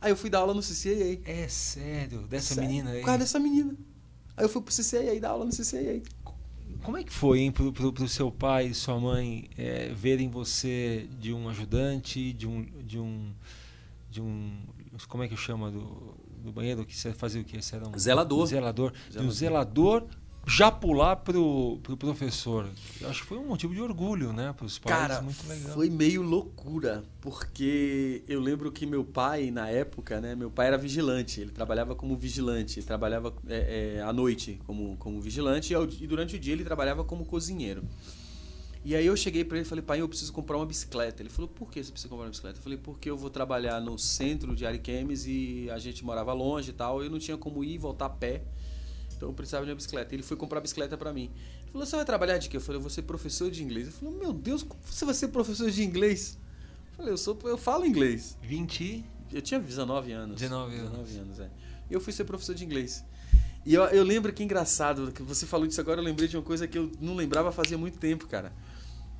Aí 0.00 0.12
eu 0.12 0.16
fui 0.16 0.30
dar 0.30 0.38
aula 0.38 0.54
no 0.54 0.60
CCAA. 0.62 1.18
É 1.24 1.48
sério, 1.48 2.20
dessa 2.28 2.54
Sério, 2.54 2.70
menina 2.70 2.90
aí. 2.90 3.00
Por 3.00 3.06
causa 3.06 3.18
dessa 3.18 3.40
menina. 3.40 3.74
Aí 4.36 4.44
eu 4.44 4.48
fui 4.48 4.62
pro 4.62 4.72
CCAA 4.72 5.18
dar 5.20 5.30
aula 5.30 5.44
no 5.44 5.50
CCAA. 5.50 6.00
Como 6.84 6.96
é 6.96 7.02
que 7.02 7.12
foi, 7.12 7.40
hein, 7.40 7.50
pro, 7.50 7.72
pro, 7.72 7.92
pro 7.92 8.06
seu 8.06 8.30
pai 8.30 8.68
e 8.68 8.74
sua 8.74 9.00
mãe 9.00 9.50
é, 9.58 9.88
verem 9.92 10.28
você 10.28 11.08
de 11.18 11.32
um 11.32 11.48
ajudante, 11.48 12.32
de 12.32 12.46
um. 12.46 12.62
de 12.86 13.00
um. 13.00 13.32
de 14.08 14.22
um. 14.22 14.52
Como 15.08 15.24
é 15.24 15.28
que 15.28 15.36
chama 15.36 15.72
do, 15.72 16.14
do 16.40 16.52
banheiro? 16.52 16.84
Que 16.86 16.96
você 16.96 17.12
fazia 17.12 17.40
o 17.40 17.44
quê? 17.44 17.60
Você 17.60 17.74
era 17.74 17.88
um 17.88 17.98
Zelador. 17.98 18.46
Zelador. 18.46 18.92
De 19.10 19.18
um 19.18 19.28
Zelador. 19.28 20.06
Já 20.46 20.70
pular 20.70 21.16
pro, 21.16 21.78
pro 21.82 21.96
professor. 21.96 22.68
Acho 23.04 23.22
que 23.22 23.26
foi 23.28 23.38
um 23.38 23.46
motivo 23.46 23.74
de 23.74 23.80
orgulho, 23.80 24.32
né? 24.32 24.52
Para 24.56 24.66
os 24.66 24.78
pais. 24.78 24.96
Cara, 24.96 25.22
muito 25.22 25.46
legal. 25.46 25.72
foi 25.74 25.88
meio 25.88 26.20
loucura, 26.22 27.04
porque 27.20 28.22
eu 28.26 28.40
lembro 28.40 28.70
que 28.72 28.84
meu 28.84 29.04
pai, 29.04 29.50
na 29.50 29.68
época, 29.68 30.20
né? 30.20 30.34
Meu 30.34 30.50
pai 30.50 30.66
era 30.66 30.76
vigilante, 30.78 31.40
ele 31.40 31.50
trabalhava 31.52 31.94
como 31.94 32.16
vigilante, 32.16 32.80
ele 32.80 32.86
trabalhava 32.86 33.32
é, 33.48 33.96
é, 33.98 34.02
à 34.02 34.12
noite 34.12 34.60
como, 34.66 34.96
como 34.96 35.20
vigilante 35.20 35.72
e, 35.72 35.76
ao- 35.76 35.84
e 35.84 36.06
durante 36.06 36.36
o 36.36 36.38
dia 36.38 36.52
ele 36.52 36.64
trabalhava 36.64 37.04
como 37.04 37.24
cozinheiro. 37.24 37.84
E 38.84 38.96
aí 38.96 39.06
eu 39.06 39.16
cheguei 39.16 39.44
pra 39.44 39.56
ele 39.58 39.64
e 39.64 39.68
falei, 39.68 39.80
pai, 39.82 40.00
eu 40.00 40.08
preciso 40.08 40.32
comprar 40.32 40.56
uma 40.56 40.66
bicicleta. 40.66 41.22
Ele 41.22 41.28
falou, 41.30 41.48
por 41.48 41.70
que 41.70 41.82
você 41.84 41.92
precisa 41.92 42.08
comprar 42.08 42.24
uma 42.24 42.30
bicicleta? 42.30 42.58
Eu 42.58 42.62
falei, 42.64 42.76
porque 42.76 43.08
eu 43.08 43.16
vou 43.16 43.30
trabalhar 43.30 43.80
no 43.80 43.96
centro 43.96 44.56
de 44.56 44.66
Ariquemes 44.66 45.24
e 45.24 45.68
a 45.70 45.78
gente 45.78 46.04
morava 46.04 46.32
longe 46.32 46.70
e 46.70 46.72
tal, 46.72 47.00
eu 47.00 47.08
não 47.08 47.20
tinha 47.20 47.36
como 47.36 47.62
ir 47.62 47.74
e 47.74 47.78
voltar 47.78 48.06
a 48.06 48.10
pé. 48.10 48.42
Então 49.22 49.30
eu 49.30 49.34
precisava 49.34 49.64
de 49.64 49.70
uma 49.70 49.76
bicicleta. 49.76 50.12
Ele 50.12 50.22
foi 50.24 50.36
comprar 50.36 50.58
a 50.58 50.60
bicicleta 50.60 50.98
pra 50.98 51.12
mim. 51.12 51.30
Ele 51.62 51.70
falou, 51.70 51.86
você 51.86 51.94
vai 51.94 52.04
trabalhar 52.04 52.38
de 52.38 52.48
quê? 52.48 52.56
Eu 52.56 52.60
falei, 52.60 52.78
eu 52.78 52.80
vou 52.80 52.90
ser 52.90 53.02
professor 53.02 53.52
de 53.52 53.62
inglês. 53.62 53.86
Ele 53.86 53.96
falou, 53.96 54.14
meu 54.18 54.32
Deus, 54.32 54.64
como 54.64 54.82
você 54.84 55.04
vai 55.04 55.14
ser 55.14 55.28
professor 55.28 55.70
de 55.70 55.84
inglês? 55.84 56.36
Eu 56.90 56.96
falei, 56.96 57.12
eu, 57.12 57.16
sou, 57.16 57.38
eu 57.44 57.56
falo 57.56 57.86
inglês. 57.86 58.36
20. 58.42 59.04
Eu 59.32 59.40
tinha 59.40 59.60
19 59.60 60.10
anos. 60.10 60.40
19 60.40 60.74
anos. 60.74 60.90
19 60.90 61.18
anos, 61.18 61.40
é. 61.40 61.48
E 61.88 61.94
eu 61.94 62.00
fui 62.00 62.12
ser 62.12 62.24
professor 62.24 62.52
de 62.52 62.64
inglês. 62.64 63.04
E 63.64 63.74
eu, 63.74 63.84
eu 63.84 64.02
lembro 64.02 64.32
que 64.32 64.42
engraçado, 64.42 65.12
que 65.12 65.22
você 65.22 65.46
falou 65.46 65.68
disso 65.68 65.80
agora, 65.80 66.00
eu 66.00 66.04
lembrei 66.04 66.26
de 66.26 66.36
uma 66.36 66.42
coisa 66.42 66.66
que 66.66 66.76
eu 66.76 66.90
não 67.00 67.14
lembrava 67.14 67.52
fazia 67.52 67.78
muito 67.78 67.98
tempo, 67.98 68.26
cara. 68.26 68.52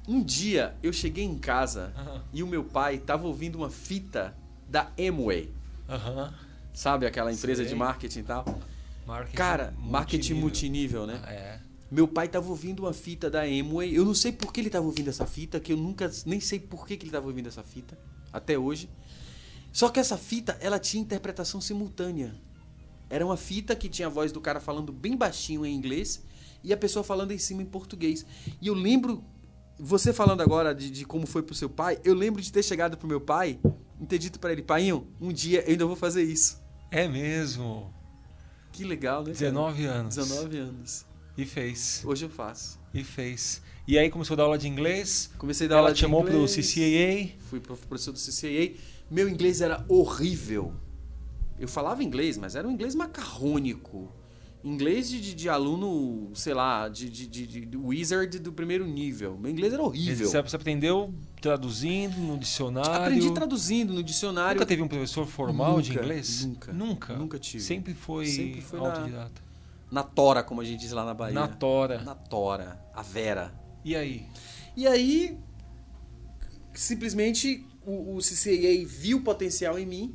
Um 0.08 0.20
dia 0.20 0.74
eu 0.82 0.92
cheguei 0.92 1.22
em 1.22 1.38
casa 1.38 1.92
e 2.32 2.42
o 2.42 2.46
meu 2.48 2.64
pai 2.64 2.98
tava 2.98 3.24
ouvindo 3.28 3.54
uma 3.54 3.70
fita 3.70 4.36
da 4.68 4.90
Amway. 4.98 5.48
Aham. 5.88 6.34
Sabe 6.74 7.06
aquela 7.06 7.32
empresa 7.32 7.62
Sei. 7.62 7.72
de 7.72 7.78
marketing 7.78 8.18
e 8.18 8.22
tal? 8.24 8.44
Marketing 9.06 9.36
Cara, 9.36 9.74
marketing 9.78 10.34
multinível. 10.34 11.04
multinível, 11.04 11.06
né? 11.06 11.20
Ah, 11.24 11.32
É. 11.32 11.60
Meu 11.92 12.08
pai 12.08 12.26
tava 12.26 12.48
ouvindo 12.48 12.84
uma 12.84 12.94
fita 12.94 13.28
da 13.28 13.42
Amway. 13.42 13.94
Eu 13.94 14.02
não 14.02 14.14
sei 14.14 14.32
por 14.32 14.50
que 14.50 14.62
ele 14.62 14.70
tava 14.70 14.86
ouvindo 14.86 15.08
essa 15.10 15.26
fita, 15.26 15.60
que 15.60 15.74
eu 15.74 15.76
nunca 15.76 16.10
nem 16.24 16.40
sei 16.40 16.58
por 16.58 16.86
que, 16.86 16.96
que 16.96 17.04
ele 17.04 17.12
tava 17.12 17.26
ouvindo 17.26 17.48
essa 17.48 17.62
fita 17.62 17.98
até 18.32 18.58
hoje. 18.58 18.88
Só 19.70 19.90
que 19.90 20.00
essa 20.00 20.16
fita, 20.16 20.56
ela 20.62 20.78
tinha 20.78 21.02
interpretação 21.02 21.60
simultânea. 21.60 22.34
Era 23.10 23.26
uma 23.26 23.36
fita 23.36 23.76
que 23.76 23.90
tinha 23.90 24.08
a 24.08 24.10
voz 24.10 24.32
do 24.32 24.40
cara 24.40 24.58
falando 24.58 24.90
bem 24.90 25.14
baixinho 25.14 25.66
em 25.66 25.74
inglês 25.74 26.22
e 26.64 26.72
a 26.72 26.78
pessoa 26.78 27.04
falando 27.04 27.32
em 27.32 27.36
cima 27.36 27.60
em 27.60 27.66
português. 27.66 28.24
E 28.58 28.68
eu 28.68 28.74
lembro, 28.74 29.22
você 29.78 30.14
falando 30.14 30.40
agora 30.40 30.74
de, 30.74 30.90
de 30.90 31.04
como 31.04 31.26
foi 31.26 31.42
pro 31.42 31.54
seu 31.54 31.68
pai, 31.68 31.98
eu 32.04 32.14
lembro 32.14 32.40
de 32.40 32.50
ter 32.50 32.62
chegado 32.62 32.96
pro 32.96 33.06
meu 33.06 33.20
pai 33.20 33.58
e 34.00 34.06
ter 34.06 34.16
dito 34.16 34.40
para 34.40 34.52
ele, 34.52 34.62
pai, 34.62 34.90
um 35.20 35.30
dia 35.30 35.60
eu 35.66 35.72
ainda 35.72 35.84
vou 35.84 35.96
fazer 35.96 36.22
isso. 36.22 36.58
É 36.90 37.06
mesmo. 37.06 37.92
Que 38.72 38.84
legal, 38.84 39.20
né? 39.20 39.26
cara? 39.26 39.38
19 39.38 39.84
anos. 39.84 40.16
19 40.16 40.58
anos. 40.58 41.04
E 41.36 41.44
fez. 41.44 42.02
Hoje 42.04 42.24
eu 42.24 42.30
faço. 42.30 42.78
E 42.92 43.04
fez. 43.04 43.62
E 43.86 43.98
aí 43.98 44.10
começou 44.10 44.34
a 44.34 44.36
dar 44.36 44.42
aula 44.44 44.58
de 44.58 44.68
inglês. 44.68 45.30
Comecei 45.38 45.66
a 45.66 45.70
dar 45.70 45.74
Ela 45.76 45.82
aula 45.88 45.94
de 45.94 46.00
chamou 46.00 46.22
pro 46.24 46.32
inglês. 46.34 46.54
CCAA. 46.54 47.38
Fui 47.48 47.60
pro- 47.60 47.76
professor 47.76 48.12
do 48.12 48.18
CCAA. 48.18 48.76
Meu 49.10 49.28
inglês 49.28 49.60
era 49.60 49.84
horrível. 49.88 50.74
Eu 51.58 51.68
falava 51.68 52.02
inglês, 52.02 52.36
mas 52.36 52.54
era 52.56 52.66
um 52.66 52.70
inglês 52.70 52.94
macarrônico. 52.94 54.12
Inglês 54.64 55.08
de, 55.08 55.20
de, 55.20 55.34
de 55.34 55.48
aluno, 55.48 56.30
sei 56.34 56.54
lá, 56.54 56.88
de, 56.88 57.10
de, 57.10 57.26
de, 57.26 57.46
de- 57.46 57.66
de 57.66 57.76
wizard 57.76 58.38
do 58.38 58.52
primeiro 58.52 58.86
nível. 58.86 59.36
Meu 59.36 59.50
inglês 59.50 59.72
era 59.72 59.82
horrível. 59.82 60.28
Você 60.28 60.40
você 60.40 60.54
aprendeu 60.54 61.12
traduzindo 61.40 62.16
no 62.18 62.38
dicionário. 62.38 62.92
Aprendi 62.94 63.32
traduzindo 63.32 63.92
no 63.92 64.02
dicionário. 64.04 64.54
Nunca 64.54 64.66
teve 64.66 64.80
um 64.82 64.86
professor 64.88 65.26
formal 65.26 65.80
de 65.82 65.90
Nunca, 65.90 66.02
inglês? 66.04 66.44
nunca. 66.44 66.72
Nunca. 66.72 67.16
Nunca 67.16 67.38
tive. 67.40 67.62
Sempre 67.64 67.92
foi, 67.92 68.26
Sempre 68.26 68.60
foi 68.60 68.78
na- 68.80 68.86
autodidata. 68.92 69.42
Na 69.90 70.02
tora, 70.04 70.42
como 70.44 70.60
a 70.60 70.64
gente 70.64 70.80
diz 70.80 70.92
lá 70.92 71.04
na 71.04 71.12
Bahia. 71.12 71.34
Na 71.34 71.48
tora. 71.48 72.00
Na 72.02 72.14
tora. 72.14 72.80
A 72.94 73.02
Vera. 73.02 73.52
E 73.84 73.96
aí? 73.96 74.24
E 74.76 74.86
aí, 74.86 75.36
simplesmente, 76.74 77.66
o, 77.84 78.16
o 78.16 78.18
CCAA 78.20 78.86
viu 78.86 79.18
o 79.18 79.22
potencial 79.22 79.78
em 79.78 79.86
mim. 79.86 80.14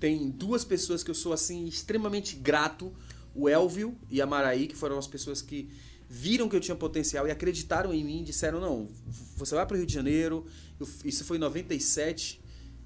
Tem 0.00 0.30
duas 0.30 0.64
pessoas 0.64 1.02
que 1.02 1.10
eu 1.10 1.14
sou, 1.14 1.32
assim, 1.32 1.66
extremamente 1.66 2.36
grato. 2.36 2.92
O 3.34 3.48
Elvio 3.48 3.96
e 4.10 4.20
a 4.22 4.26
Maraí, 4.26 4.66
que 4.66 4.76
foram 4.76 4.98
as 4.98 5.06
pessoas 5.06 5.42
que 5.42 5.68
viram 6.08 6.48
que 6.48 6.54
eu 6.54 6.60
tinha 6.60 6.76
potencial 6.76 7.26
e 7.26 7.30
acreditaram 7.30 7.92
em 7.92 8.04
mim. 8.04 8.22
Disseram, 8.22 8.60
não, 8.60 8.88
você 9.36 9.54
vai 9.54 9.66
para 9.66 9.74
o 9.74 9.78
Rio 9.78 9.86
de 9.86 9.92
Janeiro. 9.94 10.46
Eu- 10.78 10.88
isso 11.04 11.24
foi 11.24 11.36
em 11.36 11.40
97. 11.40 12.40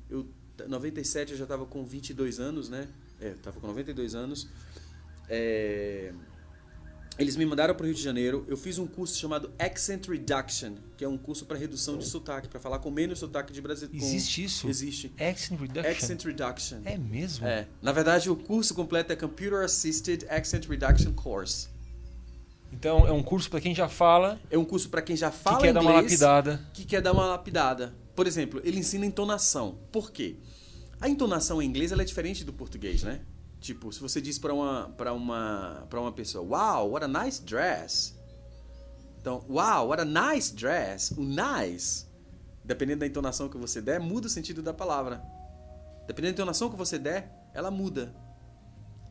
Eu, 0.09 0.27
97 0.67 1.33
eu 1.33 1.39
já 1.39 1.45
estava 1.45 1.67
com 1.67 1.85
22 1.85 2.41
anos, 2.41 2.69
né? 2.69 2.89
É, 3.21 3.29
eu 3.31 3.35
estava 3.35 3.61
com 3.61 3.67
92 3.67 4.15
anos. 4.15 4.49
É... 5.29 6.13
Eles 7.19 7.35
me 7.37 7.45
mandaram 7.45 7.75
para 7.75 7.83
o 7.83 7.87
Rio 7.87 7.95
de 7.97 8.03
Janeiro. 8.03 8.45
Eu 8.47 8.57
fiz 8.57 8.79
um 8.79 8.87
curso 8.87 9.19
chamado 9.19 9.51
Accent 9.59 10.07
Reduction, 10.07 10.75
que 10.97 11.05
é 11.05 11.09
um 11.09 11.19
curso 11.19 11.45
para 11.47 11.59
redução 11.59 11.99
de 11.99 12.07
sotaque, 12.07 12.47
para 12.47 12.61
falar 12.61 12.79
com 12.79 12.91
menos 12.93 13.19
sotaque 13.19 13.53
de 13.53 13.61
Brasil. 13.61 13.89
com- 13.89 13.97
Existe 13.97 14.45
isso? 14.45 14.69
Existe. 14.69 15.13
Accent 15.19 15.59
Reduction? 15.61 15.91
Accent 15.91 16.25
Reduction. 16.25 16.79
É 16.85 16.97
mesmo? 16.97 17.45
É. 17.45 17.67
Na 17.83 17.91
verdade, 17.91 18.31
o 18.31 18.37
curso 18.37 18.73
completo 18.73 19.13
é 19.13 19.17
Computer 19.17 19.65
Assisted 19.65 20.27
Accent 20.31 20.67
Reduction 20.69 21.13
Course. 21.13 21.69
Então 22.73 23.07
é 23.07 23.13
um 23.13 23.23
curso 23.23 23.51
para 23.51 23.61
quem 23.61 23.75
já 23.75 23.89
fala, 23.89 24.39
É 24.51 24.57
um 24.57 24.65
curso 24.65 24.89
para 24.89 25.03
quem 25.03 25.17
já 25.17 25.31
que 25.31 25.39
fala 25.39 25.59
quer 25.61 25.73
dar 25.73 25.81
inglês, 25.83 25.97
uma 25.97 26.03
lapidada. 26.03 26.67
que 26.73 26.85
quer 26.85 27.01
dar 27.03 27.13
uma 27.13 27.27
lapidada. 27.27 27.95
Por 28.15 28.27
exemplo, 28.29 28.61
ele 28.63 28.79
ensina 28.79 29.05
entonação. 29.07 29.79
Por 29.91 30.13
quê? 30.13 30.37
A 31.01 31.09
entonação 31.09 31.61
em 31.63 31.67
inglês 31.67 31.91
é 31.91 32.05
diferente 32.05 32.45
do 32.45 32.53
português, 32.53 33.03
né? 33.03 33.21
Tipo, 33.61 33.93
se 33.93 34.01
você 34.01 34.21
diz 34.21 34.39
para 34.39 34.55
uma 34.55 34.89
para 34.97 35.13
uma 35.13 35.87
para 35.91 36.01
uma 36.01 36.13
pessoa, 36.13 36.45
"Wow, 36.45 36.93
what 36.93 37.05
a 37.05 37.09
nice 37.09 37.43
dress". 37.43 38.15
Então, 39.21 39.45
"Wow, 39.49 39.89
what 39.89 40.01
a 40.01 40.05
nice 40.05 40.55
dress". 40.55 41.13
O 41.19 41.23
nice, 41.23 42.07
dependendo 42.65 43.01
da 43.01 43.07
entonação 43.07 43.49
que 43.49 43.59
você 43.59 43.81
der, 43.81 43.99
muda 43.99 44.27
o 44.27 44.31
sentido 44.31 44.63
da 44.63 44.73
palavra. 44.73 45.23
Dependendo 46.07 46.37
da 46.37 46.43
entonação 46.43 46.71
que 46.71 46.77
você 46.77 46.99
der, 46.99 47.31
ela 47.53 47.71
muda. 47.71 48.15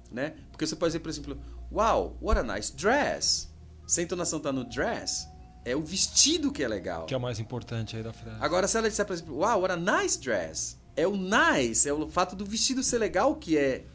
Né? 0.09 0.35
Porque 0.51 0.65
você 0.65 0.75
pode 0.75 0.91
dizer, 0.91 0.99
por 1.01 1.09
exemplo, 1.09 1.37
"Wow, 1.71 2.17
what 2.21 2.39
a 2.39 2.43
nice 2.55 2.73
dress". 2.75 3.49
Se 3.85 3.99
a 3.99 4.03
entonação 4.03 4.39
tá 4.39 4.51
no 4.51 4.63
dress, 4.63 5.27
é 5.65 5.75
o 5.75 5.81
vestido 5.81 6.51
que 6.51 6.63
é 6.63 6.67
legal. 6.67 7.05
Que 7.05 7.13
é 7.13 7.17
o 7.17 7.19
mais 7.19 7.39
importante 7.39 7.97
aí 7.97 8.03
da 8.03 8.13
frase. 8.13 8.37
Agora, 8.39 8.67
se 8.67 8.77
ela 8.77 8.89
disser, 8.89 9.05
por 9.05 9.13
exemplo, 9.13 9.35
wow, 9.35 9.61
what 9.61 9.73
a 9.73 9.75
nice 9.75 10.17
dress, 10.19 10.77
é 10.95 11.05
o 11.05 11.15
nice, 11.15 11.87
é 11.87 11.93
o 11.93 12.09
fato 12.09 12.35
do 12.35 12.45
vestido 12.45 12.81
ser 12.81 12.97
legal 12.97 13.35
que 13.35 13.57
é, 13.57 13.85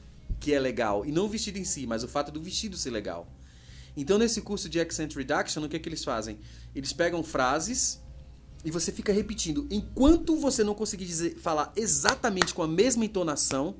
que 0.40 0.52
é 0.52 0.60
legal. 0.60 1.04
E 1.04 1.12
não 1.12 1.26
o 1.26 1.28
vestido 1.28 1.58
em 1.58 1.64
si, 1.64 1.86
mas 1.86 2.02
o 2.02 2.08
fato 2.08 2.30
do 2.30 2.42
vestido 2.42 2.76
ser 2.76 2.90
legal. 2.90 3.28
Então, 3.96 4.18
nesse 4.18 4.40
curso 4.40 4.68
de 4.68 4.80
Accent 4.80 5.14
Reduction, 5.14 5.62
o 5.64 5.68
que, 5.68 5.76
é 5.76 5.78
que 5.78 5.88
eles 5.88 6.02
fazem? 6.04 6.38
Eles 6.74 6.92
pegam 6.92 7.22
frases 7.22 8.00
e 8.64 8.70
você 8.70 8.90
fica 8.90 9.12
repetindo. 9.12 9.66
Enquanto 9.70 10.36
você 10.36 10.64
não 10.64 10.74
conseguir 10.74 11.04
dizer, 11.04 11.36
falar 11.36 11.72
exatamente 11.76 12.54
com 12.54 12.62
a 12.62 12.68
mesma 12.68 13.04
entonação, 13.04 13.76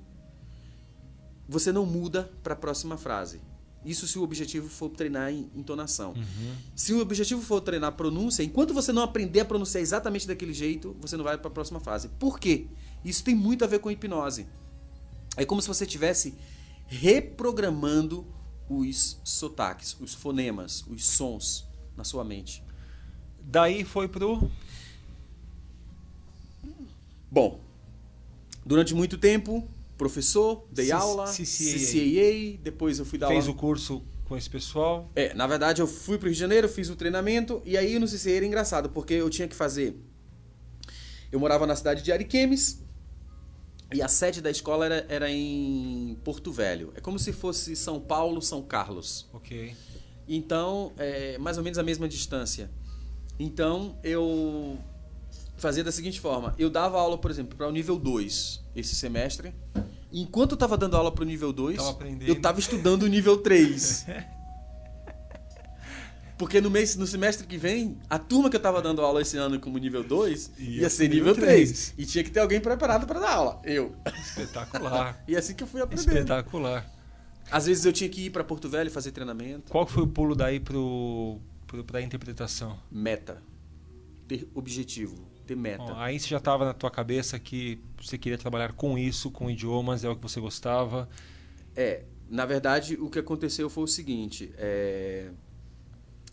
você 1.48 1.72
não 1.72 1.86
muda 1.86 2.30
para 2.42 2.53
a 2.55 2.57
próxima 2.57 2.96
frase. 2.96 3.40
Isso 3.84 4.07
se 4.07 4.18
o 4.18 4.22
objetivo 4.22 4.68
for 4.68 4.90
treinar 4.90 5.32
em 5.32 5.50
entonação. 5.57 6.14
Se 6.74 6.92
o 6.92 7.00
objetivo 7.00 7.42
for 7.42 7.61
treinar 7.61 7.92
pronúncia, 7.92 8.42
enquanto 8.42 8.72
você 8.72 8.92
não 8.92 9.03
aprender 9.03 9.40
a 9.40 9.44
pronunciar 9.44 9.82
exatamente 9.82 10.26
daquele 10.26 10.53
jeito, 10.53 10.96
você 11.00 11.16
não 11.16 11.24
vai 11.24 11.36
para 11.36 11.48
a 11.48 11.50
próxima 11.50 11.80
frase. 11.80 12.09
Por 12.09 12.38
quê? 12.38 12.66
Isso 13.05 13.24
tem 13.24 13.34
muito 13.34 13.64
a 13.64 13.66
ver 13.66 13.80
com 13.80 13.90
hipnose. 13.90 14.46
É 15.37 15.45
como 15.45 15.61
se 15.62 15.68
você 15.68 15.85
estivesse 15.85 16.35
reprogramando 16.87 18.26
os 18.68 19.18
sotaques, 19.24 19.97
os 20.01 20.14
fonemas, 20.14 20.85
os 20.89 21.05
sons 21.05 21.66
na 21.97 22.05
sua 22.05 22.24
mente. 22.24 22.62
Daí 23.41 23.85
foi 23.85 24.09
pro. 24.09 24.51
Bom, 27.30 27.61
durante 28.64 28.95
muito 28.95 29.16
tempo, 29.16 29.66
professor, 29.97 30.66
dei 30.70 30.87
C- 30.87 30.93
aula, 30.93 31.24
CCAA. 31.26 31.45
CCAA, 31.45 32.59
depois 32.62 32.99
eu 32.99 33.05
fui 33.07 33.18
dar 33.18 33.28
Fez 33.28 33.45
aula. 33.47 33.57
o 33.57 33.59
curso 33.59 34.03
com 34.26 34.37
esse 34.37 34.49
pessoal. 34.51 35.11
É, 35.16 35.33
na 35.35 35.47
verdade 35.47 35.80
eu 35.80 35.87
fui 35.87 36.18
pro 36.18 36.26
Rio 36.28 36.35
de 36.35 36.41
Janeiro, 36.41 36.68
fiz 36.68 36.89
o 36.91 36.97
treinamento 36.97 37.62
e 37.64 37.76
aí 37.76 37.99
no 37.99 38.07
CCA 38.07 38.33
era 38.33 38.47
engraçado, 38.47 38.91
porque 38.91 39.14
eu 39.14 39.28
tinha 39.30 39.49
que 39.49 39.57
fazer. 39.57 39.97
Eu 41.30 41.41
morava 41.41 41.66
na 41.66 41.74
cidade 41.74 42.03
de 42.03 42.12
Ariquemes 42.12 42.82
e 43.95 44.03
a 44.03 44.09
sede 44.09 44.40
da 44.40 44.51
escola 44.51 44.86
era, 44.86 45.07
era 45.09 45.30
em 45.30 46.16
Porto 46.24 46.51
Velho. 46.53 46.93
É 46.95 47.01
como 47.01 47.18
se 47.18 47.32
fosse 47.32 47.74
São 47.76 48.01
Paulo, 48.01 48.40
São 48.43 48.62
Carlos. 48.62 49.28
Ok. 49.32 49.74
Então, 50.28 50.93
é 50.97 51.36
mais 51.38 51.59
ou 51.59 51.64
menos 51.64 51.78
a 51.78 51.82
mesma 51.82 52.09
distância. 52.09 52.70
Então, 53.38 53.99
eu 54.03 54.78
fazia 55.57 55.82
da 55.84 55.93
seguinte 55.93 56.20
forma: 56.20 56.55
eu 56.59 56.70
dava 56.70 56.99
aula, 56.99 57.18
por 57.18 57.30
exemplo, 57.30 57.57
para 57.57 57.68
o 57.68 57.72
nível 57.72 57.99
2 57.99 58.62
esse 58.74 58.95
semestre. 58.95 59.55
Enquanto 60.12 60.53
eu 60.53 60.57
estava 60.57 60.76
dando 60.76 60.97
aula 60.97 61.11
para 61.11 61.22
o 61.22 61.26
nível 61.26 61.53
2, 61.53 61.76
Tava 61.78 61.90
aprendendo. 61.90 62.28
eu 62.28 62.34
estava 62.34 62.61
estudando 62.61 63.05
o 63.05 63.07
nível 63.07 63.38
3. 63.38 64.07
Porque 66.43 66.61
no, 66.61 66.68
mês, 66.68 66.97
no 66.97 67.07
semestre 67.07 67.47
que 67.47 67.57
vem, 67.57 67.97
a 68.11 68.18
turma 68.18 68.51
que 68.51 68.57
eu 68.57 68.59
estava 68.59 68.82
dando 68.82 69.01
aula 69.01 69.22
esse 69.22 69.36
ano 69.36 69.61
como 69.61 69.78
nível 69.78 70.03
2 70.03 70.55
Ia 70.59 70.82
ia, 70.82 70.90
ser 70.90 71.05
nível 71.07 71.26
nível 71.26 71.34
3. 71.36 71.70
três. 71.70 71.95
E 71.97 72.05
tinha 72.05 72.24
que 72.24 72.32
ter 72.32 72.40
alguém 72.40 72.61
preparado 72.61 73.07
para 73.07 73.20
dar 73.20 73.30
aula. 73.30 73.62
Eu. 73.62 73.95
Espetacular. 74.20 75.22
E 75.28 75.36
assim 75.36 75.55
que 75.55 75.62
eu 75.62 75.68
fui 75.68 75.80
aprendendo. 75.80 76.09
Espetacular. 76.09 76.90
Às 77.49 77.66
vezes 77.66 77.84
eu 77.84 77.93
tinha 77.93 78.11
que 78.11 78.26
ir 78.26 78.30
para 78.30 78.43
Porto 78.43 78.68
Velho 78.68 78.90
fazer 78.90 79.12
treinamento. 79.12 79.70
Qual 79.70 79.86
que 79.86 79.93
foi 79.93 80.03
o 80.03 80.07
pulo 80.09 80.34
daí 80.34 80.59
pro, 80.59 81.38
pro, 81.64 81.84
pra 81.84 82.03
interpretação? 82.03 82.76
Meta. 82.90 83.40
Ter 84.26 84.49
objetivo. 84.53 85.24
Ter 85.47 85.55
meta. 85.55 85.84
Ó, 85.84 85.97
aí 85.97 86.18
você 86.18 86.26
já 86.26 86.38
estava 86.38 86.64
na 86.64 86.74
tua 86.74 86.90
cabeça 86.90 87.38
que 87.38 87.78
você 88.01 88.18
queria 88.18 88.36
trabalhar 88.36 88.72
com 88.72 88.99
isso, 88.99 89.30
com 89.30 89.49
idiomas, 89.49 90.03
é 90.03 90.09
o 90.09 90.16
que 90.16 90.22
você 90.22 90.40
gostava. 90.40 91.09
É, 91.76 92.03
na 92.28 92.45
verdade, 92.47 92.97
o 93.01 93.09
que 93.09 93.20
aconteceu 93.20 93.70
foi 93.70 93.84
o 93.84 93.86
seguinte: 93.86 94.53
é, 94.57 95.30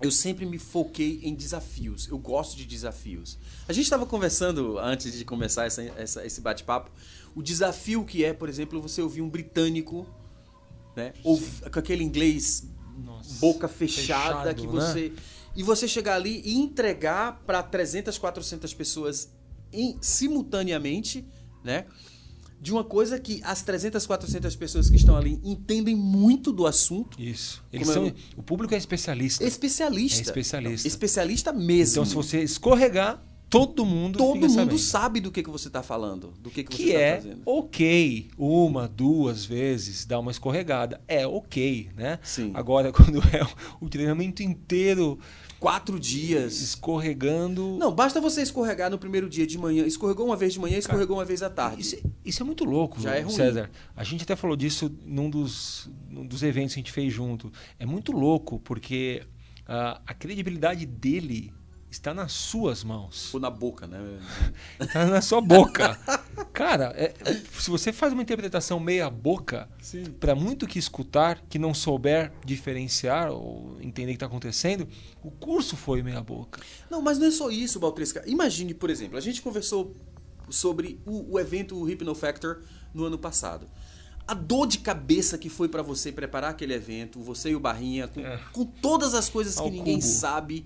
eu 0.02 0.12
sempre 0.12 0.45
me 0.45 0.58
foquei 0.58 1.20
em 1.24 1.36
desafios. 1.36 2.08
Eu 2.08 2.18
gosto 2.18 2.56
de 2.56 2.66
desafios. 2.66 3.38
A 3.68 3.74
gente 3.74 3.84
estava 3.84 4.06
conversando 4.06 4.78
antes 4.80 5.14
de 5.18 5.26
começar 5.26 5.66
essa, 5.66 5.84
essa- 5.84 6.26
esse 6.26 6.39
bate-papo. 6.41 6.89
O 7.36 7.43
desafio 7.43 8.04
que 8.06 8.24
é, 8.24 8.34
por 8.34 8.47
exemplo, 8.50 8.82
você 8.82 9.02
ouvir 9.02 9.22
um 9.22 9.30
britânico, 9.30 10.08
né, 10.95 11.14
ou 11.24 11.39
com 11.72 11.80
aquele 11.80 12.04
inglês 12.04 12.66
Nossa, 13.04 13.39
boca 13.39 13.68
fechada 13.68 14.54
fechado, 14.54 14.56
que 14.56 14.68
né? 14.68 14.74
você 14.74 15.14
e 15.56 15.64
você 15.64 15.88
chegar 15.88 16.16
ali 16.16 16.41
e 16.45 16.56
entregar 16.58 17.41
para 17.45 17.62
300, 17.62 18.18
400 18.18 18.74
pessoas 18.74 19.30
em- 19.72 19.97
simultaneamente, 20.02 21.26
né? 21.64 21.86
De 22.62 22.72
uma 22.72 22.84
coisa 22.84 23.20
que 23.20 23.41
as 23.43 23.62
300, 23.62 24.05
400 24.05 24.55
pessoas 24.55 24.89
que 24.89 24.95
estão 24.97 25.16
ali 25.16 25.39
entendem 25.43 25.95
muito 25.95 26.51
do 26.51 26.68
assunto. 26.68 27.22
Isso. 27.22 27.64
Eles 27.72 27.88
são, 27.88 28.12
O 28.36 28.43
público 28.43 28.74
é 28.74 28.78
especialista. 28.78 29.43
Especialista. 29.43 30.20
É 30.20 30.22
especialista. 30.24 30.88
Especialista 30.88 31.53
mesmo. 31.53 31.93
Então, 31.93 32.05
se 32.05 32.14
você 32.14 32.43
escorregar, 32.43 33.24
todo 33.49 33.86
mundo 33.86 34.18
Todo 34.18 34.36
mundo 34.41 34.49
sabendo. 34.49 34.78
sabe 34.78 35.20
do 35.20 35.32
que, 35.32 35.41
que 35.41 35.49
você 35.49 35.68
está 35.68 35.82
falando, 35.82 36.34
do 36.39 36.51
que, 36.51 36.64
que 36.64 36.76
você 36.76 36.84
está 36.84 36.99
é 36.99 37.16
fazendo. 37.16 37.41
ok 37.45 38.30
uma, 38.38 38.88
duas 38.88 39.43
vezes 39.45 40.05
dar 40.05 40.20
uma 40.20 40.32
escorregada. 40.32 41.01
É 41.07 41.26
ok, 41.26 41.89
né? 41.95 42.20
Sim. 42.22 42.51
Agora, 42.53 42.91
quando 42.93 43.20
é 43.20 43.41
o 43.82 43.89
treinamento 43.89 44.43
inteiro 44.43 45.18
Quatro 45.60 45.99
dias. 45.99 46.62
escorregando. 46.62 47.78
Não, 47.78 47.93
basta 47.93 48.22
você 48.22 48.41
escorregar 48.41 48.89
no 48.89 48.97
primeiro 48.97 49.30
dia 49.30 49.45
de 49.45 49.57
manhã. 49.57 49.86
Escorregou 49.86 50.26
uma 50.26 50.36
vez 50.38 50.53
de 50.53 50.60
manhã, 50.60 50.78
escorregou 50.78 51.18
uma 51.18 51.26
vez 51.26 51.43
à 51.43 51.49
tarde. 51.49 51.82
Isso, 51.82 51.97
isso 52.24 52.41
é 52.41 52.45
muito 52.45 52.64
louco, 52.64 53.01
Já 53.01 53.16
é 53.16 53.22
ruim. 53.22 53.34
César. 53.34 53.70
A 53.95 54.03
gente 54.03 54.24
até 54.24 54.36
falou 54.36 54.55
disso 54.55 54.91
num 55.05 55.30
dos, 55.30 55.89
num 56.10 56.26
dos 56.26 56.43
eventos 56.43 56.74
que 56.74 56.80
a 56.80 56.84
gente 56.84 56.91
fez 56.91 57.12
junto. 57.12 57.51
É 57.78 57.86
muito 57.86 58.12
louco, 58.12 58.60
porque 58.60 59.24
ah, 59.68 60.01
a 60.07 60.14
credibilidade 60.14 60.86
dele 60.86 61.53
está 61.90 62.14
nas 62.14 62.32
suas 62.32 62.84
mãos. 62.84 63.34
Ou 63.34 63.40
na 63.40 63.50
boca, 63.50 63.88
né? 63.88 63.98
Está 64.80 65.06
na 65.06 65.22
sua 65.22 65.42
boca. 65.42 65.98
Cara, 66.54 66.94
é- 66.96 67.14
se 67.60 67.70
você 67.70 67.92
faz 67.92 68.14
uma 68.14 68.22
interpretação 68.22 68.80
meia 68.80 69.10
boca, 69.10 69.68
para 70.20 70.36
muito 70.36 70.68
que 70.68 70.78
escutar, 70.78 71.42
que 71.50 71.58
não 71.58 71.74
souber 71.74 72.32
diferenciar 72.46 73.32
ou 73.32 73.78
entender 73.82 74.12
o 74.12 74.14
que 74.14 74.16
está 74.18 74.26
acontecendo, 74.28 74.88
o 75.24 75.32
curso 75.32 75.76
foi 75.76 76.02
meia 76.04 76.22
boca. 76.22 76.62
Não, 76.90 77.02
mas 77.02 77.18
não 77.18 77.28
é 77.28 77.32
só 77.32 77.50
isso, 77.50 77.80
Baltresca. 77.80 78.24
Imagine, 78.28 78.74
por 78.74 78.90
exemplo, 78.90 79.18
a 79.18 79.22
gente 79.22 79.42
conversou 79.42 79.96
sobre 80.50 81.00
o, 81.06 81.34
o 81.34 81.40
evento 81.40 81.82
Hypno 81.84 82.14
Factor 82.16 82.62
no 82.94 83.06
ano 83.06 83.18
passado. 83.18 83.68
A 84.28 84.34
dor 84.36 84.68
de 84.68 84.78
cabeça 84.78 85.40
que 85.40 85.50
foi 85.50 85.68
pra 85.68 85.82
você 85.82 86.12
preparar 86.12 86.52
aquele 86.52 86.74
evento, 86.76 87.20
você 87.20 87.50
e 87.50 87.56
o 87.56 87.60
Barrinha, 87.60 88.08
com, 88.08 88.20
É. 88.22 88.40
com 88.54 88.64
todas 88.64 89.16
as 89.16 89.28
coisas 89.28 89.58
Ao 89.58 89.66
que 89.66 89.72
ninguém 89.72 90.00
cubo. 90.00 90.08
sabe, 90.08 90.66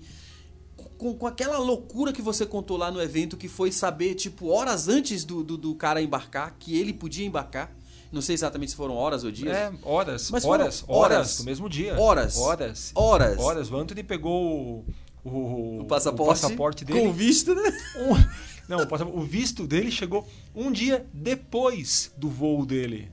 com, 0.98 1.14
com 1.14 1.26
aquela 1.26 1.58
loucura 1.58 2.12
que 2.12 2.22
você 2.22 2.44
contou 2.46 2.76
lá 2.76 2.90
no 2.90 3.00
evento, 3.00 3.36
que 3.36 3.48
foi 3.48 3.70
saber, 3.72 4.14
tipo, 4.14 4.48
horas 4.48 4.88
antes 4.88 5.24
do, 5.24 5.42
do, 5.44 5.56
do 5.56 5.74
cara 5.74 6.00
embarcar, 6.02 6.56
que 6.58 6.78
ele 6.78 6.92
podia 6.92 7.26
embarcar. 7.26 7.74
Não 8.12 8.22
sei 8.22 8.34
exatamente 8.34 8.70
se 8.70 8.76
foram 8.76 8.94
horas 8.94 9.24
ou 9.24 9.30
dias. 9.30 9.54
É, 9.56 9.72
horas, 9.82 10.30
Mas 10.30 10.44
horas, 10.44 10.84
horas, 10.86 11.12
horas. 11.16 11.38
no 11.40 11.44
mesmo 11.46 11.68
dia. 11.68 11.98
Horas. 11.98 12.38
Horas. 12.38 12.92
Horas. 12.94 13.38
Horas. 13.38 13.70
O 13.72 13.76
Anthony 13.76 14.04
pegou 14.04 14.84
o, 15.24 15.28
o, 15.28 15.80
O 15.80 15.84
passaporte, 15.84 16.38
o 16.38 16.42
passaporte 16.42 16.84
dele. 16.84 17.00
com 17.00 17.12
visto, 17.12 17.54
né? 17.56 17.62
Um- 17.96 18.44
não, 18.68 18.78
o, 18.78 19.18
o 19.18 19.22
visto 19.24 19.66
dele 19.66 19.90
chegou 19.90 20.26
um 20.54 20.70
dia 20.70 21.04
depois 21.12 22.12
do 22.16 22.30
voo 22.30 22.64
dele. 22.64 23.10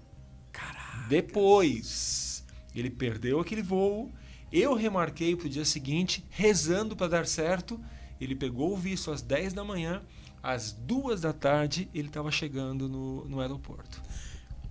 Caraca. 0.51 1.07
Depois. 1.09 2.43
Ele 2.76 2.89
perdeu 2.89 3.39
aquele 3.39 3.62
voo. 3.64 4.09
Eu 4.52 4.74
remarquei 4.74 5.36
pro 5.36 5.47
dia 5.47 5.66
seguinte, 5.66 6.26
rezando 6.30 6.95
para 6.95 7.08
dar 7.08 7.26
certo. 7.26 7.80
Ele 8.20 8.36
pegou 8.36 8.74
o 8.74 8.78
visto 8.78 9.12
às 9.12 9.22
10 9.22 9.54
da 9.54 9.64
manhã. 9.64 10.02
Às 10.43 10.72
duas 10.72 11.22
da 11.22 11.32
tarde, 11.32 11.89
ele 11.93 12.08
estava 12.08 12.32
chegando 12.32 12.89
no, 12.89 13.26
no 13.26 13.39
aeroporto. 13.39 14.02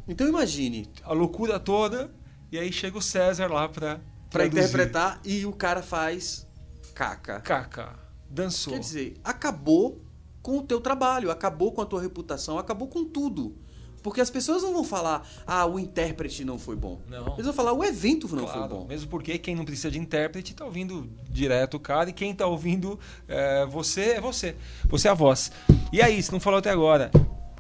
Então 0.07 0.29
imagine, 0.29 0.89
A 1.03 1.13
loucura 1.13 1.59
toda. 1.59 2.13
E 2.51 2.59
aí 2.59 2.73
chega 2.73 2.99
o 2.99 3.03
César 3.03 3.47
lá 3.47 3.69
para 3.69 4.01
Pra 4.31 4.47
interpretar 4.47 5.21
e 5.25 5.45
o 5.45 5.53
cara 5.53 5.83
faz 5.83 6.47
caca. 6.95 7.41
Caca. 7.41 7.99
Dançou. 8.29 8.73
Quer 8.73 8.79
dizer, 8.79 9.17
acabou 9.25 10.05
com 10.41 10.59
o 10.59 10.63
teu 10.63 10.81
trabalho, 10.81 11.33
acabou 11.33 11.73
com 11.73 11.81
a 11.81 11.87
tua 11.87 12.01
reputação, 12.01 12.57
acabou 12.57 12.87
com 12.87 13.05
tudo. 13.05 13.59
Porque 14.03 14.21
as 14.21 14.31
pessoas 14.31 14.63
não 14.63 14.73
vão 14.73 14.85
falar, 14.85 15.29
ah, 15.47 15.67
o 15.67 15.79
intérprete 15.79 16.45
não 16.45 16.59
foi 16.59 16.75
bom. 16.77 17.01
Não. 17.09 17.35
Eles 17.35 17.45
vão 17.45 17.53
falar, 17.53 17.73
o 17.73 17.85
evento 17.85 18.29
não 18.35 18.45
Claro, 18.45 18.59
foi 18.61 18.69
bom. 18.69 18.87
Mesmo 18.87 19.09
porque 19.11 19.39
quem 19.39 19.55
não 19.55 19.65
precisa 19.65 19.91
de 19.91 19.99
intérprete 19.99 20.55
tá 20.55 20.65
ouvindo 20.65 21.09
direto 21.29 21.77
o 21.77 21.81
cara 21.81 22.09
e 22.11 22.13
quem 22.13 22.35
tá 22.35 22.47
ouvindo 22.47 22.99
é, 23.29 23.67
você 23.67 24.01
é 24.13 24.21
você. 24.21 24.57
Você 24.89 25.09
é 25.09 25.11
a 25.11 25.15
voz. 25.15 25.53
E 25.93 26.01
aí, 26.01 26.23
se 26.23 26.33
não 26.33 26.41
falou 26.41 26.59
até 26.61 26.71
agora, 26.71 27.11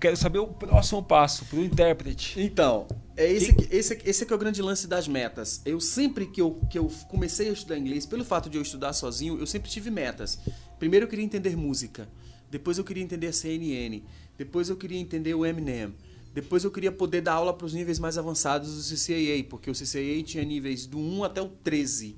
quero 0.00 0.16
saber 0.16 0.38
o 0.38 0.46
próximo 0.46 1.02
passo 1.02 1.44
pro 1.44 1.60
intérprete. 1.62 2.40
Então, 2.40 2.86
é 3.16 3.30
esse, 3.30 3.52
que- 3.54 3.74
esse, 3.76 3.98
esse 4.04 4.24
é 4.30 4.34
o 4.34 4.38
grande 4.38 4.62
lance 4.62 4.86
das 4.86 5.06
metas. 5.06 5.60
Eu 5.66 5.78
sempre 5.78 6.26
que 6.26 6.40
eu, 6.40 6.58
que 6.70 6.78
eu 6.78 6.90
comecei 7.10 7.50
a 7.50 7.52
estudar 7.52 7.76
inglês, 7.76 8.06
pelo 8.06 8.24
fato 8.24 8.48
de 8.48 8.56
eu 8.56 8.62
estudar 8.62 8.94
sozinho, 8.94 9.38
eu 9.38 9.46
sempre 9.46 9.68
tive 9.70 9.90
metas. 9.90 10.38
Primeiro 10.78 11.04
eu 11.04 11.08
queria 11.10 11.24
entender 11.24 11.54
música, 11.54 12.08
depois 12.50 12.78
eu 12.78 12.84
queria 12.84 13.02
entender 13.02 13.26
a 13.26 13.32
CNN, 13.32 14.02
depois 14.38 14.70
eu 14.70 14.76
queria 14.76 14.98
entender 14.98 15.34
o 15.34 15.44
Eminem, 15.44 15.92
depois 16.32 16.62
eu 16.64 16.70
queria 16.70 16.92
poder 16.92 17.20
dar 17.20 17.34
aula 17.34 17.52
para 17.52 17.66
os 17.66 17.74
níveis 17.74 17.98
mais 17.98 18.16
avançados 18.16 18.76
do 18.76 18.94
CCAA, 18.94 19.44
porque 19.48 19.70
o 19.70 19.74
CCAA 19.74 20.22
tinha 20.24 20.44
níveis 20.44 20.86
do 20.86 20.98
1 20.98 21.24
até 21.24 21.42
o 21.42 21.48
13. 21.48 22.16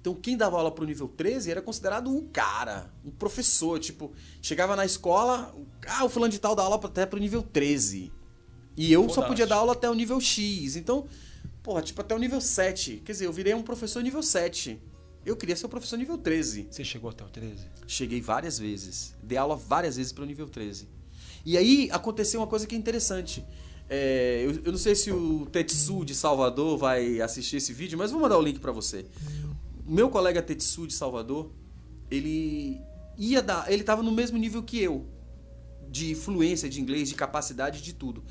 Então 0.00 0.14
quem 0.14 0.36
dava 0.36 0.56
aula 0.56 0.70
pro 0.70 0.86
nível 0.86 1.08
13 1.08 1.50
era 1.50 1.60
considerado 1.60 2.08
um 2.08 2.26
cara, 2.28 2.92
um 3.04 3.10
professor, 3.10 3.78
tipo, 3.78 4.12
chegava 4.40 4.74
na 4.76 4.84
escola, 4.84 5.54
ah, 5.86 6.04
o 6.04 6.08
fulano 6.08 6.32
de 6.32 6.38
tal 6.38 6.54
dá 6.54 6.62
aula 6.62 6.80
até 6.82 7.04
pro 7.04 7.18
nível 7.18 7.42
13. 7.42 8.12
E 8.76 8.92
eu 8.92 9.02
só 9.02 9.06
Fodástico. 9.08 9.28
podia 9.28 9.46
dar 9.46 9.56
aula 9.56 9.72
até 9.72 9.90
o 9.90 9.94
nível 9.94 10.18
X. 10.20 10.76
Então, 10.76 11.06
porra, 11.62 11.82
tipo, 11.82 12.00
até 12.00 12.14
o 12.14 12.18
nível 12.18 12.40
7. 12.40 13.02
Quer 13.04 13.12
dizer, 13.12 13.26
eu 13.26 13.32
virei 13.32 13.52
um 13.52 13.62
professor 13.62 14.02
nível 14.02 14.22
7. 14.22 14.80
Eu 15.26 15.36
queria 15.36 15.54
ser 15.54 15.66
um 15.66 15.68
professor 15.68 15.98
nível 15.98 16.16
13. 16.16 16.68
Você 16.70 16.82
chegou 16.82 17.10
até 17.10 17.22
o 17.22 17.28
13? 17.28 17.66
Cheguei 17.86 18.22
várias 18.22 18.58
vezes. 18.58 19.14
Dei 19.22 19.36
aula 19.36 19.54
várias 19.54 19.96
vezes 19.96 20.12
para 20.12 20.24
o 20.24 20.26
nível 20.26 20.48
13. 20.48 20.88
E 21.44 21.56
aí 21.56 21.88
aconteceu 21.92 22.40
uma 22.40 22.46
coisa 22.46 22.66
que 22.66 22.74
é 22.74 22.78
interessante. 22.78 23.44
É, 23.88 24.42
eu, 24.44 24.62
eu 24.66 24.72
não 24.72 24.78
sei 24.78 24.94
se 24.94 25.10
o 25.10 25.46
Tetsu 25.46 26.04
de 26.04 26.14
Salvador 26.14 26.78
vai 26.78 27.20
assistir 27.20 27.56
esse 27.56 27.72
vídeo, 27.72 27.98
mas 27.98 28.10
vou 28.10 28.20
mandar 28.20 28.38
o 28.38 28.42
link 28.42 28.60
para 28.60 28.72
você. 28.72 29.04
Meu 29.84 30.08
colega 30.08 30.40
Tetsu 30.40 30.86
de 30.86 30.94
Salvador, 30.94 31.50
ele 32.10 32.80
ia 33.18 33.42
dar, 33.42 33.70
ele 33.70 33.82
estava 33.82 34.02
no 34.02 34.12
mesmo 34.12 34.38
nível 34.38 34.62
que 34.62 34.78
eu 34.80 35.06
de 35.90 36.14
fluência 36.14 36.68
de 36.68 36.80
inglês, 36.80 37.08
de 37.08 37.16
capacidade, 37.16 37.82
de 37.82 37.92
tudo. 37.92 38.22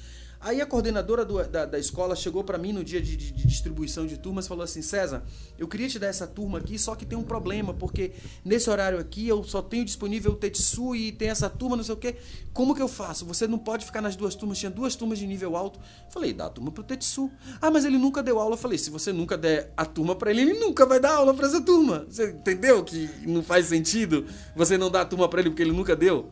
Aí 0.41 0.61
a 0.61 0.65
coordenadora 0.65 1.25
do- 1.25 1.43
da, 1.49 1.65
da 1.65 1.77
escola 1.77 2.15
chegou 2.15 2.45
para 2.45 2.57
mim 2.57 2.71
no 2.71 2.81
dia 2.81 3.01
de, 3.01 3.17
de- 3.17 3.31
de 3.33 3.45
distribuição 3.45 4.07
de 4.07 4.17
turmas 4.17 4.45
e 4.45 4.47
falou 4.47 4.63
assim: 4.63 4.81
César, 4.81 5.21
eu 5.57 5.67
queria 5.67 5.89
te 5.89 5.99
dar 5.99 6.07
essa 6.07 6.25
turma 6.25 6.59
aqui, 6.59 6.79
só 6.79 6.95
que 6.95 7.05
tem 7.05 7.17
um 7.17 7.23
problema, 7.23 7.73
porque 7.73 8.13
nesse 8.45 8.69
horário 8.69 8.97
aqui 8.99 9.27
eu 9.27 9.43
só 9.43 9.61
tenho 9.61 9.83
disponível 9.83 10.31
o 10.31 10.35
Tetsu 10.35 10.95
e 10.95 11.11
tem 11.11 11.27
essa 11.27 11.49
turma, 11.49 11.75
não 11.75 11.83
sei 11.83 11.93
o 11.93 11.97
quê. 11.97 12.15
Como 12.53 12.73
que 12.73 12.81
eu 12.81 12.87
faço? 12.87 13.25
Você 13.25 13.47
não 13.47 13.57
pode 13.59 13.85
ficar 13.85 13.99
nas 14.01 14.15
duas 14.15 14.33
turmas, 14.33 14.57
tinha 14.57 14.71
duas 14.71 14.95
turmas 14.95 15.19
de 15.19 15.27
nível 15.27 15.57
alto. 15.57 15.77
Falei, 16.09 16.31
dá 16.31 16.45
a 16.45 16.49
turma 16.49 16.71
pro 16.71 16.83
Tetsu. 16.83 17.29
Ah, 17.61 17.69
mas 17.69 17.83
ele 17.83 17.97
nunca 17.97 18.23
deu 18.23 18.39
aula. 18.39 18.53
Eu 18.53 18.57
falei, 18.57 18.77
se 18.77 18.89
você 18.89 19.11
nunca 19.11 19.37
der 19.37 19.73
a 19.75 19.85
turma 19.85 20.15
para 20.15 20.31
ele, 20.31 20.41
ele 20.41 20.53
nunca 20.53 20.85
vai 20.85 21.01
dar 21.01 21.15
aula 21.15 21.33
para 21.33 21.47
essa 21.47 21.59
turma. 21.61 22.05
Você 22.09 22.31
entendeu 22.31 22.81
que 22.83 23.09
não 23.27 23.43
faz 23.43 23.65
sentido 23.65 24.25
você 24.55 24.77
não 24.77 24.89
dar 24.89 25.01
a 25.01 25.05
turma 25.05 25.27
para 25.27 25.41
ele 25.41 25.49
porque 25.49 25.63
ele 25.63 25.73
nunca 25.73 25.97
deu 25.97 26.29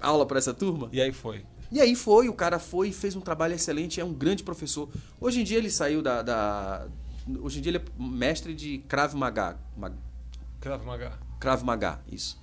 aula 0.00 0.24
para 0.24 0.38
essa 0.38 0.54
turma? 0.54 0.88
E 0.90 1.00
aí 1.02 1.12
foi. 1.12 1.44
E 1.72 1.80
aí 1.80 1.94
foi, 1.96 2.28
o 2.28 2.34
cara 2.34 2.58
foi 2.58 2.88
e 2.88 2.92
fez 2.92 3.16
um 3.16 3.20
trabalho 3.20 3.54
excelente, 3.54 3.98
é 4.00 4.04
um 4.04 4.12
grande 4.12 4.42
professor. 4.42 4.88
Hoje 5.20 5.40
em 5.40 5.44
dia 5.44 5.56
ele 5.58 5.70
saiu 5.70 6.02
da. 6.02 6.20
da- 6.22 6.86
hoje 7.40 7.58
em 7.58 7.62
dia 7.62 7.70
ele 7.70 7.78
é 7.78 7.84
mestre 8.02 8.54
de 8.54 8.78
Krav 8.86 9.14
Maga. 9.14 9.56
Ma- 9.76 9.92
Krav 10.60 10.84
Maga. 10.84 11.12
Krav 11.40 11.62
Maga, 11.64 12.00
isso. 12.10 12.38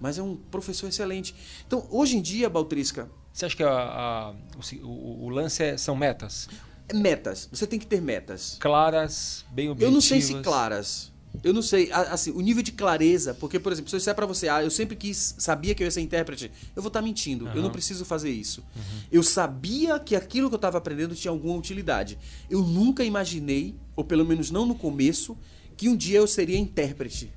Mas 0.00 0.16
é 0.18 0.22
um 0.22 0.34
professor 0.34 0.88
excelente. 0.88 1.34
Então, 1.66 1.86
hoje 1.90 2.16
em 2.16 2.22
dia, 2.22 2.48
Baltrisca, 2.48 3.08
Você 3.32 3.44
acha 3.46 3.54
que 3.56 3.62
a- 3.62 3.70
a- 3.70 4.34
o 4.82 5.26
o, 5.26 5.28
lance 5.28 5.62
é- 5.62 5.76
são 5.76 5.94
metas? 5.94 6.48
é 6.88 6.94
metas. 6.94 7.48
Você 7.52 7.64
tem 7.66 7.78
que 7.78 7.86
ter 7.86 8.00
metas. 8.00 8.56
Claras, 8.58 9.44
bem 9.52 9.66
Eu 9.66 9.72
objetivas. 9.72 9.94
não 9.94 10.00
sei 10.00 10.20
se 10.20 10.34
claras. 10.42 11.09
Eu 11.42 11.54
não 11.54 11.62
sei, 11.62 11.90
assim, 11.92 12.32
o 12.32 12.40
nível 12.40 12.62
de 12.62 12.72
clareza, 12.72 13.32
porque, 13.32 13.58
por 13.58 13.72
exemplo, 13.72 13.88
se 13.88 13.96
eu 13.96 13.98
disser 13.98 14.14
pra 14.14 14.26
você, 14.26 14.48
ah, 14.48 14.62
eu 14.62 14.70
sempre 14.70 14.96
quis, 14.96 15.36
sabia 15.38 15.74
que 15.74 15.82
eu 15.82 15.86
ia 15.86 15.90
ser 15.90 16.00
intérprete, 16.00 16.50
eu 16.74 16.82
vou 16.82 16.88
estar 16.88 17.00
mentindo, 17.00 17.46
eu 17.46 17.50
Aham. 17.52 17.62
não 17.62 17.70
preciso 17.70 18.04
fazer 18.04 18.30
isso. 18.30 18.64
Eu 19.10 19.22
sabia 19.22 19.98
que 19.98 20.16
aquilo 20.16 20.48
que 20.48 20.54
eu 20.54 20.58
estava 20.58 20.78
aprendendo 20.78 21.14
tinha 21.14 21.30
alguma 21.30 21.56
utilidade. 21.56 22.18
Eu 22.50 22.62
nunca 22.62 23.04
imaginei, 23.04 23.74
ou 23.96 24.04
pelo 24.04 24.24
menos 24.24 24.50
não 24.50 24.66
no 24.66 24.74
começo, 24.74 25.38
que 25.76 25.88
um 25.88 25.96
dia 25.96 26.18
eu 26.18 26.26
seria 26.26 26.58
intérprete. 26.58 27.32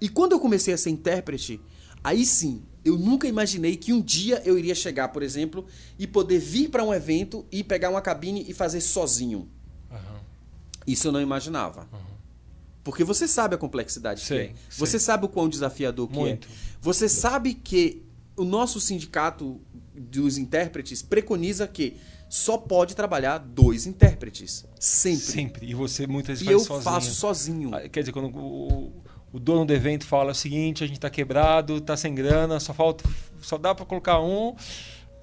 E 0.00 0.08
quando 0.08 0.32
eu 0.32 0.40
comecei 0.40 0.72
a 0.72 0.78
ser 0.78 0.90
intérprete, 0.90 1.60
aí 2.04 2.24
sim, 2.24 2.62
eu 2.84 2.96
nunca 2.96 3.26
imaginei 3.26 3.76
que 3.76 3.92
um 3.92 4.00
dia 4.00 4.40
eu 4.44 4.58
iria 4.58 4.74
chegar, 4.74 5.08
por 5.08 5.22
exemplo, 5.22 5.66
e 5.98 6.06
poder 6.06 6.38
vir 6.38 6.70
para 6.70 6.84
um 6.84 6.94
evento 6.94 7.44
e 7.50 7.64
pegar 7.64 7.90
uma 7.90 8.00
cabine 8.00 8.44
e 8.48 8.54
fazer 8.54 8.80
sozinho. 8.80 9.48
Aham. 9.90 10.20
Isso 10.86 11.08
eu 11.08 11.12
não 11.12 11.20
imaginava. 11.20 11.88
Porque 12.82 13.04
você 13.04 13.28
sabe 13.28 13.54
a 13.54 13.58
complexidade 13.58 14.20
Sei, 14.20 14.38
que 14.38 14.44
é. 14.44 14.46
sei. 14.46 14.56
Você 14.78 14.98
sabe 14.98 15.26
o 15.26 15.28
quão 15.28 15.48
desafiador 15.48 16.08
que 16.08 16.16
Muito. 16.16 16.48
é. 16.48 16.50
Você 16.80 17.08
sabe 17.08 17.54
que 17.54 18.02
o 18.36 18.44
nosso 18.44 18.80
sindicato 18.80 19.60
dos 19.94 20.38
intérpretes 20.38 21.02
preconiza 21.02 21.66
que 21.68 21.96
só 22.28 22.56
pode 22.56 22.94
trabalhar 22.96 23.38
dois 23.38 23.86
intérpretes. 23.86 24.64
Sempre. 24.78 25.20
Sempre. 25.20 25.66
E 25.70 25.74
você 25.74 26.06
muitas 26.06 26.40
vezes 26.40 26.48
E 26.48 26.52
eu 26.52 26.58
faz 26.60 26.68
sozinho. 26.68 26.82
faço 26.94 27.14
sozinho. 27.14 27.74
Ah, 27.74 27.88
Quer 27.88 28.00
dizer, 28.00 28.12
quando 28.12 28.34
o, 28.34 28.92
o 29.32 29.38
dono 29.38 29.66
do 29.66 29.72
evento 29.74 30.06
fala 30.06 30.32
o 30.32 30.34
seguinte, 30.34 30.82
a 30.82 30.86
gente 30.86 30.98
tá 31.00 31.10
quebrado, 31.10 31.80
tá 31.80 31.96
sem 31.96 32.14
grana, 32.14 32.58
só 32.60 32.72
falta, 32.72 33.04
só 33.42 33.58
dá 33.58 33.74
para 33.74 33.84
colocar 33.84 34.20
um, 34.22 34.54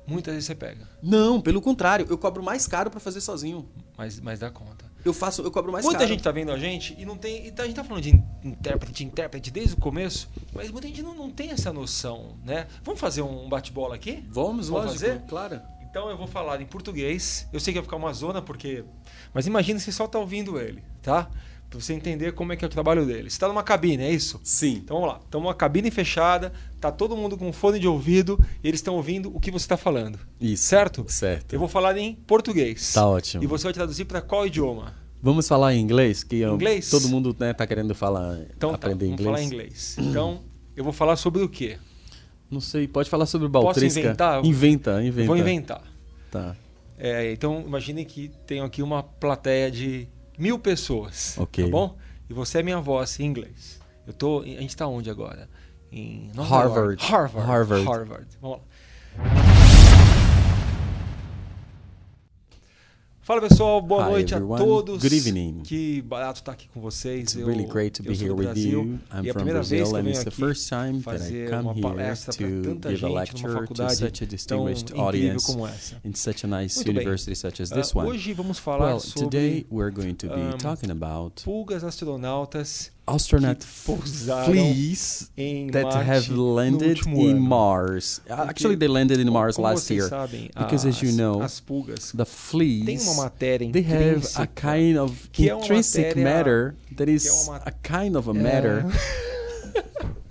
muitas 0.06 0.34
vezes 0.34 0.46
você 0.48 0.54
pega, 0.56 0.88
Não, 1.02 1.42
pelo 1.42 1.62
contrário, 1.62 2.06
eu 2.10 2.18
cobro 2.18 2.44
mais 2.44 2.68
caro 2.68 2.92
para 2.92 3.00
fazer 3.00 3.22
sozinho. 3.22 3.68
mas, 3.98 4.20
mas 4.20 4.38
dá 4.40 4.52
conta. 4.52 4.86
Eu 5.08 5.14
faço, 5.14 5.42
eu 5.42 5.52
cobro 5.52 5.72
mais 5.72 5.84
muita 5.86 6.00
caro. 6.00 6.10
gente 6.10 6.24
tá 6.24 6.32
vendo 6.32 6.52
a 6.52 6.58
gente 6.58 6.96
e 7.00 7.06
não 7.06 7.18
tem. 7.18 7.48
E 7.48 7.52
tá- 7.52 7.64
a 7.64 7.66
gente 7.66 7.76
tá 7.76 7.84
falando 7.84 8.04
de 8.04 8.16
in- 8.16 8.24
intérprete, 8.44 9.04
intérprete 9.04 9.52
desde 9.52 9.74
o 9.74 9.78
começo, 9.78 10.30
mas 10.54 10.70
muita 10.72 10.88
gente 10.88 11.02
não, 11.02 11.16
não 11.16 11.30
tem 11.32 11.52
essa 11.52 11.72
noção, 11.74 12.36
né? 12.46 12.68
Vamos 12.84 13.00
fazer 13.00 13.22
um 13.22 13.48
bate-bola 13.50 13.96
aqui? 13.96 14.24
Vamos, 14.28 14.70
Vamos 14.70 14.86
lógico, 14.92 14.94
fazer? 15.06 15.22
claro. 15.28 15.62
Então 15.90 16.10
eu 16.10 16.18
vou 16.18 16.28
falar 16.28 16.62
em 16.62 16.66
português. 16.66 17.48
Eu 17.52 17.60
sei 17.60 17.74
que 17.74 17.80
vai 17.80 17.84
ficar 17.86 17.96
uma 17.98 18.14
zona, 18.14 18.42
porque. 18.42 18.84
Mas 19.34 19.48
imagina 19.48 19.80
se 19.80 19.92
só 19.92 20.06
tá 20.08 20.20
ouvindo 20.20 20.60
ele, 20.60 20.84
tá? 21.02 21.30
Pra 21.70 21.80
você 21.82 21.94
entender 21.94 22.32
como 22.32 22.54
é 22.54 22.56
que 22.56 22.64
é 22.64 22.68
o 22.68 22.72
trabalho 22.72 23.06
dele. 23.06 23.30
Você 23.30 23.38
tá 23.38 23.48
numa 23.48 23.62
cabine, 23.64 24.04
é 24.04 24.12
isso? 24.12 24.40
Sim. 24.44 24.76
Então 24.84 24.98
vamos 25.02 25.14
lá. 25.14 25.20
Estamos 25.24 25.48
uma 25.48 25.54
cabine 25.54 25.92
fechada, 25.92 26.54
tá 26.80 26.90
todo 26.92 27.16
mundo 27.18 27.38
com 27.38 27.52
fone 27.52 27.78
de 27.78 27.88
ouvido 27.88 28.40
e 28.64 28.68
eles 28.70 28.80
estão 28.80 28.96
ouvindo 28.96 29.36
o 29.36 29.40
que 29.40 29.52
você 29.52 29.66
está 29.66 29.76
falando. 29.76 30.18
Isso. 30.40 30.64
Certo? 30.64 31.06
Certo. 31.10 31.52
Eu 31.52 31.60
vou 31.60 31.68
falar 31.68 31.98
em 31.98 32.16
português. 32.16 32.94
Tá 32.94 33.06
ótimo. 33.06 33.44
E 33.44 33.48
você 33.48 33.66
vai 33.66 33.74
traduzir 33.74 34.06
para 34.06 34.22
qual 34.22 34.48
idioma? 34.48 34.94
Vamos 35.22 35.48
falar 35.48 35.74
em 35.74 35.82
inglês, 35.82 36.24
que 36.24 36.44
Inglês? 36.44 36.90
todo 36.90 37.10
mundo 37.10 37.36
né, 37.40 37.52
tá 37.52 37.66
querendo 37.68 37.94
falar, 37.96 38.40
Então 38.56 38.70
tá, 38.70 38.76
aprender 38.76 39.06
vamos 39.08 39.20
inglês. 39.20 39.36
falar 39.36 39.44
inglês. 39.44 39.98
Então 40.00 40.44
eu 40.76 40.84
vou 40.84 40.94
falar 40.94 41.16
sobre 41.18 41.42
o 41.42 41.50
quê? 41.50 41.78
Não 42.50 42.62
sei, 42.62 42.88
pode 42.88 43.10
falar 43.10 43.26
sobre 43.26 43.48
Baltresca. 43.50 44.00
inventar? 44.00 44.46
Inventa, 44.46 45.02
inventa. 45.04 45.22
Eu 45.22 45.26
vou 45.28 45.38
inventar. 45.38 45.82
Tá. 46.32 46.56
É, 46.98 47.32
então 47.34 47.62
imagine 47.66 48.06
que 48.06 48.32
tenho 48.46 48.64
aqui 48.64 48.82
uma 48.82 49.04
plateia 49.04 49.70
de 49.70 50.08
mil 50.38 50.60
pessoas. 50.60 51.38
Ok. 51.38 51.66
Tá 51.66 51.72
bom? 51.72 51.98
E 52.30 52.34
você 52.34 52.60
é 52.60 52.64
minha 52.64 52.80
voz 52.80 53.20
em 53.20 53.26
inglês. 53.26 53.80
Eu 54.06 54.14
tô. 54.14 54.42
A 54.42 54.46
gente 54.46 54.70
está 54.70 54.88
onde 54.88 55.10
agora? 55.10 55.50
Em 55.92 56.30
Harvard. 56.36 57.02
York. 57.02 57.06
Harvard. 57.06 57.48
Harvard. 57.48 57.86
Harvard. 57.86 58.28
Vamos 58.42 58.60
lá. 58.60 59.47
Fala 63.28 63.42
pessoal, 63.42 63.82
boa 63.82 64.06
Hi, 64.08 64.12
noite 64.12 64.34
everyone. 64.34 64.62
a 64.62 64.66
todos. 64.66 65.02
Good 65.04 65.12
evening. 65.14 65.60
Que 65.64 66.02
barato 66.02 66.40
estar 66.40 66.54
aqui 66.54 66.70
com 66.74 66.80
vocês. 66.80 67.24
It's 67.24 67.36
Eu- 67.36 67.46
really 67.46 67.66
great 67.66 67.92
to 68.02 68.02
be 68.02 68.16
here 68.16 68.32
with 68.32 68.46
Brasil, 68.46 68.72
you. 68.72 69.00
I'm 69.12 69.26
e 69.26 69.28
é 69.28 69.32
a 69.32 69.34
from 69.34 69.34
primeira 69.34 69.62
vez 69.62 69.70
Brazil, 69.82 69.98
and 69.98 70.04
venho 70.04 70.10
it's 70.14 70.24
the 70.24 70.30
aqui 70.30 70.40
first 70.40 70.70
time 70.70 71.02
that 71.02 71.22
I 71.26 71.50
come 71.50 71.68
uma 71.68 71.74
here 71.74 72.16
to 72.16 72.90
give 72.90 73.06
a 73.06 73.10
lecture 73.10 73.68
to 73.68 73.90
such 73.90 74.22
a 74.24 74.26
distinguished 74.26 74.94
audience 74.98 75.46
como 75.46 75.68
essa. 75.68 76.00
in 76.06 76.14
such 76.14 76.46
a 76.46 76.48
nice 76.48 76.78
Muito 76.78 76.86
bem. 76.94 77.02
university 77.04 77.36
such 77.36 77.62
as 77.62 77.70
Ah, 77.74 77.76
this 77.76 77.94
one. 77.94 78.08
hoje 78.08 78.32
vamos 78.32 78.60
falar 78.60 78.92
Well, 78.92 79.00
sobre 79.02 79.26
today 79.30 79.66
we're 79.70 79.92
going 79.94 80.14
to 80.16 80.28
be 80.28 80.34
um, 80.34 80.58
talking 80.58 80.90
about 80.90 81.44
pulgas 81.44 81.84
astronautas 81.84 82.94
astronaut 83.08 83.66
que 83.66 83.66
pousaram 83.86 84.46
fleas 84.54 85.32
em 85.38 85.68
that 85.72 85.84
Marte 85.86 86.10
have 86.10 86.32
no 86.32 86.54
landed 86.54 86.98
último 87.00 87.22
in 87.22 87.32
ano. 87.32 87.40
Mars. 87.42 88.22
Actually, 88.30 88.76
they 88.78 88.88
landed 88.90 89.20
in 89.20 89.26
Como- 89.28 89.40
Mars 89.40 89.56
como 89.56 89.68
last 89.70 89.88
vocês 89.88 89.98
year. 90.00 90.10
sabem, 90.10 90.50
Because 90.56 90.86
as 90.88 91.02
you 91.02 91.10
as- 91.10 91.16
know, 91.16 91.42
as 91.42 91.60
pulgas 91.62 92.12
The 92.12 92.18
tem 92.26 92.26
fleas 92.26 93.08
uma 93.08 93.24
matéria 93.24 93.72
they 93.72 93.82
have 93.84 94.18
intrínseca 94.18 94.44
a 94.44 94.48
kind 94.48 94.98
of 94.98 95.30
que 95.32 95.50
é 95.50 95.56
uma 95.56 95.64
intrinsic 95.64 96.06
matéria- 96.06 96.24
matter 96.24 96.76
that 96.98 97.06
que 97.06 97.12
é 97.12 97.16
is 97.16 97.48
uma- 97.48 97.58
a 97.66 97.72
kind 97.72 98.16
of 98.18 98.30
a 98.30 98.34
matter. 98.34 98.86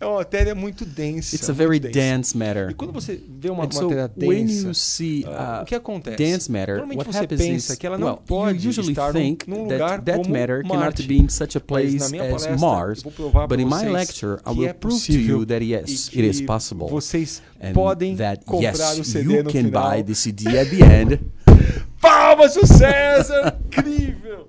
É 0.00 0.06
uma 0.06 0.16
matéria 0.18 0.54
muito 0.54 0.84
densa. 0.84 1.34
It's 1.34 1.48
a 1.48 1.52
very 1.52 1.78
densa. 1.78 1.92
dense 1.92 2.36
matter. 2.36 2.70
E 2.70 2.74
quando 2.74 2.92
você 2.92 3.20
vê 3.28 3.50
uma 3.50 3.64
And 3.64 3.70
so 3.70 3.82
matéria 3.84 4.10
when 4.16 4.46
densa, 4.46 4.74
see 4.74 5.24
uh, 5.24 5.62
o 5.62 5.64
que 5.64 5.74
acontece? 5.74 6.16
dense 6.16 6.50
matter, 6.50 6.76
Normalmente 6.76 6.98
what 6.98 7.12
você 7.12 7.18
happens 7.24 7.40
pensa 7.40 7.72
is 7.72 7.78
que 7.78 7.86
ela 7.86 7.98
não 7.98 8.06
well, 8.08 8.22
pode 8.26 8.58
you 8.64 8.68
usually 8.70 8.92
estar 8.92 9.12
think 9.12 9.48
num 9.48 9.64
lugar 9.64 10.00
that 10.00 10.04
that 10.04 10.18
como 10.22 10.30
matter 10.34 10.62
Marte. 10.64 11.02
cannot 11.02 11.08
be 11.08 11.18
in 11.18 11.28
such 11.28 11.56
a 11.56 11.60
place 11.60 12.02
as 12.02 12.12
palestra, 12.12 12.58
Mars. 12.58 13.02
But 13.48 13.60
in 13.60 13.68
my 13.68 13.84
lecture, 13.88 14.40
I 14.46 14.50
will 14.52 14.68
é 14.68 14.72
prove 14.72 15.04
to 15.06 15.12
you 15.12 15.44
that 15.46 15.62
yes, 15.64 16.08
it 16.12 16.20
is 16.24 16.40
possible. 16.42 16.88
Vocês 16.88 17.42
And 17.60 17.72
podem 17.72 18.14
that 18.16 18.44
comprar 18.44 18.94
o 18.94 18.98
yes, 18.98 19.06
CD 19.08 19.34
you 19.34 19.42
no 19.42 19.50
can 19.50 19.64
final. 19.64 19.82
buy 19.82 20.02
the 20.02 20.14
CD 20.14 20.56
at 20.56 20.70
the 20.70 20.82
end. 20.82 21.18
Palmas 22.00 22.54
pro 22.54 22.64
César! 22.66 23.58
Incrível! 23.66 24.48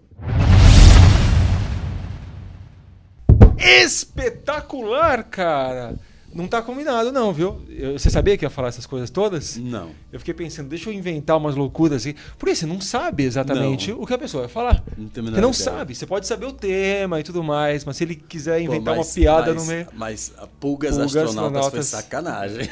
Espetacular, 3.84 5.24
cara! 5.24 5.96
Não 6.32 6.48
tá 6.48 6.62
combinado, 6.62 7.12
não, 7.12 7.34
viu? 7.34 7.60
Eu- 7.70 7.98
você 7.98 8.08
sabia 8.10 8.38
que 8.38 8.46
ia 8.46 8.52
falar 8.52 8.68
essas 8.68 8.86
coisas 8.86 9.10
todas? 9.10 9.58
Não. 9.58 9.90
Eu 10.14 10.20
fiquei 10.20 10.34
pensando, 10.34 10.70
deixa 10.70 10.88
eu 10.90 10.94
inventar 10.94 11.36
umas 11.38 11.56
loucuras 11.56 12.06
aqui. 12.06 12.16
Porque 12.38 12.54
você 12.54 12.68
não 12.68 12.80
sabe 12.80 13.24
exatamente 13.24 13.92
Não. 13.92 14.00
o 14.02 14.06
que 14.06 14.14
a 14.14 14.18
pessoa 14.18 14.44
vai 14.44 14.50
falar. 14.52 14.84
Não 14.96 15.08
a 15.08 15.32
Você 15.32 15.42
não 15.42 15.52
sabe. 15.54 15.96
Você 15.96 16.06
pode 16.06 16.28
saber 16.28 16.46
o 16.46 16.52
tema 16.54 17.20
e 17.20 17.24
tudo 17.24 17.44
mais, 17.44 17.84
mas 17.84 17.98
se 17.98 18.04
ele 18.04 18.14
quiser 18.16 18.60
Pô, 18.60 18.66
inventar 18.66 18.96
mas- 18.96 19.08
uma 19.08 19.14
piada 19.16 19.54
mas- 19.56 19.64
no 19.64 19.68
meio. 19.72 19.88
Mas 19.94 20.32
pulgas, 20.60 20.92
Pulgas 20.96 21.16
astronautas, 21.16 21.70
foi 21.72 21.80
astronautas. 21.80 21.86
sacanagem. 21.88 22.70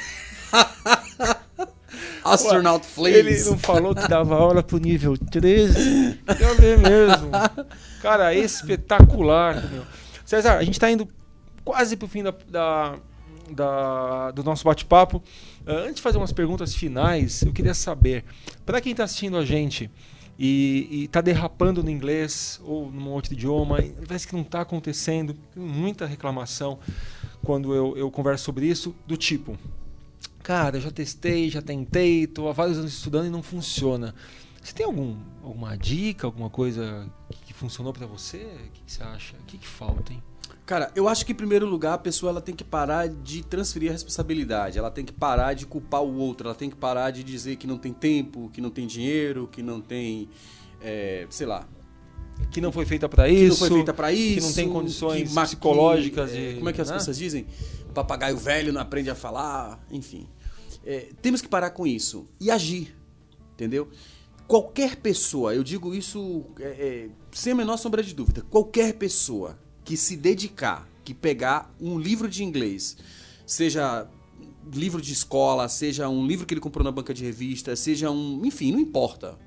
Astronaut 2.24 2.86
fleas. 2.86 3.18
Ele 3.26 3.50
não 3.50 3.58
falou 3.58 3.95
que 3.95 4.08
dava 4.08 4.36
aula 4.36 4.62
pro 4.62 4.78
nível 4.78 5.18
13. 5.18 6.20
Eu 6.39 6.56
ver 6.58 6.78
mesmo. 6.78 7.30
Cara, 8.04 8.34
espetacular. 8.36 9.56
Meu. 9.72 9.84
César, 10.28 10.58
a 10.58 10.64
gente 10.66 10.78
tá 10.78 10.92
indo 10.92 11.08
quase 11.64 11.96
pro 11.96 12.06
fim 12.06 12.22
da, 12.22 12.34
da- 12.50 13.00
da- 13.50 14.32
do 14.32 14.44
nosso 14.44 14.66
bate-papo. 14.66 15.24
Ah, 15.66 15.84
antes 15.86 15.96
de 15.96 16.02
fazer 16.02 16.18
umas 16.18 16.34
perguntas 16.34 16.76
finais, 16.76 17.44
eu 17.44 17.54
queria 17.54 17.74
saber, 17.74 18.26
para 18.66 18.82
quem 18.82 18.94
tá 18.94 19.06
assistindo 19.06 19.38
a 19.38 19.46
gente 19.46 19.90
e, 20.38 20.90
e 20.92 21.08
tá 21.08 21.22
derrapando 21.22 21.82
no 21.82 21.90
inglês 21.90 22.60
ou 22.66 22.92
num 22.92 23.08
outro 23.12 23.32
idioma, 23.32 23.78
parece 24.06 24.28
que 24.28 24.36
não 24.36 24.44
tá 24.44 24.60
acontecendo, 24.60 25.34
tem 25.54 25.64
muita 25.64 26.06
reclamação 26.06 26.78
quando 27.42 27.74
eu, 27.74 27.96
eu 27.96 28.12
converso 28.12 28.44
sobre 28.44 28.66
isso, 28.66 28.94
do 29.08 29.16
tipo, 29.16 29.58
cara, 30.44 30.76
eu 30.76 30.82
já 30.82 30.92
testei, 30.92 31.50
já 31.50 31.62
tentei, 31.62 32.28
tô 32.28 32.50
há 32.50 32.52
vários 32.52 32.78
anos 32.78 32.92
estudando 32.92 33.28
e 33.28 33.30
não 33.30 33.42
funciona. 33.42 34.14
Você 34.62 34.74
tem 34.74 34.86
algum, 34.86 35.16
alguma 35.42 35.78
dica, 35.78 36.28
alguma 36.28 36.50
coisa 36.50 37.08
funcionou 37.58 37.91
para 37.93 38.05
você? 38.05 38.38
O 38.38 38.72
que, 38.72 38.82
que 38.86 38.91
você 38.91 39.03
acha? 39.03 39.36
O 39.38 39.43
que, 39.43 39.58
que 39.58 39.68
falta, 39.68 40.14
hein? 40.14 40.24
Cara, 40.66 40.91
eu 40.95 41.08
acho 41.10 41.26
que 41.26 41.32
em 41.32 41.36
primeiro 41.36 41.66
lugar 41.66 41.93
a 41.93 41.97
pessoa 41.97 42.30
ela 42.30 42.41
tem 42.41 42.55
que 42.55 42.64
parar 42.64 43.08
de 43.08 43.43
transferir 43.43 43.89
a 43.89 43.93
responsabilidade. 43.93 44.78
Ela 44.78 44.91
tem 44.91 45.03
que 45.05 45.12
parar 45.14 45.53
de 45.53 45.66
culpar 45.66 46.01
o 46.03 46.16
outro. 46.18 46.47
Ela 46.47 46.55
tem 46.55 46.70
que 46.70 46.76
parar 46.76 47.12
de 47.12 47.24
dizer 47.24 47.55
que 47.58 47.66
não 47.68 47.78
tem 47.78 47.93
tempo, 47.93 48.49
que 48.53 48.62
não 48.62 48.70
tem 48.70 48.86
dinheiro, 48.88 49.47
que 49.51 49.62
não 49.62 49.82
tem, 49.82 50.30
é, 50.82 51.26
sei 51.30 51.47
lá, 51.47 51.68
Que 52.51 52.62
não 52.62 52.72
foi 52.72 52.86
feita 52.86 53.10
para 53.10 53.28
que 53.28 53.34
isso. 53.34 53.49
não 53.49 53.55
foi 53.58 53.70
feita 53.78 53.93
pra 53.93 54.12
isso, 54.12 54.36
Que 54.36 54.41
não 54.41 54.53
tem 54.53 54.70
condições 54.70 55.30
que 55.30 55.36
ma- 55.36 55.43
psicológicas 55.43 56.32
que, 56.32 56.38
é, 56.38 56.53
como 56.55 56.70
é 56.70 56.74
que 56.74 56.82
as 56.82 56.89
né? 56.89 56.97
pessoas 56.97 57.18
dizem? 57.18 57.45
Papagaio 57.93 58.38
velho 58.38 58.72
não 58.72 58.80
aprende 58.82 59.10
a 59.10 59.16
falar, 59.16 59.84
enfim. 59.89 60.28
É, 60.86 61.10
temos 61.22 61.41
que 61.41 61.47
parar 61.49 61.72
com 61.72 61.86
isso 61.88 62.28
e 62.39 62.51
agir, 62.51 62.95
entendeu? 63.53 63.89
Qualquer 64.48 64.95
pessoa, 64.95 65.54
eu 65.54 65.64
digo 65.64 65.93
isso 65.93 66.45
é, 66.60 66.64
é, 66.64 67.10
sem 67.34 67.52
a 67.52 67.56
menor 67.56 67.78
sombra 67.78 68.02
de 68.02 68.16
dúvida, 68.16 68.43
qualquer 68.50 68.93
pessoa 68.93 69.60
que 69.84 69.98
se 69.98 70.16
dedicar, 70.16 70.88
que 71.04 71.14
pegar 71.14 71.74
um 71.82 72.00
livro 72.00 72.30
de 72.30 72.43
inglês, 72.43 72.95
seja 73.45 74.10
livro 74.74 75.02
de 75.02 75.12
escola, 75.12 75.68
seja 75.68 76.08
um 76.08 76.26
livro 76.26 76.45
que 76.45 76.54
ele 76.54 76.62
comprou 76.62 76.84
na 76.84 76.91
banca 76.91 77.14
de 77.14 77.24
revista, 77.24 77.76
seja 77.76 78.10
um, 78.10 78.45
enfim, 78.45 78.72
não 78.72 78.80
importa. 78.80 79.38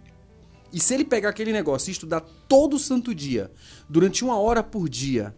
E 0.72 0.78
se 0.78 0.94
ele 0.94 1.05
pegar 1.05 1.30
aquele 1.30 1.53
negócio 1.53 1.90
e 1.90 1.92
estudar 1.92 2.20
todo 2.48 2.78
santo 2.78 3.14
dia, 3.14 3.51
durante 3.88 4.22
uma 4.22 4.38
hora 4.38 4.62
por 4.62 4.88
dia, 4.88 5.34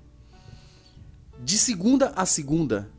de 1.42 1.56
segunda 1.56 2.12
a 2.14 2.26
segunda, 2.26 2.90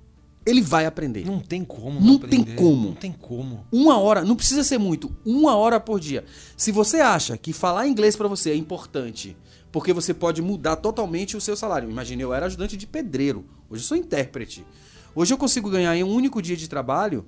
ele 0.46 0.62
vai 0.62 0.86
aprender. 0.86 1.26
Não 1.26 1.40
tem 1.40 1.64
como. 1.64 2.00
Não 2.00 2.18
tem 2.20 2.42
aprender. 2.42 2.56
como. 2.56 2.88
Não 2.88 2.94
tem 2.94 3.12
como. 3.12 3.66
Uma 3.72 3.98
hora, 3.98 4.24
não 4.24 4.36
precisa 4.36 4.64
ser 4.64 4.78
muito, 4.78 5.16
uma 5.26 5.56
hora 5.56 5.80
por 5.80 6.00
dia. 6.00 6.26
Se 6.58 6.72
você 6.72 7.00
acha 7.00 7.38
que 7.38 7.54
falar 7.54 7.88
inglês 7.88 8.16
pra 8.16 8.28
você 8.28 8.52
é 8.52 8.56
importante, 8.56 9.38
porque 9.72 9.94
você 9.94 10.14
pode 10.14 10.42
mudar 10.42 10.76
totalmente 10.76 11.38
o 11.38 11.42
seu 11.42 11.56
salário. 11.56 11.90
Imagina, 11.90 12.22
eu 12.22 12.34
era 12.34 12.46
ajudante 12.46 12.76
de 12.78 12.86
pedreiro, 12.86 13.46
hoje 13.70 13.84
eu 13.84 13.88
sou 13.88 13.98
intérprete. 13.98 14.66
Hoje 15.16 15.34
eu 15.34 15.38
consigo 15.38 15.70
ganhar 15.70 15.96
em 15.96 16.04
um 16.04 16.12
único 16.12 16.42
dia 16.42 16.58
de 16.58 16.68
trabalho 16.68 17.26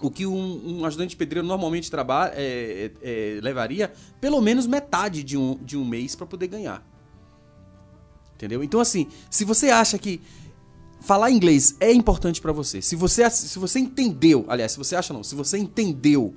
o 0.00 0.10
que 0.10 0.26
um, 0.26 0.80
um 0.80 0.84
ajudante 0.84 1.10
de 1.10 1.16
pedreiro 1.16 1.46
normalmente 1.46 1.90
trabalha, 1.90 2.32
é, 2.34 2.90
é, 3.02 3.36
é, 3.36 3.40
levaria 3.40 3.92
pelo 4.20 4.40
menos 4.40 4.66
metade 4.66 5.22
de 5.22 5.36
um, 5.36 5.56
de 5.62 5.76
um 5.76 5.84
mês 5.84 6.16
para 6.16 6.26
poder 6.26 6.48
ganhar. 6.48 6.84
Entendeu? 8.34 8.64
Então, 8.64 8.80
assim, 8.80 9.06
se 9.30 9.44
você 9.44 9.70
acha 9.70 9.96
que 9.96 10.20
falar 11.02 11.30
inglês 11.30 11.76
é 11.80 11.92
importante 11.92 12.40
para 12.40 12.52
você, 12.52 12.80
se 12.80 12.96
você, 12.96 13.28
se 13.28 13.58
você 13.58 13.78
entendeu, 13.78 14.44
aliás, 14.48 14.72
se 14.72 14.78
você 14.78 14.96
acha 14.96 15.12
não, 15.12 15.22
se 15.22 15.34
você 15.34 15.58
entendeu 15.58 16.34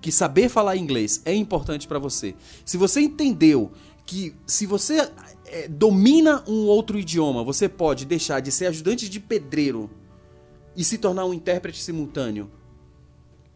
que 0.00 0.12
saber 0.12 0.48
falar 0.48 0.76
inglês 0.76 1.22
é 1.24 1.34
importante 1.34 1.88
para 1.88 1.98
você, 1.98 2.34
se 2.64 2.76
você 2.76 3.00
entendeu 3.00 3.72
que 4.04 4.34
se 4.46 4.66
você 4.66 5.10
é, 5.46 5.68
domina 5.68 6.42
um 6.46 6.66
outro 6.66 6.98
idioma, 6.98 7.44
você 7.44 7.68
pode 7.68 8.04
deixar 8.04 8.40
de 8.40 8.50
ser 8.50 8.66
ajudante 8.66 9.08
de 9.08 9.20
pedreiro 9.20 9.90
e 10.74 10.82
se 10.82 10.98
tornar 10.98 11.24
um 11.24 11.34
intérprete 11.34 11.82
simultâneo. 11.82 12.50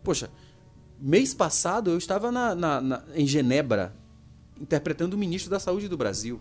Poxa, 0.03 0.31
mês 1.01 1.33
passado 1.33 1.91
eu 1.91 1.99
estava 1.99 2.31
na, 2.31 2.55
na, 2.55 2.81
na, 2.81 3.05
em 3.15 3.27
Genebra 3.27 3.97
interpretando 4.61 5.15
o 5.15 5.19
ministro 5.19 5.51
da 5.51 5.59
Saúde 5.59 5.89
do 5.89 5.97
Brasil. 5.97 6.41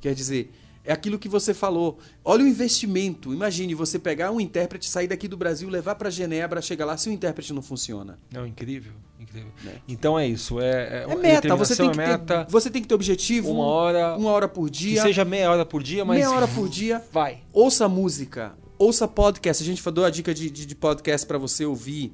Quer 0.00 0.14
dizer, 0.14 0.52
é 0.84 0.92
aquilo 0.92 1.18
que 1.18 1.28
você 1.28 1.54
falou. 1.54 1.98
Olha 2.24 2.44
o 2.44 2.48
investimento. 2.48 3.32
Imagine 3.32 3.74
você 3.74 3.98
pegar 3.98 4.30
um 4.32 4.40
intérprete, 4.40 4.88
sair 4.88 5.06
daqui 5.06 5.28
do 5.28 5.36
Brasil, 5.36 5.68
levar 5.68 5.94
para 5.94 6.10
Genebra, 6.10 6.60
chegar 6.60 6.84
lá 6.84 6.96
se 6.96 7.08
o 7.08 7.12
intérprete 7.12 7.52
não 7.52 7.62
funciona. 7.62 8.18
Não, 8.32 8.46
incrível. 8.46 8.92
incrível. 9.18 9.52
Né? 9.62 9.74
Então 9.86 10.18
é 10.18 10.26
isso. 10.26 10.60
É, 10.60 11.04
É 11.08 11.14
meta, 11.14 11.54
você 11.54 11.76
tem, 11.76 11.86
determinação, 11.86 11.92
que 11.92 12.00
é 12.00 12.06
meta, 12.06 12.44
ter, 12.44 12.50
você 12.50 12.70
tem 12.70 12.82
que 12.82 12.88
ter 12.88 12.94
objetivo. 12.94 13.50
uma 13.52 13.64
hora, 13.64 14.16
uma 14.16 14.30
hora 14.30 14.48
por 14.48 14.66
que 14.66 14.78
dia. 14.78 15.02
seja 15.02 15.24
meia 15.24 15.50
hora 15.50 15.64
por 15.64 15.82
dia, 15.82 16.04
mas 16.04 16.18
meia 16.18 16.30
hora 16.30 16.48
por 16.48 16.68
dia. 16.68 17.02
vai. 17.12 17.42
Ouça 17.52 17.88
música, 17.88 18.54
ouça 18.76 19.06
podcast. 19.06 19.62
A 19.62 19.66
gente 19.66 19.80
falou 19.80 20.04
a 20.04 20.10
dica 20.10 20.34
de, 20.34 20.50
de, 20.50 20.66
de 20.66 20.74
podcast 20.74 21.26
para 21.26 21.38
você 21.38 21.64
ouvir 21.64 22.12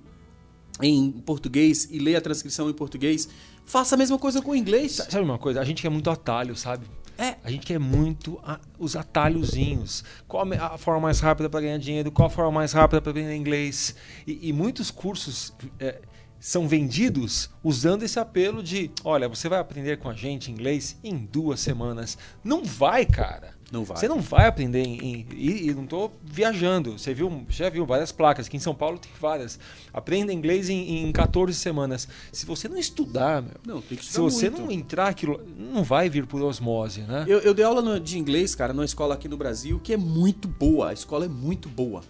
em 0.82 1.10
português 1.10 1.88
e 1.90 1.98
ler 1.98 2.16
a 2.16 2.20
transcrição 2.20 2.68
em 2.68 2.74
português. 2.74 3.28
Faça 3.64 3.94
a 3.94 3.98
mesma 3.98 4.18
coisa 4.18 4.40
com 4.40 4.52
o 4.52 4.56
inglês. 4.56 4.92
Sabe 4.92 5.24
uma 5.24 5.38
coisa? 5.38 5.60
A 5.60 5.64
gente 5.64 5.82
quer 5.82 5.90
muito 5.90 6.08
atalho, 6.08 6.56
sabe? 6.56 6.86
É. 7.18 7.36
A 7.42 7.50
gente 7.50 7.66
quer 7.66 7.78
muito 7.80 8.38
a- 8.44 8.60
os 8.78 8.94
atalhozinhos. 8.94 10.04
Qual 10.28 10.46
a 10.52 10.78
forma 10.78 11.00
mais 11.00 11.18
rápida 11.20 11.50
para 11.50 11.60
ganhar 11.60 11.78
dinheiro? 11.78 12.12
Qual 12.12 12.26
a 12.26 12.30
forma 12.30 12.52
mais 12.52 12.72
rápida 12.72 13.00
para 13.02 13.10
aprender 13.10 13.34
inglês? 13.34 13.96
E, 14.26 14.48
e 14.48 14.52
muitos 14.52 14.90
cursos 14.90 15.52
é, 15.80 16.00
são 16.38 16.68
vendidos 16.68 17.50
usando 17.62 18.04
esse 18.04 18.20
apelo 18.20 18.62
de: 18.62 18.90
olha, 19.04 19.28
você 19.28 19.48
vai 19.48 19.58
aprender 19.58 19.98
com 19.98 20.08
a 20.08 20.14
gente 20.14 20.50
inglês 20.50 20.96
em 21.02 21.16
duas 21.16 21.58
semanas. 21.58 22.16
Não 22.44 22.64
vai, 22.64 23.04
cara. 23.04 23.57
Não 23.70 23.84
vai. 23.84 23.98
Você 23.98 24.08
não 24.08 24.20
vai 24.20 24.46
aprender 24.46 24.82
em. 24.82 24.98
em- 24.98 25.26
e, 25.34 25.68
e 25.68 25.74
não 25.74 25.84
estou 25.84 26.10
viajando. 26.24 26.98
Você 26.98 27.12
viu, 27.12 27.44
já 27.50 27.68
viu 27.68 27.84
várias 27.84 28.10
placas. 28.10 28.46
Aqui 28.46 28.56
em 28.56 28.60
São 28.60 28.74
Paulo 28.74 28.98
tem 28.98 29.10
várias. 29.20 29.58
Aprenda 29.92 30.32
inglês 30.32 30.70
em, 30.70 31.04
em 31.06 31.12
14 31.12 31.52
semanas. 31.54 32.08
Se 32.32 32.46
você 32.46 32.66
não 32.66 32.78
estudar, 32.78 33.42
meu, 33.42 33.52
Não, 33.66 33.82
tem 33.82 33.98
que 33.98 34.04
se 34.04 34.10
estudar 34.10 34.30
você 34.30 34.48
muito. 34.48 34.62
não 34.64 34.72
entrar 34.72 35.08
aquilo, 35.08 35.40
não 35.56 35.84
vai 35.84 36.08
vir 36.08 36.26
por 36.26 36.40
osmose, 36.40 37.02
né? 37.02 37.24
Eu, 37.28 37.40
eu 37.40 37.52
dei 37.52 37.64
aula 37.64 37.82
no- 37.82 38.00
de 38.00 38.18
inglês, 38.18 38.54
cara, 38.54 38.72
numa 38.72 38.84
escola 38.86 39.14
aqui 39.14 39.28
no 39.28 39.36
Brasil 39.36 39.78
que 39.80 39.92
é 39.92 39.96
muito 39.98 40.48
boa. 40.48 40.88
A 40.88 40.92
escola 40.94 41.26
é 41.26 41.28
muito 41.28 41.68
boa. 41.68 42.00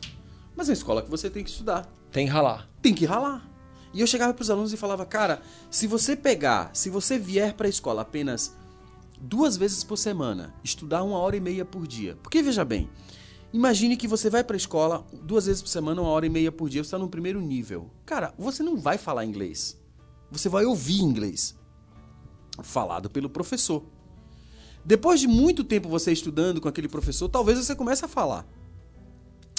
Mas 0.54 0.68
é 0.68 0.70
uma 0.70 0.74
escola 0.74 1.02
que 1.02 1.10
você 1.10 1.28
tem 1.28 1.42
que 1.42 1.50
estudar. 1.50 1.86
Tem 2.12 2.26
que 2.26 2.32
ralar. 2.32 2.68
Tem 2.80 2.94
que 2.94 3.04
ralar. 3.04 3.44
E 3.92 4.00
eu 4.00 4.06
chegava 4.06 4.32
pros 4.34 4.50
alunos 4.50 4.72
e 4.72 4.76
falava, 4.76 5.04
cara, 5.06 5.40
se 5.70 5.86
você 5.86 6.14
pegar, 6.14 6.70
se 6.72 6.88
você 6.90 7.18
vier 7.18 7.54
pra 7.54 7.68
escola 7.68 8.02
apenas 8.02 8.54
duas 9.20 9.56
vezes 9.56 9.82
por 9.84 9.96
semana, 9.96 10.54
estudar 10.62 11.02
uma 11.02 11.18
hora 11.18 11.36
e 11.36 11.40
meia 11.40 11.64
por 11.64 11.86
dia. 11.86 12.16
Porque 12.22 12.42
veja 12.42 12.64
bem, 12.64 12.88
imagine 13.52 13.96
que 13.96 14.08
você 14.08 14.30
vai 14.30 14.44
pra 14.44 14.56
escola 14.56 15.06
duas 15.22 15.46
vezes 15.46 15.62
por 15.62 15.68
semana, 15.68 16.00
uma 16.00 16.10
hora 16.10 16.26
e 16.26 16.30
meia 16.30 16.52
por 16.52 16.68
dia, 16.68 16.82
você 16.82 16.88
está 16.88 16.98
no 16.98 17.08
primeiro 17.08 17.40
nível. 17.40 17.90
Cara, 18.04 18.34
você 18.38 18.62
não 18.62 18.76
vai 18.76 18.98
falar 18.98 19.24
inglês. 19.24 19.76
Você 20.30 20.48
vai 20.48 20.64
ouvir 20.64 21.00
inglês. 21.00 21.56
Falado 22.62 23.08
pelo 23.08 23.30
professor. 23.30 23.84
Depois 24.84 25.20
de 25.20 25.26
muito 25.26 25.64
tempo 25.64 25.88
você 25.88 26.12
estudando 26.12 26.60
com 26.60 26.68
aquele 26.68 26.88
professor, 26.88 27.28
talvez 27.28 27.58
você 27.58 27.74
comece 27.74 28.04
a 28.04 28.08
falar. 28.08 28.46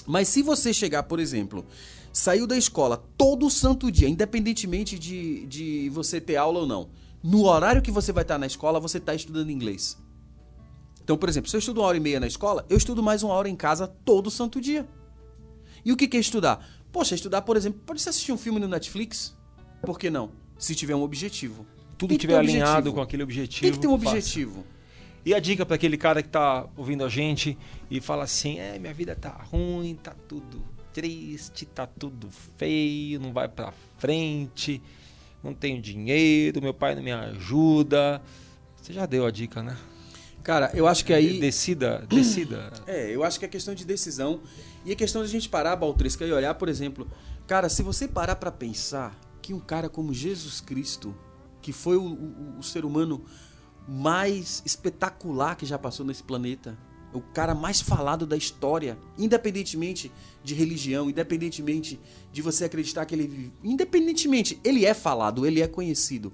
Mas 0.07 0.27
se 0.27 0.41
você 0.41 0.73
chegar, 0.73 1.03
por 1.03 1.19
exemplo, 1.19 1.65
saiu 2.11 2.47
da 2.47 2.57
escola 2.57 2.97
todo 3.15 3.49
santo 3.49 3.91
dia, 3.91 4.09
independentemente 4.09 4.97
de, 4.97 5.45
de 5.45 5.89
você 5.89 6.19
ter 6.19 6.35
aula 6.35 6.61
ou 6.61 6.67
não, 6.67 6.89
no 7.23 7.45
horário 7.45 7.81
que 7.81 7.91
você 7.91 8.11
vai 8.11 8.23
estar 8.23 8.37
na 8.37 8.47
escola, 8.47 8.79
você 8.79 8.97
está 8.97 9.13
estudando 9.13 9.49
inglês. 9.49 9.97
Então, 11.03 11.17
por 11.17 11.27
exemplo, 11.27 11.49
se 11.49 11.55
eu 11.55 11.59
estudo 11.59 11.81
uma 11.81 11.87
hora 11.87 11.97
e 11.97 11.99
meia 11.99 12.19
na 12.19 12.27
escola, 12.27 12.65
eu 12.69 12.77
estudo 12.77 13.01
mais 13.01 13.23
uma 13.23 13.33
hora 13.33 13.49
em 13.49 13.55
casa 13.55 13.87
todo 13.87 14.29
santo 14.29 14.61
dia. 14.61 14.87
E 15.83 15.91
o 15.91 15.97
que 15.97 16.15
é 16.15 16.19
estudar? 16.19 16.65
Poxa, 16.91 17.15
estudar, 17.15 17.41
por 17.41 17.57
exemplo, 17.57 17.81
pode 17.85 18.01
ser 18.01 18.09
assistir 18.09 18.31
um 18.31 18.37
filme 18.37 18.59
no 18.59 18.67
Netflix? 18.67 19.35
Por 19.81 19.97
que 19.97 20.09
não? 20.09 20.31
Se 20.57 20.75
tiver 20.75 20.95
um 20.95 21.01
objetivo. 21.01 21.65
Tudo 21.97 22.13
estiver 22.13 22.37
alinhado 22.37 22.71
objetivo. 22.71 22.95
com 22.95 23.01
aquele 23.01 23.23
objetivo. 23.23 23.61
Tem 23.61 23.71
que 23.71 23.79
ter 23.79 23.87
um 23.87 23.97
faça. 23.97 24.09
objetivo. 24.09 24.65
E 25.25 25.33
a 25.33 25.39
dica 25.39 25.65
para 25.65 25.75
aquele 25.75 25.97
cara 25.97 26.23
que 26.23 26.29
tá 26.29 26.67
ouvindo 26.77 27.03
a 27.03 27.09
gente 27.09 27.57
e 27.89 27.99
fala 27.99 28.23
assim: 28.23 28.57
é, 28.57 28.79
minha 28.79 28.93
vida 28.93 29.15
tá 29.15 29.29
ruim, 29.51 29.95
tá 29.95 30.15
tudo 30.27 30.63
triste, 30.93 31.65
tá 31.65 31.85
tudo 31.85 32.29
feio, 32.57 33.19
não 33.19 33.31
vai 33.31 33.47
pra 33.47 33.73
frente, 33.97 34.81
não 35.43 35.53
tenho 35.53 35.81
dinheiro, 35.81 36.61
meu 36.61 36.73
pai 36.73 36.95
não 36.95 37.03
me 37.03 37.11
ajuda. 37.11 38.21
Você 38.75 38.93
já 38.93 39.05
deu 39.05 39.25
a 39.25 39.31
dica, 39.31 39.61
né? 39.63 39.77
Cara, 40.43 40.71
eu 40.73 40.87
acho 40.87 41.03
que 41.05 41.13
aí. 41.13 41.39
Decida, 41.39 42.05
decida. 42.09 42.71
É, 42.87 43.13
eu 43.13 43.23
acho 43.23 43.37
que 43.39 43.45
é 43.45 43.47
questão 43.47 43.73
de 43.75 43.85
decisão 43.85 44.41
e 44.85 44.91
é 44.91 44.95
questão 44.95 45.21
de 45.21 45.27
a 45.27 45.31
gente 45.31 45.47
parar, 45.49 45.75
Baltresca, 45.75 46.25
e 46.25 46.31
olhar, 46.31 46.53
por 46.55 46.67
exemplo, 46.69 47.07
cara, 47.45 47.69
se 47.69 47.83
você 47.83 48.07
parar 48.07 48.35
pra 48.37 48.51
pensar 48.51 49.19
que 49.41 49.53
um 49.53 49.59
cara 49.59 49.89
como 49.89 50.13
Jesus 50.13 50.59
Cristo, 50.61 51.15
que 51.61 51.71
foi 51.73 51.97
o, 51.97 52.03
o- 52.03 52.55
o 52.59 52.63
ser 52.63 52.85
humano 52.85 53.23
mais 53.87 54.61
espetacular 54.65 55.55
que 55.55 55.65
já 55.65 55.77
passou 55.77 56.05
nesse 56.05 56.23
planeta, 56.23 56.77
o 57.13 57.21
cara 57.21 57.55
mais 57.55 57.81
falado 57.81 58.25
da 58.25 58.37
história, 58.37 58.97
independentemente 59.17 60.11
de 60.43 60.53
religião, 60.53 61.09
independentemente 61.09 61.99
de 62.31 62.41
você 62.41 62.65
acreditar 62.65 63.05
que 63.05 63.15
ele 63.15 63.27
vive, 63.27 63.53
independentemente, 63.63 64.59
ele 64.63 64.85
é 64.85 64.93
falado, 64.93 65.45
ele 65.45 65.61
é 65.61 65.67
conhecido. 65.67 66.31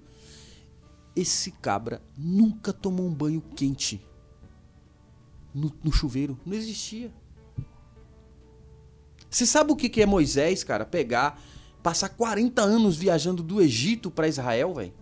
Esse 1.16 1.52
cabra 1.52 2.02
nunca 2.18 2.74
tomou 2.74 3.08
um 3.08 3.14
banho 3.14 3.42
quente 3.56 4.06
no, 5.54 5.72
no 5.82 5.92
chuveiro. 5.92 6.38
Não 6.46 6.54
existia. 6.54 7.12
Você 9.30 9.46
sabe 9.46 9.72
o 9.72 9.76
que 9.76 9.88
que 9.88 10.02
é 10.02 10.06
Moisés, 10.06 10.64
cara? 10.64 10.86
Pegar, 10.86 11.42
passar 11.82 12.10
40 12.10 12.62
anos 12.62 12.98
viajando 12.98 13.42
do 13.42 13.62
Egito 13.62 14.12
pra 14.12 14.28
Israel, 14.28 14.74
velho. 14.74 14.94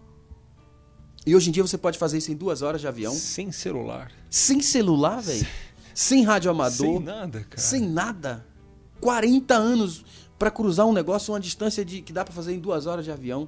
E 1.26 1.36
hoje 1.36 1.50
em 1.50 1.52
dia 1.52 1.64
você 1.64 1.78
pode 1.78 1.98
fazer 1.98 2.18
isso 2.18 2.32
em 2.32 2.36
duas 2.36 2.62
horas 2.62 2.82
de 2.82 2.88
avião. 2.88 3.14
Sem 3.14 3.52
celular. 3.52 4.12
Sem 4.30 4.62
celular, 4.62 5.22
velho. 5.22 5.48
Sem 5.94 6.24
rádio 6.24 6.50
amador. 6.52 6.72
Sem 6.88 7.00
nada, 7.00 7.40
cara. 7.50 7.62
Sem 7.62 7.82
nada. 7.82 8.46
40 9.02 9.54
anos 9.54 10.04
pra 10.40 10.50
cruzar 10.50 10.86
um 10.86 10.94
negócio 10.94 11.34
uma 11.34 11.40
distância 11.40 11.84
de 11.86 12.02
que 12.02 12.12
dá 12.14 12.24
pra 12.24 12.34
fazer 12.34 12.54
em 12.54 12.60
duas 12.60 12.86
horas 12.86 13.06
de 13.06 13.12
avião. 13.12 13.48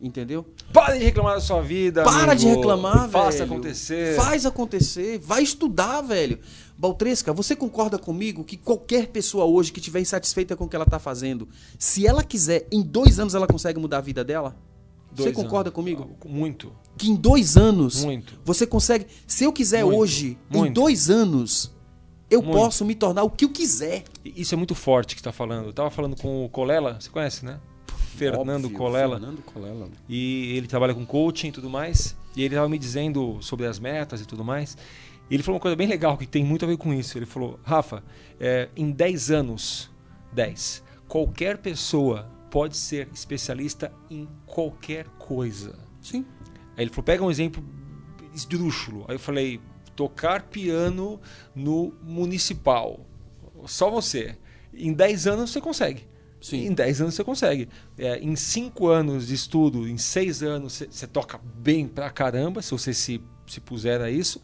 Entendeu? 0.00 0.44
Para 0.72 0.98
de 0.98 1.04
reclamar 1.04 1.34
da 1.36 1.40
sua 1.40 1.62
vida. 1.62 2.02
Para 2.02 2.34
de 2.34 2.46
amigo. 2.46 2.60
reclamar, 2.60 3.08
Faça 3.08 3.38
velho. 3.38 3.52
acontecer. 3.52 4.16
Faz 4.16 4.44
acontecer. 4.44 5.18
Vai 5.20 5.44
estudar, 5.44 6.00
velho. 6.00 6.40
Baltresca, 6.76 7.32
você 7.32 7.54
concorda 7.54 7.96
comigo 8.00 8.42
que 8.42 8.56
qualquer 8.56 9.06
pessoa 9.08 9.44
hoje 9.44 9.70
que 9.72 9.78
estiver 9.78 10.00
insatisfeita 10.00 10.56
com 10.56 10.64
o 10.64 10.68
que 10.68 10.74
ela 10.74 10.84
tá 10.86 10.98
fazendo, 10.98 11.48
se 11.78 12.04
ela 12.04 12.24
quiser, 12.24 12.66
em 12.72 12.82
dois 12.82 13.20
anos 13.20 13.36
ela 13.36 13.46
consegue 13.46 13.78
mudar 13.78 13.98
a 13.98 14.00
vida 14.00 14.24
dela? 14.24 14.56
Você 15.14 15.30
Dois 15.30 15.36
concorda 15.36 15.68
anos. 15.68 15.74
comigo? 15.74 16.10
Muito. 16.26 16.72
Que 16.96 17.10
em 17.10 17.14
dois 17.14 17.56
anos 17.56 18.04
Muito. 18.04 18.38
você 18.44 18.66
consegue. 18.66 19.06
Se 19.26 19.44
eu 19.44 19.52
quiser 19.52 19.84
Muito, 19.84 19.98
hoje, 19.98 20.38
em 20.50 20.56
muito. 20.56 20.74
dois 20.74 21.10
anos, 21.10 21.72
eu 22.30 22.42
Muito. 22.42 22.56
posso 22.56 22.84
me 22.84 22.94
tornar 22.94 23.22
o 23.22 23.30
que 23.30 23.44
eu 23.44 23.50
quiser. 23.50 24.04
Isso 24.24 24.54
é 24.54 24.56
muito 24.56 24.74
forte 24.74 25.14
que 25.14 25.20
você 25.20 25.24
tá 25.24 25.32
falando. 25.32 25.66
Eu 25.66 25.72
tava 25.72 25.90
falando 25.90 26.16
com 26.16 26.44
o 26.44 26.48
Colela, 26.48 26.98
você 27.00 27.10
conhece, 27.10 27.44
né? 27.44 27.60
Fernando 28.16 28.64
Óbvio, 28.66 28.78
Colela. 28.78 29.18
Fernando 29.18 29.42
Colela. 29.42 29.88
E 30.08 30.54
ele 30.56 30.66
trabalha 30.66 30.94
com 30.94 31.04
coaching 31.04 31.48
e 31.48 31.52
tudo 31.52 31.68
mais. 31.68 32.16
E 32.36 32.42
ele 32.42 32.54
tava 32.54 32.68
me 32.68 32.78
dizendo 32.78 33.38
sobre 33.40 33.66
as 33.66 33.78
metas 33.78 34.20
e 34.20 34.26
tudo 34.26 34.44
mais. 34.44 34.76
E 35.30 35.34
ele 35.34 35.42
falou 35.42 35.56
uma 35.56 35.62
coisa 35.62 35.76
bem 35.76 35.86
legal 35.86 36.16
que 36.16 36.26
tem 36.26 36.44
muito 36.44 36.64
a 36.64 36.68
ver 36.68 36.76
com 36.76 36.92
isso. 36.92 37.16
Ele 37.18 37.26
falou: 37.26 37.58
Rafa, 37.62 38.02
é, 38.38 38.68
em 38.76 38.90
10 38.90 39.30
anos, 39.30 39.90
10, 40.32 40.82
qualquer 41.08 41.58
pessoa 41.58 42.28
pode 42.52 42.76
ser 42.76 43.08
especialista 43.14 43.90
em 44.10 44.28
qualquer 44.44 45.06
coisa. 45.18 45.74
Sim. 46.02 46.26
Aí 46.76 46.84
ele 46.84 46.90
falou: 46.90 47.02
pega 47.02 47.24
um 47.24 47.30
exemplo 47.30 47.64
esdrúxulo. 48.34 49.06
Aí 49.08 49.14
eu 49.14 49.18
falei: 49.18 49.58
tocar 49.96 50.42
piano 50.42 51.18
no 51.54 51.94
municipal. 52.02 53.00
Só 53.66 53.90
você. 53.90 54.36
Em 54.74 54.92
10 54.92 55.26
anos 55.26 55.50
você 55.50 55.62
consegue. 55.62 56.06
Sim. 56.42 56.66
Em 56.66 56.74
10 56.74 57.00
anos 57.00 57.14
você 57.14 57.24
consegue. 57.24 57.68
É, 57.96 58.18
em 58.18 58.36
5 58.36 58.86
anos 58.86 59.28
de 59.28 59.34
estudo, 59.34 59.88
em 59.88 59.96
6 59.96 60.42
anos, 60.42 60.82
você- 60.90 61.06
toca 61.06 61.38
bem 61.38 61.88
pra 61.88 62.10
caramba, 62.10 62.60
se 62.60 62.72
você 62.72 62.92
se, 62.92 63.20
se 63.46 63.60
puser 63.60 64.02
a 64.02 64.10
isso. 64.10 64.42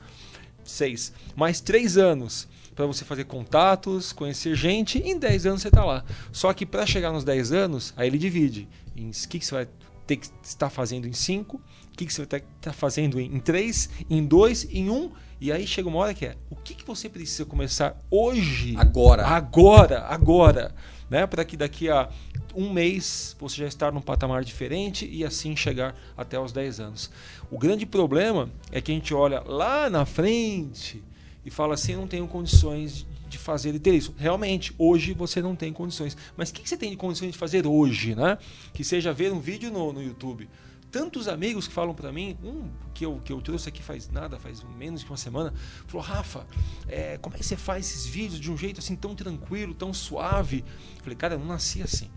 6. 0.65 1.13
Mais 1.37 1.61
3 1.61 1.99
anos 1.99 2.49
para 2.79 2.87
você 2.87 3.05
fazer 3.05 3.25
contatos, 3.25 4.13
conhecer 4.13 4.55
gente, 4.55 5.01
em 5.01 5.19
10 5.19 5.47
anos 5.47 5.63
você 5.63 5.69
tá 5.69 5.85
lá. 5.85 6.05
Só 6.31 6.53
que 6.53 6.65
para 6.65 6.87
chegar 6.87 7.11
nos 7.11 7.25
10 7.25 7.51
anos, 7.51 7.93
aí 7.97 8.07
ele 8.07 8.19
divide. 8.19 8.69
Em 8.97 9.11
o 9.11 9.29
que, 9.29 9.41
que 9.41 9.45
você 9.45 9.53
vai 9.53 9.69
ter 10.07 10.17
que 10.19 10.29
estar 10.45 10.71
fazendo 10.71 11.09
em 11.09 11.13
5, 11.13 11.57
o 11.57 11.61
que, 11.97 12.07
que 12.07 12.15
você 12.15 12.21
vai 12.21 12.27
ter 12.29 12.41
que 12.43 12.47
estar 12.57 12.73
fazendo 12.73 13.19
em 13.19 13.41
3, 13.41 13.91
em 14.09 14.25
2, 14.25 14.69
em 14.71 14.91
1. 14.91 14.95
Um, 14.95 15.11
e 15.41 15.51
aí 15.51 15.67
chega 15.67 15.89
uma 15.89 15.99
hora 15.99 16.15
que 16.15 16.25
é, 16.25 16.37
o 16.49 16.55
que, 16.55 16.73
que 16.73 16.87
você 16.87 17.09
precisa 17.09 17.45
começar 17.45 17.99
hoje? 18.09 18.77
Agora. 18.79 19.27
Agora, 19.27 20.03
agora. 20.03 20.73
Né? 21.11 21.27
Para 21.27 21.45
que 21.45 21.57
daqui 21.57 21.91
a 21.91 22.09
um 22.55 22.73
mês 22.73 23.35
você 23.41 23.57
já 23.57 23.67
estar 23.67 23.91
num 23.91 24.01
patamar 24.01 24.45
diferente 24.45 25.05
e 25.05 25.25
assim 25.25 25.57
chegar 25.57 25.97
até 26.17 26.39
os 26.39 26.53
10 26.53 26.79
anos. 26.79 27.11
O 27.51 27.59
grande 27.59 27.85
problema 27.85 28.49
é 28.71 28.81
que 28.81 28.93
a 28.93 28.95
gente 28.95 29.13
olha 29.13 29.41
lá 29.41 29.91
na 29.91 30.07
frente 30.07 31.03
e 31.49 31.51
fala 31.51 31.73
assim, 31.73 31.97
não 31.97 32.07
tenho 32.07 32.29
condições 32.29 33.07
de 33.27 33.39
fazer 33.39 33.75
e 33.75 33.79
ter 33.79 33.95
isso. 33.95 34.15
Realmente, 34.19 34.75
hoje 34.77 35.15
você 35.15 35.41
não 35.41 35.57
tem 35.57 35.73
condições. 35.73 36.15
Mas 36.37 36.51
o 36.51 36.55
que, 36.55 36.63
que 36.63 36.69
você 36.69 36.77
tem 36.77 36.91
de 36.91 36.97
condições 36.97 37.33
de 37.33 37.39
fazer 37.39 37.67
hoje, 37.67 38.15
né? 38.15 38.37
Que 38.75 38.85
seja 38.85 39.15
ver 39.15 39.33
um 39.33 39.41
vídeo 39.41 39.71
no, 39.71 39.91
no 39.91 40.03
YouTube. 40.03 40.47
Tantos 40.93 41.27
amigos 41.27 41.67
que 41.67 41.73
falam 41.73 41.95
para 41.95 42.13
mim, 42.13 42.37
um 42.45 42.69
que 42.93 43.07
eu, 43.07 43.19
que 43.25 43.33
eu 43.33 43.41
trouxe 43.41 43.71
aqui 43.71 43.83
faz 43.83 44.11
nada, 44.11 44.39
faz 44.39 44.63
menos 44.77 45.01
de 45.01 45.07
uma 45.07 45.17
semana, 45.17 45.55
falou: 45.87 46.05
Rafa, 46.05 46.47
é, 46.87 47.17
como 47.17 47.35
é 47.35 47.39
que 47.39 47.47
você 47.47 47.57
faz 47.57 47.87
esses 47.87 48.07
vídeos 48.07 48.39
de 48.39 48.51
um 48.51 48.57
jeito 48.57 48.79
assim 48.81 48.95
tão 48.95 49.15
tranquilo, 49.15 49.73
tão 49.73 49.93
suave? 49.95 50.65
Eu 50.97 51.03
falei, 51.03 51.17
cara, 51.17 51.35
eu 51.35 51.39
não 51.39 51.47
nasci 51.47 51.83
assim. 51.83 52.11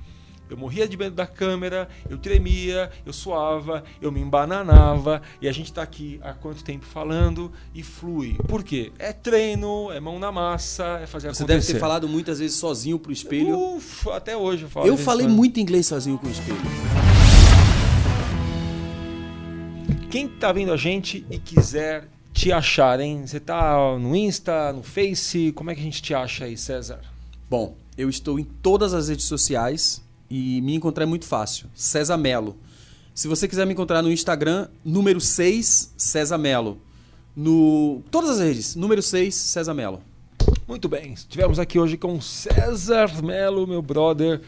Eu 0.52 0.58
morria 0.58 0.86
de 0.86 0.98
medo 0.98 1.16
da 1.16 1.26
câmera, 1.26 1.88
eu 2.10 2.18
tremia, 2.18 2.92
eu 3.06 3.14
suava, 3.14 3.86
eu 4.02 4.12
me 4.12 4.20
embananava 4.20 5.22
e 5.42 5.48
a 5.48 5.52
gente 5.54 5.72
tá 5.72 5.82
aqui 5.82 6.20
há 6.22 6.34
quanto 6.34 6.62
tempo 6.62 6.86
falando 6.86 7.50
e 7.74 7.82
flui. 7.82 8.36
Por 8.50 8.62
quê? 8.62 8.92
É 9.00 9.14
treino, 9.14 9.90
é 9.94 10.02
mão 10.02 10.20
na 10.20 10.30
massa, 10.30 11.00
é 11.02 11.08
fazer 11.08 11.30
Você 11.30 11.44
acontecer. 11.44 11.46
deve 11.46 11.66
ter 11.66 11.80
falado 11.80 12.06
muitas 12.06 12.40
vezes 12.40 12.58
sozinho 12.58 13.00
pro 13.00 13.14
espelho. 13.14 13.58
Uf, 13.58 14.10
até 14.10 14.36
hoje 14.36 14.64
eu 14.64 14.70
falo. 14.70 14.88
eu 14.88 14.98
falei 14.98 15.26
muito 15.26 15.58
inglês 15.58 15.88
sozinho 15.88 16.18
com 16.18 16.28
o 16.28 16.32
espelho. 16.32 16.60
Quem 20.10 20.28
tá 20.28 20.52
vendo 20.52 20.74
a 20.74 20.78
gente 20.78 21.26
e 21.32 21.40
quiser 21.40 22.10
te 22.34 22.52
achar, 22.52 23.00
hein? 23.00 23.26
Você 23.26 23.40
tá 23.40 23.98
no 23.98 24.14
Insta, 24.14 24.74
no 24.74 24.84
Face, 24.84 25.54
como 25.54 25.72
é 25.72 25.76
que 25.76 25.80
a 25.80 25.84
gente 25.84 26.02
te 26.02 26.14
acha 26.14 26.44
aí, 26.44 26.58
César? 26.58 27.00
Bom, 27.50 27.78
eu 27.98 28.10
estou 28.10 28.38
em 28.38 28.44
todas 28.44 28.94
as 28.94 29.08
redes 29.08 29.24
sociais 29.24 30.02
e 30.32 30.62
me 30.62 30.74
encontrar 30.76 31.04
é 31.04 31.06
muito 31.06 31.26
fácil. 31.26 31.68
César 31.76 32.16
Melo. 32.16 32.56
Se 33.14 33.28
você 33.28 33.50
quiser 33.50 33.68
me 33.68 33.74
encontrar 33.74 34.02
no 34.02 34.10
Instagram, 34.10 34.70
número 34.84 35.20
6, 35.20 35.94
César 35.98 36.38
Melo. 36.38 36.82
No 37.36 38.02
todas 38.10 38.30
as 38.32 38.40
redes, 38.40 38.76
número 38.76 39.02
6, 39.02 39.36
César 39.36 39.74
Melo. 39.74 40.02
Muito 40.66 40.88
bem, 40.88 41.12
estivemos 41.12 41.60
aqui 41.60 41.78
hoje 41.78 41.98
com 41.98 42.22
César 42.22 43.22
Melo, 43.22 43.68
meu 43.68 43.82
brother, 43.82 44.40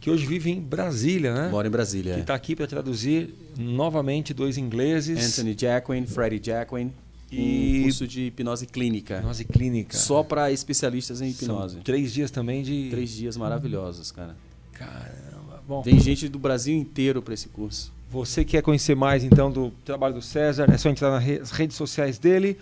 que 0.00 0.08
hoje 0.10 0.24
vive 0.26 0.52
em 0.52 0.60
Brasília, 0.60 1.34
né? 1.34 1.48
Moro 1.50 1.66
em 1.66 1.70
Brasília. 1.70 2.14
Que 2.14 2.20
é. 2.20 2.22
está 2.22 2.34
aqui 2.34 2.54
para 2.54 2.68
traduzir 2.68 3.34
novamente 3.58 4.32
dois 4.32 4.56
ingleses. 4.56 5.26
Anthony 5.26 5.56
Jacquin, 5.58 6.06
Freddie 6.06 6.40
Jacquin 6.44 6.92
E- 7.32 7.80
um 7.80 7.82
curso 7.84 8.06
de 8.06 8.26
hipnose 8.26 8.66
clínica. 8.66 9.18
Hipnose 9.18 9.44
clínica. 9.44 9.96
Só 9.96 10.22
para 10.22 10.52
especialistas 10.52 11.20
em 11.20 11.30
hipnose. 11.30 11.74
São 11.74 11.82
três 11.82 12.12
dias 12.12 12.30
também 12.30 12.62
de. 12.62 12.90
Três 12.90 13.10
dias 13.10 13.36
maravilhosos, 13.36 14.12
cara. 14.12 14.36
Caramba. 14.72 15.31
Bom, 15.72 15.82
Vem 15.82 15.98
gente 15.98 16.28
do 16.28 16.38
Brasil 16.38 16.76
inteiro 16.76 17.22
para 17.22 17.32
esse 17.32 17.48
curso. 17.48 17.90
você 18.10 18.44
quer 18.44 18.60
conhecer 18.62 18.94
mais 18.94 19.24
então 19.24 19.50
do 19.50 19.70
trabalho 19.86 20.14
do 20.16 20.20
César, 20.22 20.66
é 20.70 20.76
só 20.76 20.90
entrar 20.90 21.10
nas 21.10 21.24
re- 21.24 21.40
redes 21.50 21.76
sociais 21.78 22.18
dele. 22.18 22.58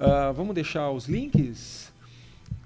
Ah, 0.00 0.32
vamos 0.34 0.54
deixar 0.56 0.90
os 0.90 1.06
links 1.06 1.92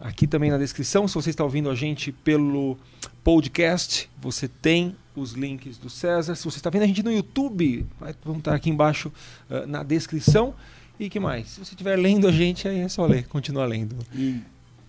aqui 0.01 0.27
também 0.27 0.51
na 0.51 0.57
descrição. 0.57 1.07
Se 1.07 1.15
você 1.15 1.29
está 1.29 1.45
ouvindo 1.45 1.69
a 1.69 1.75
gente 1.75 2.11
pelo 2.11 2.79
podcast, 3.23 4.09
você 4.19 4.49
tem 4.49 4.97
os 5.15 5.33
links 5.33 5.77
do 5.77 5.91
César. 5.91 6.35
Se 6.37 6.45
você 6.47 6.57
está 6.57 6.71
vendo 6.71 6.85
a 6.85 6.87
gente 6.87 7.03
no 7.03 7.13
YouTube, 7.13 7.85
vai, 8.01 8.15
vão 8.25 8.39
estar 8.39 8.55
aqui 8.55 8.71
embaixo 8.71 9.13
ah, 9.51 9.67
na 9.67 9.83
descrição. 9.83 10.55
E 10.99 11.11
que 11.11 11.21
mais? 11.21 11.51
Se 11.51 11.59
você 11.61 11.73
estiver 11.73 11.97
lendo 11.99 12.27
a 12.27 12.33
gente, 12.33 12.67
aí 12.67 12.79
é 12.81 12.89
só 12.89 13.05
ler, 13.05 13.27
continuar 13.29 13.67
lendo. 13.67 13.97
E 14.15 14.41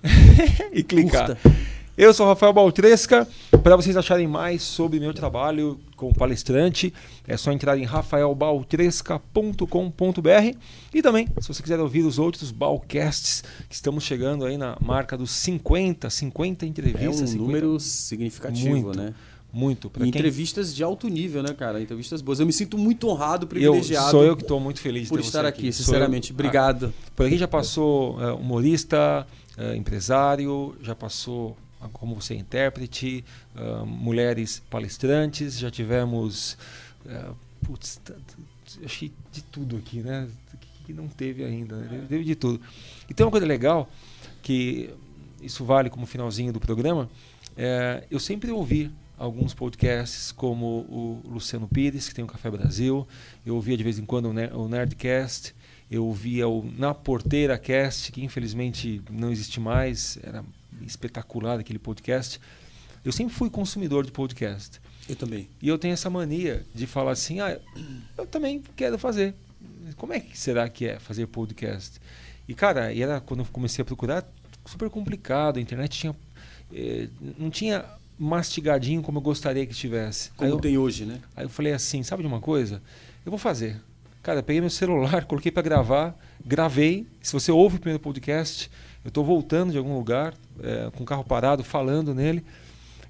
e 0.71 0.81
clicar. 0.83 1.35
curta. 1.35 1.51
Eu 1.95 2.11
sou 2.13 2.25
o 2.25 2.29
Rafael 2.29 2.51
Baltresca. 2.51 3.27
Para 3.63 3.75
vocês 3.75 3.95
acharem 3.95 4.27
mais 4.27 4.63
sobre 4.63 4.99
meu 4.99 5.13
trabalho 5.13 5.79
como 5.95 6.13
palestrante, 6.13 6.91
é 7.27 7.37
só 7.37 7.51
entrar 7.51 7.77
em 7.77 7.83
rafaelbaltresca.com.br 7.83 10.57
e 10.93 11.01
também, 11.01 11.27
se 11.39 11.47
você 11.47 11.61
quiser 11.61 11.79
ouvir 11.79 12.01
os 12.03 12.17
outros 12.19 12.51
Balcasts, 12.51 13.43
que 13.69 13.75
estamos 13.75 14.03
chegando 14.03 14.43
aí 14.43 14.57
na 14.57 14.75
marca 14.81 15.15
dos 15.15 15.31
50, 15.31 16.09
50 16.09 16.65
É 16.65 16.67
entrevistas. 16.67 17.21
um 17.21 17.27
50 17.27 17.37
número 17.43 17.79
significativo, 17.79 18.69
Muito. 18.69 18.97
né? 18.97 19.13
muito. 19.53 19.87
Pra 19.89 19.99
quem... 20.01 20.09
entrevistas 20.09 20.75
de 20.75 20.83
alto 20.83 21.07
nível, 21.07 21.43
né, 21.43 21.53
cara? 21.53 21.79
Entrevistas 21.79 22.23
boas. 22.23 22.39
Eu 22.39 22.45
me 22.47 22.53
sinto 22.53 22.75
muito 22.75 23.07
honrado, 23.07 23.43
eu, 23.43 23.47
privilegiado 23.47 24.09
sou 24.09 24.23
eu 24.23 24.35
que 24.35 24.41
estou 24.41 24.59
muito 24.59 24.81
feliz 24.81 25.03
de 25.03 25.09
por 25.09 25.19
estar 25.19 25.45
aqui, 25.45 25.71
Sou 25.71 25.85
sinceramente. 25.85 26.31
eu- 26.31 26.35
Obrigado. 26.35 26.91
Por 27.15 27.27
aqui 27.27 27.37
já 27.37 27.47
passou 27.47 28.19
é, 28.19 28.31
humorista, 28.33 29.27
é, 29.55 29.75
empresário, 29.75 30.75
já 30.81 30.95
passou 30.95 31.55
ah, 31.55 31.62
como 31.91 32.15
você 32.15 32.33
é 32.33 32.37
intérprete, 32.37 33.23
ah, 33.55 33.83
mulheres 33.85 34.61
palestrantes, 34.69 35.57
já 35.59 35.69
tivemos 35.71 36.57
é, 37.05 37.25
putz, 37.63 37.97
t- 38.03 38.13
achei 38.85 39.11
de 39.31 39.41
tudo 39.43 39.77
aqui, 39.77 39.99
né? 39.99 40.27
Que 40.85 40.93
não 40.93 41.07
teve 41.07 41.43
ainda, 41.43 41.75
né? 41.77 41.87
Teve- 41.89 42.07
teve 42.07 42.23
de 42.23 42.35
tudo. 42.35 42.61
E 43.09 43.13
tem 43.13 43.25
uma 43.25 43.31
coisa 43.31 43.45
legal 43.45 43.89
que 44.41 44.89
isso 45.41 45.63
vale 45.65 45.89
como 45.89 46.05
finalzinho 46.05 46.51
do 46.53 46.59
programa. 46.59 47.09
é, 47.57 48.03
eu 48.09 48.19
sempre 48.19 48.51
ouvi 48.51 48.89
alguns 49.17 49.53
podcasts 49.53 50.31
como 50.31 50.65
o 50.89 51.21
Luciano 51.25 51.67
Pires, 51.67 52.09
que 52.09 52.15
tem 52.15 52.23
o 52.25 52.27
Café 52.27 52.49
Brasil. 52.49 53.07
Eu 53.45 53.55
ouvia 53.55 53.77
de 53.77 53.83
vez 53.83 53.99
em 53.99 54.05
quando 54.05 54.25
o 54.29 54.67
Nerdcast. 54.67 55.53
Eu 55.91 56.05
ouvia 56.05 56.47
o 56.47 56.63
Na 56.77 56.93
Porteira 56.93 57.57
Cast, 57.57 58.11
que 58.11 58.23
infelizmente 58.23 59.01
não 59.11 59.31
existe 59.31 59.59
mais. 59.59 60.17
Era 60.23 60.43
espetacular 60.81 61.59
aquele 61.59 61.79
podcast. 61.79 62.39
Eu 63.03 63.11
sempre 63.11 63.33
fui 63.33 63.49
consumidor 63.49 64.05
de 64.05 64.11
podcast. 64.11 64.79
Eu 65.07 65.15
também. 65.15 65.49
E 65.61 65.67
eu 65.67 65.77
tenho 65.77 65.93
essa 65.93 66.09
mania 66.09 66.65
de 66.73 66.87
falar 66.87 67.11
assim: 67.11 67.39
ah, 67.39 67.59
eu 68.17 68.25
também 68.25 68.63
quero 68.75 68.97
fazer. 68.97 69.35
Como 69.97 70.13
é 70.13 70.19
que 70.19 70.37
será 70.37 70.67
que 70.69 70.85
é 70.87 70.99
fazer 70.99 71.27
podcast? 71.27 71.99
E 72.47 72.53
cara, 72.53 72.93
e 72.93 73.01
era 73.01 73.19
quando 73.19 73.41
eu 73.41 73.45
comecei 73.51 73.81
a 73.81 73.85
procurar, 73.85 74.25
super 74.65 74.89
complicado. 74.89 75.57
A 75.57 75.61
internet 75.61 75.99
tinha. 75.99 76.15
eh, 76.73 77.07
não 77.37 77.49
tinha 77.49 77.85
mastigadinho 78.17 79.01
como 79.01 79.17
eu 79.17 79.21
gostaria 79.21 79.65
que 79.65 79.73
tivesse. 79.73 80.31
Como 80.31 80.49
eu, 80.49 80.59
tem 80.59 80.77
hoje, 80.77 81.05
né? 81.05 81.19
Aí 81.35 81.45
eu 81.45 81.49
falei 81.49 81.73
assim, 81.73 82.03
sabe 82.03 82.23
de 82.23 82.27
uma 82.27 82.39
coisa? 82.39 82.81
Eu 83.25 83.31
vou 83.31 83.39
fazer. 83.39 83.81
Cara, 84.21 84.41
peguei 84.41 84.61
meu 84.61 84.69
celular, 84.69 85.25
coloquei 85.27 85.51
para 85.51 85.61
gravar, 85.61 86.17
gravei. 86.45 87.05
Se 87.21 87.33
você 87.33 87.51
ouve 87.51 87.75
o 87.75 87.79
primeiro 87.79 88.01
podcast, 88.01 88.71
eu 89.03 89.09
estou 89.09 89.23
voltando 89.23 89.71
de 89.71 89.77
algum 89.77 89.95
lugar, 89.95 90.33
é, 90.61 90.89
com 90.91 91.03
o 91.03 91.05
carro 91.05 91.23
parado, 91.23 91.63
falando 91.63 92.13
nele. 92.13 92.43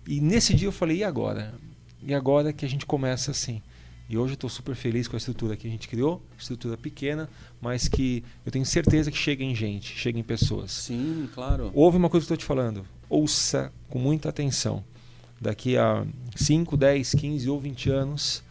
E 0.08 0.20
nesse 0.20 0.54
dia 0.54 0.68
eu 0.68 0.72
falei, 0.72 0.98
e 0.98 1.04
agora? 1.04 1.54
E 2.02 2.14
agora 2.14 2.52
que 2.52 2.66
a 2.66 2.70
gente 2.70 2.86
começa 2.86 3.32
assim. 3.32 3.62
E 4.10 4.18
hoje 4.18 4.34
eu 4.34 4.36
estou 4.36 4.50
super 4.50 4.76
feliz 4.76 5.08
com 5.08 5.16
a 5.16 5.18
estrutura 5.18 5.56
que 5.56 5.66
a 5.68 5.70
gente 5.70 5.88
criou, 5.88 6.22
estrutura 6.38 6.76
pequena, 6.76 7.30
mas 7.62 7.88
que 7.88 8.24
eu 8.46 8.52
tenho 8.52 8.66
certeza 8.66 9.10
que 9.10 9.18
chega 9.18 9.44
em 9.44 9.56
gente, 9.56 9.98
chega 9.98 10.20
em 10.20 10.24
pessoas. 10.24 10.72
Sim, 10.72 11.30
claro. 11.34 11.72
Ouve 11.74 11.98
uma 11.98 12.10
coisa 12.10 12.26
que 12.26 12.32
eu 12.32 12.36
estou 12.36 12.46
te 12.46 12.48
falando. 12.48 12.86
Ouça 13.10 13.72
com 13.90 14.00
muita 14.00 14.30
atenção. 14.30 14.84
Daqui 15.40 15.78
a 15.78 16.06
5, 16.36 16.76
10, 16.76 17.16
15 17.16 17.50
ou 17.50 17.60
20 17.60 17.90
anos, 17.90 18.44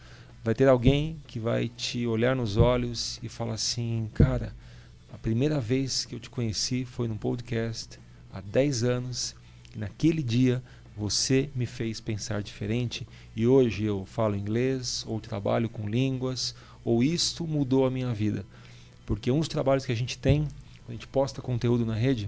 vai 0.43 0.55
ter 0.55 0.67
alguém 0.67 1.17
que 1.27 1.39
vai 1.39 1.69
te 1.69 2.05
olhar 2.07 2.35
nos 2.35 2.57
olhos 2.57 3.19
e 3.21 3.29
falar 3.29 3.53
assim: 3.53 4.09
Cara, 4.13 4.53
a 5.13 5.17
primeira 5.19 5.61
vez 5.61 6.05
que 6.05 6.15
eu 6.15 6.19
te 6.19 6.27
conheci 6.27 6.85
foi 6.85 7.07
num 7.07 7.15
podcast 7.15 7.99
há 8.33 8.41
10 8.41 8.83
anos 8.83 9.35
e 9.75 9.77
naquele 9.77 10.23
dia 10.23 10.61
você 10.97 11.51
me 11.53 11.67
fez 11.67 12.01
pensar 12.01 12.41
diferente 12.41 13.07
e 13.35 13.45
hoje 13.45 13.83
eu 13.83 14.07
falo 14.07 14.35
inglês 14.35 15.05
ou 15.07 15.21
trabalho 15.21 15.69
com 15.69 15.87
línguas 15.87 16.55
ou 16.83 17.03
isto 17.03 17.45
mudou 17.45 17.85
a 17.85 17.91
minha 17.91 18.11
vida. 18.11 18.43
Porque 19.05 19.29
um 19.29 19.37
dos 19.37 19.47
trabalhos 19.47 19.85
que 19.85 19.91
a 19.91 19.95
gente 19.95 20.17
tem, 20.17 20.47
a 20.89 20.91
gente 20.91 21.05
posta 21.05 21.43
conteúdo 21.43 21.85
na 21.85 21.93
rede, 21.93 22.27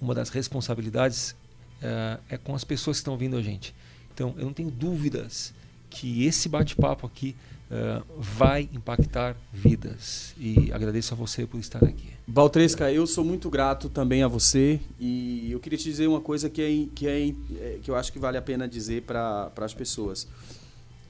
uma 0.00 0.14
das 0.14 0.28
responsabilidades 0.28 1.34
eh, 1.82 2.20
é 2.28 2.38
com 2.38 2.54
as 2.54 2.62
pessoas 2.62 2.98
que 2.98 3.00
estão 3.00 3.14
ouvindo 3.14 3.36
a 3.36 3.42
gente. 3.42 3.74
Então, 4.14 4.32
eu 4.38 4.44
não 4.44 4.52
tenho 4.52 4.70
dúvidas 4.70 5.52
que 5.90 6.24
esse 6.24 6.48
bate-papo 6.48 7.04
aqui 7.04 7.34
eh, 7.68 8.02
vai 8.16 8.68
impactar 8.72 9.36
vidas. 9.52 10.32
E 10.38 10.70
agradeço 10.72 11.14
a 11.14 11.16
você 11.16 11.44
por 11.46 11.58
estar 11.58 11.82
aqui. 11.82 12.10
Baltresca, 12.24 12.92
eu 12.92 13.06
sou 13.08 13.24
muito 13.24 13.50
grato 13.50 13.88
também 13.88 14.22
a 14.22 14.28
você 14.28 14.80
e 15.00 15.50
eu 15.50 15.58
queria 15.58 15.76
te 15.76 15.84
dizer 15.84 16.06
uma 16.06 16.20
coisa 16.20 16.48
que, 16.48 16.62
é, 16.62 16.86
que, 16.94 17.08
é, 17.08 17.28
é, 17.28 17.78
que 17.82 17.90
eu 17.90 17.96
acho 17.96 18.12
que 18.12 18.20
vale 18.20 18.36
a 18.38 18.42
pena 18.42 18.68
dizer 18.68 19.02
para 19.02 19.50
as 19.56 19.74
pessoas. 19.74 20.28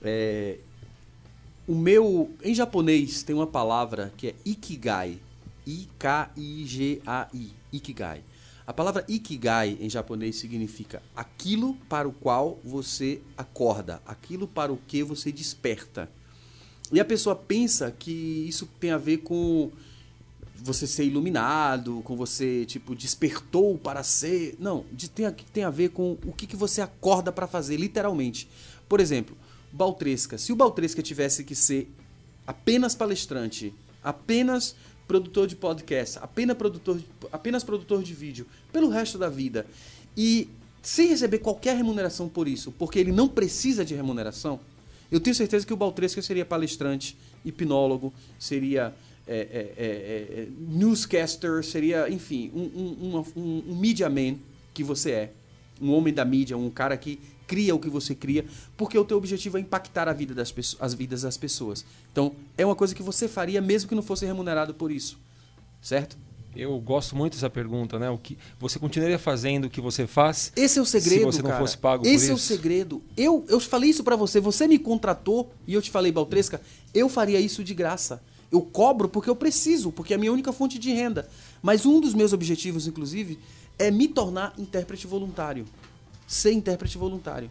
É, 0.02 0.56
o 1.66 1.74
meu, 1.74 2.30
em 2.42 2.54
japonês 2.54 3.22
tem 3.22 3.36
uma 3.36 3.46
palavra 3.46 4.12
que 4.16 4.28
é 4.28 4.34
ikigai, 4.44 5.18
I-K-I-G-A-I, 5.66 7.52
ikigai. 7.72 8.22
A 8.66 8.72
palavra 8.72 9.04
ikigai 9.08 9.76
em 9.80 9.90
japonês 9.90 10.36
significa 10.36 11.02
aquilo 11.14 11.74
para 11.88 12.08
o 12.08 12.12
qual 12.12 12.58
você 12.64 13.20
acorda, 13.36 14.00
aquilo 14.06 14.48
para 14.48 14.72
o 14.72 14.76
que 14.76 15.02
você 15.02 15.30
desperta. 15.30 16.08
E 16.92 17.00
a 17.00 17.04
pessoa 17.04 17.34
pensa 17.34 17.90
que 17.90 18.10
isso 18.48 18.68
tem 18.78 18.90
a 18.90 18.98
ver 18.98 19.18
com 19.18 19.70
você 20.54 20.86
ser 20.86 21.04
iluminado, 21.04 22.00
com 22.04 22.16
você, 22.16 22.64
tipo, 22.64 22.94
despertou 22.94 23.76
para 23.76 24.02
ser. 24.02 24.56
Não, 24.58 24.84
de- 24.92 25.10
tem, 25.10 25.26
a- 25.26 25.34
tem 25.52 25.64
a 25.64 25.70
ver 25.70 25.90
com 25.90 26.16
o 26.24 26.32
que, 26.32 26.46
que 26.46 26.56
você 26.56 26.80
acorda 26.80 27.30
para 27.32 27.46
fazer, 27.46 27.76
literalmente. 27.76 28.48
Por 28.88 29.00
exemplo, 29.00 29.36
Baltresca. 29.72 30.38
Se 30.38 30.52
o 30.52 30.56
Baltresca 30.56 31.02
tivesse 31.02 31.44
que 31.44 31.54
ser 31.54 31.90
apenas 32.46 32.94
palestrante, 32.94 33.74
apenas 34.02 34.74
produtor 35.06 35.46
de 35.46 35.54
podcast, 35.56 36.18
apenas 36.20 36.56
produtor, 36.56 37.00
apenas 37.32 37.62
produtor 37.62 38.02
de 38.02 38.14
vídeo, 38.14 38.46
pelo 38.72 38.88
resto 38.88 39.18
da 39.18 39.28
vida, 39.28 39.66
e 40.16 40.48
sem 40.82 41.08
receber 41.08 41.38
qualquer 41.40 41.76
remuneração 41.76 42.28
por 42.28 42.46
isso, 42.48 42.72
porque 42.72 42.98
ele 42.98 43.12
não 43.12 43.28
precisa 43.28 43.84
de 43.84 43.94
remuneração, 43.94 44.58
eu 45.10 45.20
tenho 45.20 45.34
certeza 45.34 45.66
que 45.66 45.72
o 45.72 45.76
Baltresca 45.76 46.20
seria 46.22 46.44
palestrante, 46.44 47.16
hipnólogo, 47.44 48.12
seria 48.38 48.94
é, 49.26 49.36
é, 49.36 49.74
é, 49.76 50.40
é, 50.42 50.48
newscaster, 50.56 51.64
seria, 51.64 52.08
enfim, 52.08 52.50
um, 52.54 52.60
um, 52.60 53.24
um, 53.36 53.64
um 53.70 53.74
media 53.76 54.08
man 54.08 54.36
que 54.72 54.84
você 54.84 55.10
é. 55.10 55.32
Um 55.80 55.92
homem 55.92 56.14
da 56.14 56.24
mídia, 56.24 56.56
um 56.56 56.70
cara 56.70 56.96
que 56.96 57.20
cria 57.46 57.74
o 57.74 57.78
que 57.78 57.88
você 57.88 58.14
cria, 58.14 58.44
porque 58.76 58.98
o 58.98 59.04
teu 59.04 59.16
objetivo 59.16 59.58
é 59.58 59.60
impactar 59.60 60.08
a 60.08 60.12
vida 60.12 60.34
das 60.34 60.50
pessoas, 60.50 60.82
as 60.82 60.94
vidas 60.94 61.22
das 61.22 61.36
pessoas. 61.36 61.84
Então, 62.10 62.34
é 62.56 62.64
uma 62.64 62.74
coisa 62.74 62.94
que 62.94 63.02
você 63.02 63.28
faria 63.28 63.60
mesmo 63.60 63.88
que 63.88 63.94
não 63.94 64.02
fosse 64.02 64.24
remunerado 64.24 64.74
por 64.74 64.90
isso. 64.90 65.18
Certo? 65.82 66.16
Eu 66.56 66.78
gosto 66.80 67.14
muito 67.14 67.34
dessa 67.34 67.50
pergunta, 67.50 67.98
né? 67.98 68.08
O 68.10 68.18
que 68.18 68.38
você 68.58 68.78
continuaria 68.78 69.18
fazendo 69.18 69.66
o 69.66 69.70
que 69.70 69.80
você 69.80 70.06
faz? 70.06 70.52
Esse 70.56 70.78
é 70.78 70.82
o 70.82 70.86
segredo, 70.86 71.18
Se 71.32 71.38
você 71.38 71.42
não 71.42 71.50
cara. 71.50 71.60
fosse 71.60 71.76
pago 71.78 72.06
Esse 72.06 72.26
por 72.26 72.32
é 72.32 72.34
o 72.34 72.38
segredo. 72.38 73.02
Eu, 73.16 73.44
eu 73.48 73.60
falei 73.60 73.90
isso 73.90 74.02
pra 74.02 74.16
você, 74.16 74.40
você 74.40 74.66
me 74.66 74.78
contratou 74.78 75.52
e 75.66 75.74
eu 75.74 75.82
te 75.82 75.90
falei, 75.90 76.10
Baltresca, 76.10 76.60
eu 76.94 77.08
faria 77.08 77.38
isso 77.40 77.62
de 77.62 77.74
graça. 77.74 78.22
Eu 78.50 78.62
cobro 78.62 79.08
porque 79.08 79.28
eu 79.28 79.36
preciso, 79.36 79.90
porque 79.92 80.12
é 80.14 80.16
a 80.16 80.18
minha 80.18 80.32
única 80.32 80.52
fonte 80.52 80.78
de 80.78 80.92
renda. 80.92 81.28
Mas 81.62 81.84
um 81.84 82.00
dos 82.00 82.14
meus 82.14 82.32
objetivos, 82.32 82.86
inclusive, 82.86 83.38
é 83.78 83.90
me 83.90 84.08
tornar 84.08 84.54
intérprete 84.56 85.06
voluntário. 85.06 85.66
Ser 86.26 86.52
intérprete 86.52 86.96
voluntário. 86.96 87.48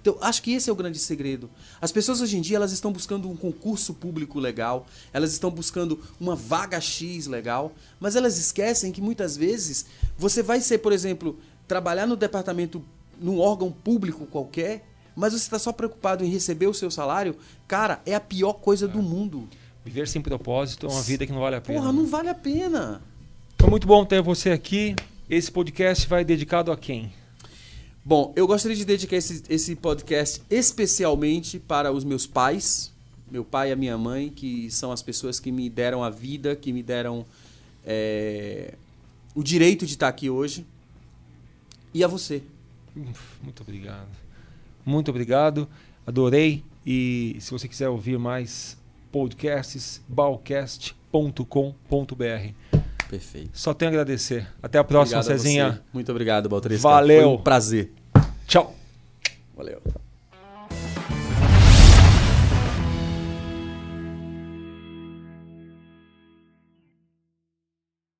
Então, 0.00 0.16
acho 0.20 0.42
que 0.42 0.52
esse 0.52 0.70
é 0.70 0.72
o 0.72 0.76
grande 0.76 0.98
segredo. 0.98 1.50
As 1.80 1.92
pessoas 1.92 2.20
hoje 2.20 2.36
em 2.36 2.40
dia 2.40 2.56
elas 2.56 2.72
estão 2.72 2.92
buscando 2.92 3.28
um 3.28 3.36
concurso 3.36 3.94
público 3.94 4.38
legal, 4.38 4.86
elas 5.12 5.32
estão 5.32 5.50
buscando 5.50 6.00
uma 6.20 6.34
vaga 6.34 6.80
X 6.80 7.26
legal, 7.26 7.72
mas 7.98 8.16
elas 8.16 8.38
esquecem 8.38 8.92
que 8.92 9.00
muitas 9.00 9.36
vezes 9.36 9.86
você 10.16 10.42
vai 10.42 10.60
ser, 10.60 10.78
por 10.78 10.92
exemplo, 10.92 11.38
trabalhar 11.66 12.06
no 12.06 12.16
departamento, 12.16 12.82
num 13.20 13.38
órgão 13.38 13.70
público 13.70 14.26
qualquer, 14.26 14.84
mas 15.14 15.32
você 15.32 15.40
está 15.40 15.58
só 15.58 15.72
preocupado 15.72 16.24
em 16.24 16.28
receber 16.28 16.68
o 16.68 16.74
seu 16.74 16.90
salário. 16.90 17.36
Cara, 17.66 18.00
é 18.06 18.14
a 18.14 18.20
pior 18.20 18.54
coisa 18.54 18.86
do 18.86 19.02
mundo. 19.02 19.48
Viver 19.84 20.06
sem 20.06 20.22
propósito 20.22 20.86
é 20.86 20.90
uma 20.90 21.02
vida 21.02 21.26
que 21.26 21.32
não 21.32 21.40
vale 21.40 21.56
a 21.56 21.60
pena. 21.60 21.80
Porra, 21.80 21.92
não 21.92 22.06
vale 22.06 22.28
a 22.28 22.34
pena. 22.34 23.02
Foi 23.58 23.68
muito 23.68 23.86
bom 23.86 24.04
ter 24.04 24.22
você 24.22 24.50
aqui. 24.50 24.94
Esse 25.28 25.50
podcast 25.50 26.06
vai 26.06 26.24
dedicado 26.24 26.70
a 26.70 26.76
quem? 26.76 27.12
Bom, 28.08 28.32
eu 28.34 28.46
gostaria 28.46 28.74
de 28.74 28.86
dedicar 28.86 29.16
esse, 29.16 29.42
esse 29.50 29.76
podcast 29.76 30.40
especialmente 30.48 31.58
para 31.58 31.92
os 31.92 32.04
meus 32.04 32.26
pais, 32.26 32.90
meu 33.30 33.44
pai 33.44 33.68
e 33.68 33.72
a 33.72 33.76
minha 33.76 33.98
mãe, 33.98 34.30
que 34.30 34.70
são 34.70 34.90
as 34.90 35.02
pessoas 35.02 35.38
que 35.38 35.52
me 35.52 35.68
deram 35.68 36.02
a 36.02 36.08
vida, 36.08 36.56
que 36.56 36.72
me 36.72 36.82
deram 36.82 37.26
é, 37.84 38.72
o 39.34 39.42
direito 39.42 39.84
de 39.84 39.92
estar 39.92 40.08
aqui 40.08 40.30
hoje, 40.30 40.64
e 41.92 42.02
a 42.02 42.06
você. 42.06 42.42
Muito 43.42 43.60
obrigado. 43.60 44.08
Muito 44.86 45.10
obrigado. 45.10 45.68
Adorei. 46.06 46.64
E 46.86 47.36
se 47.40 47.50
você 47.50 47.68
quiser 47.68 47.90
ouvir 47.90 48.18
mais 48.18 48.78
podcasts, 49.12 50.00
balcast.com.br. 50.08 52.78
Perfeito. 53.10 53.50
Só 53.52 53.74
tenho 53.74 53.90
a 53.90 53.92
agradecer. 53.92 54.48
Até 54.62 54.78
a 54.78 54.84
próxima, 54.84 55.20
Obrigado 55.20 55.36
a 55.36 55.42
Cezinha. 55.42 55.70
você. 55.72 55.80
Muito 55.92 56.10
obrigado, 56.10 56.48
Baltresca. 56.48 56.88
Valeu. 56.88 57.22
Foi 57.22 57.34
um 57.34 57.42
prazer. 57.42 57.97
Tchau. 58.48 58.74
Valeu. 59.54 59.78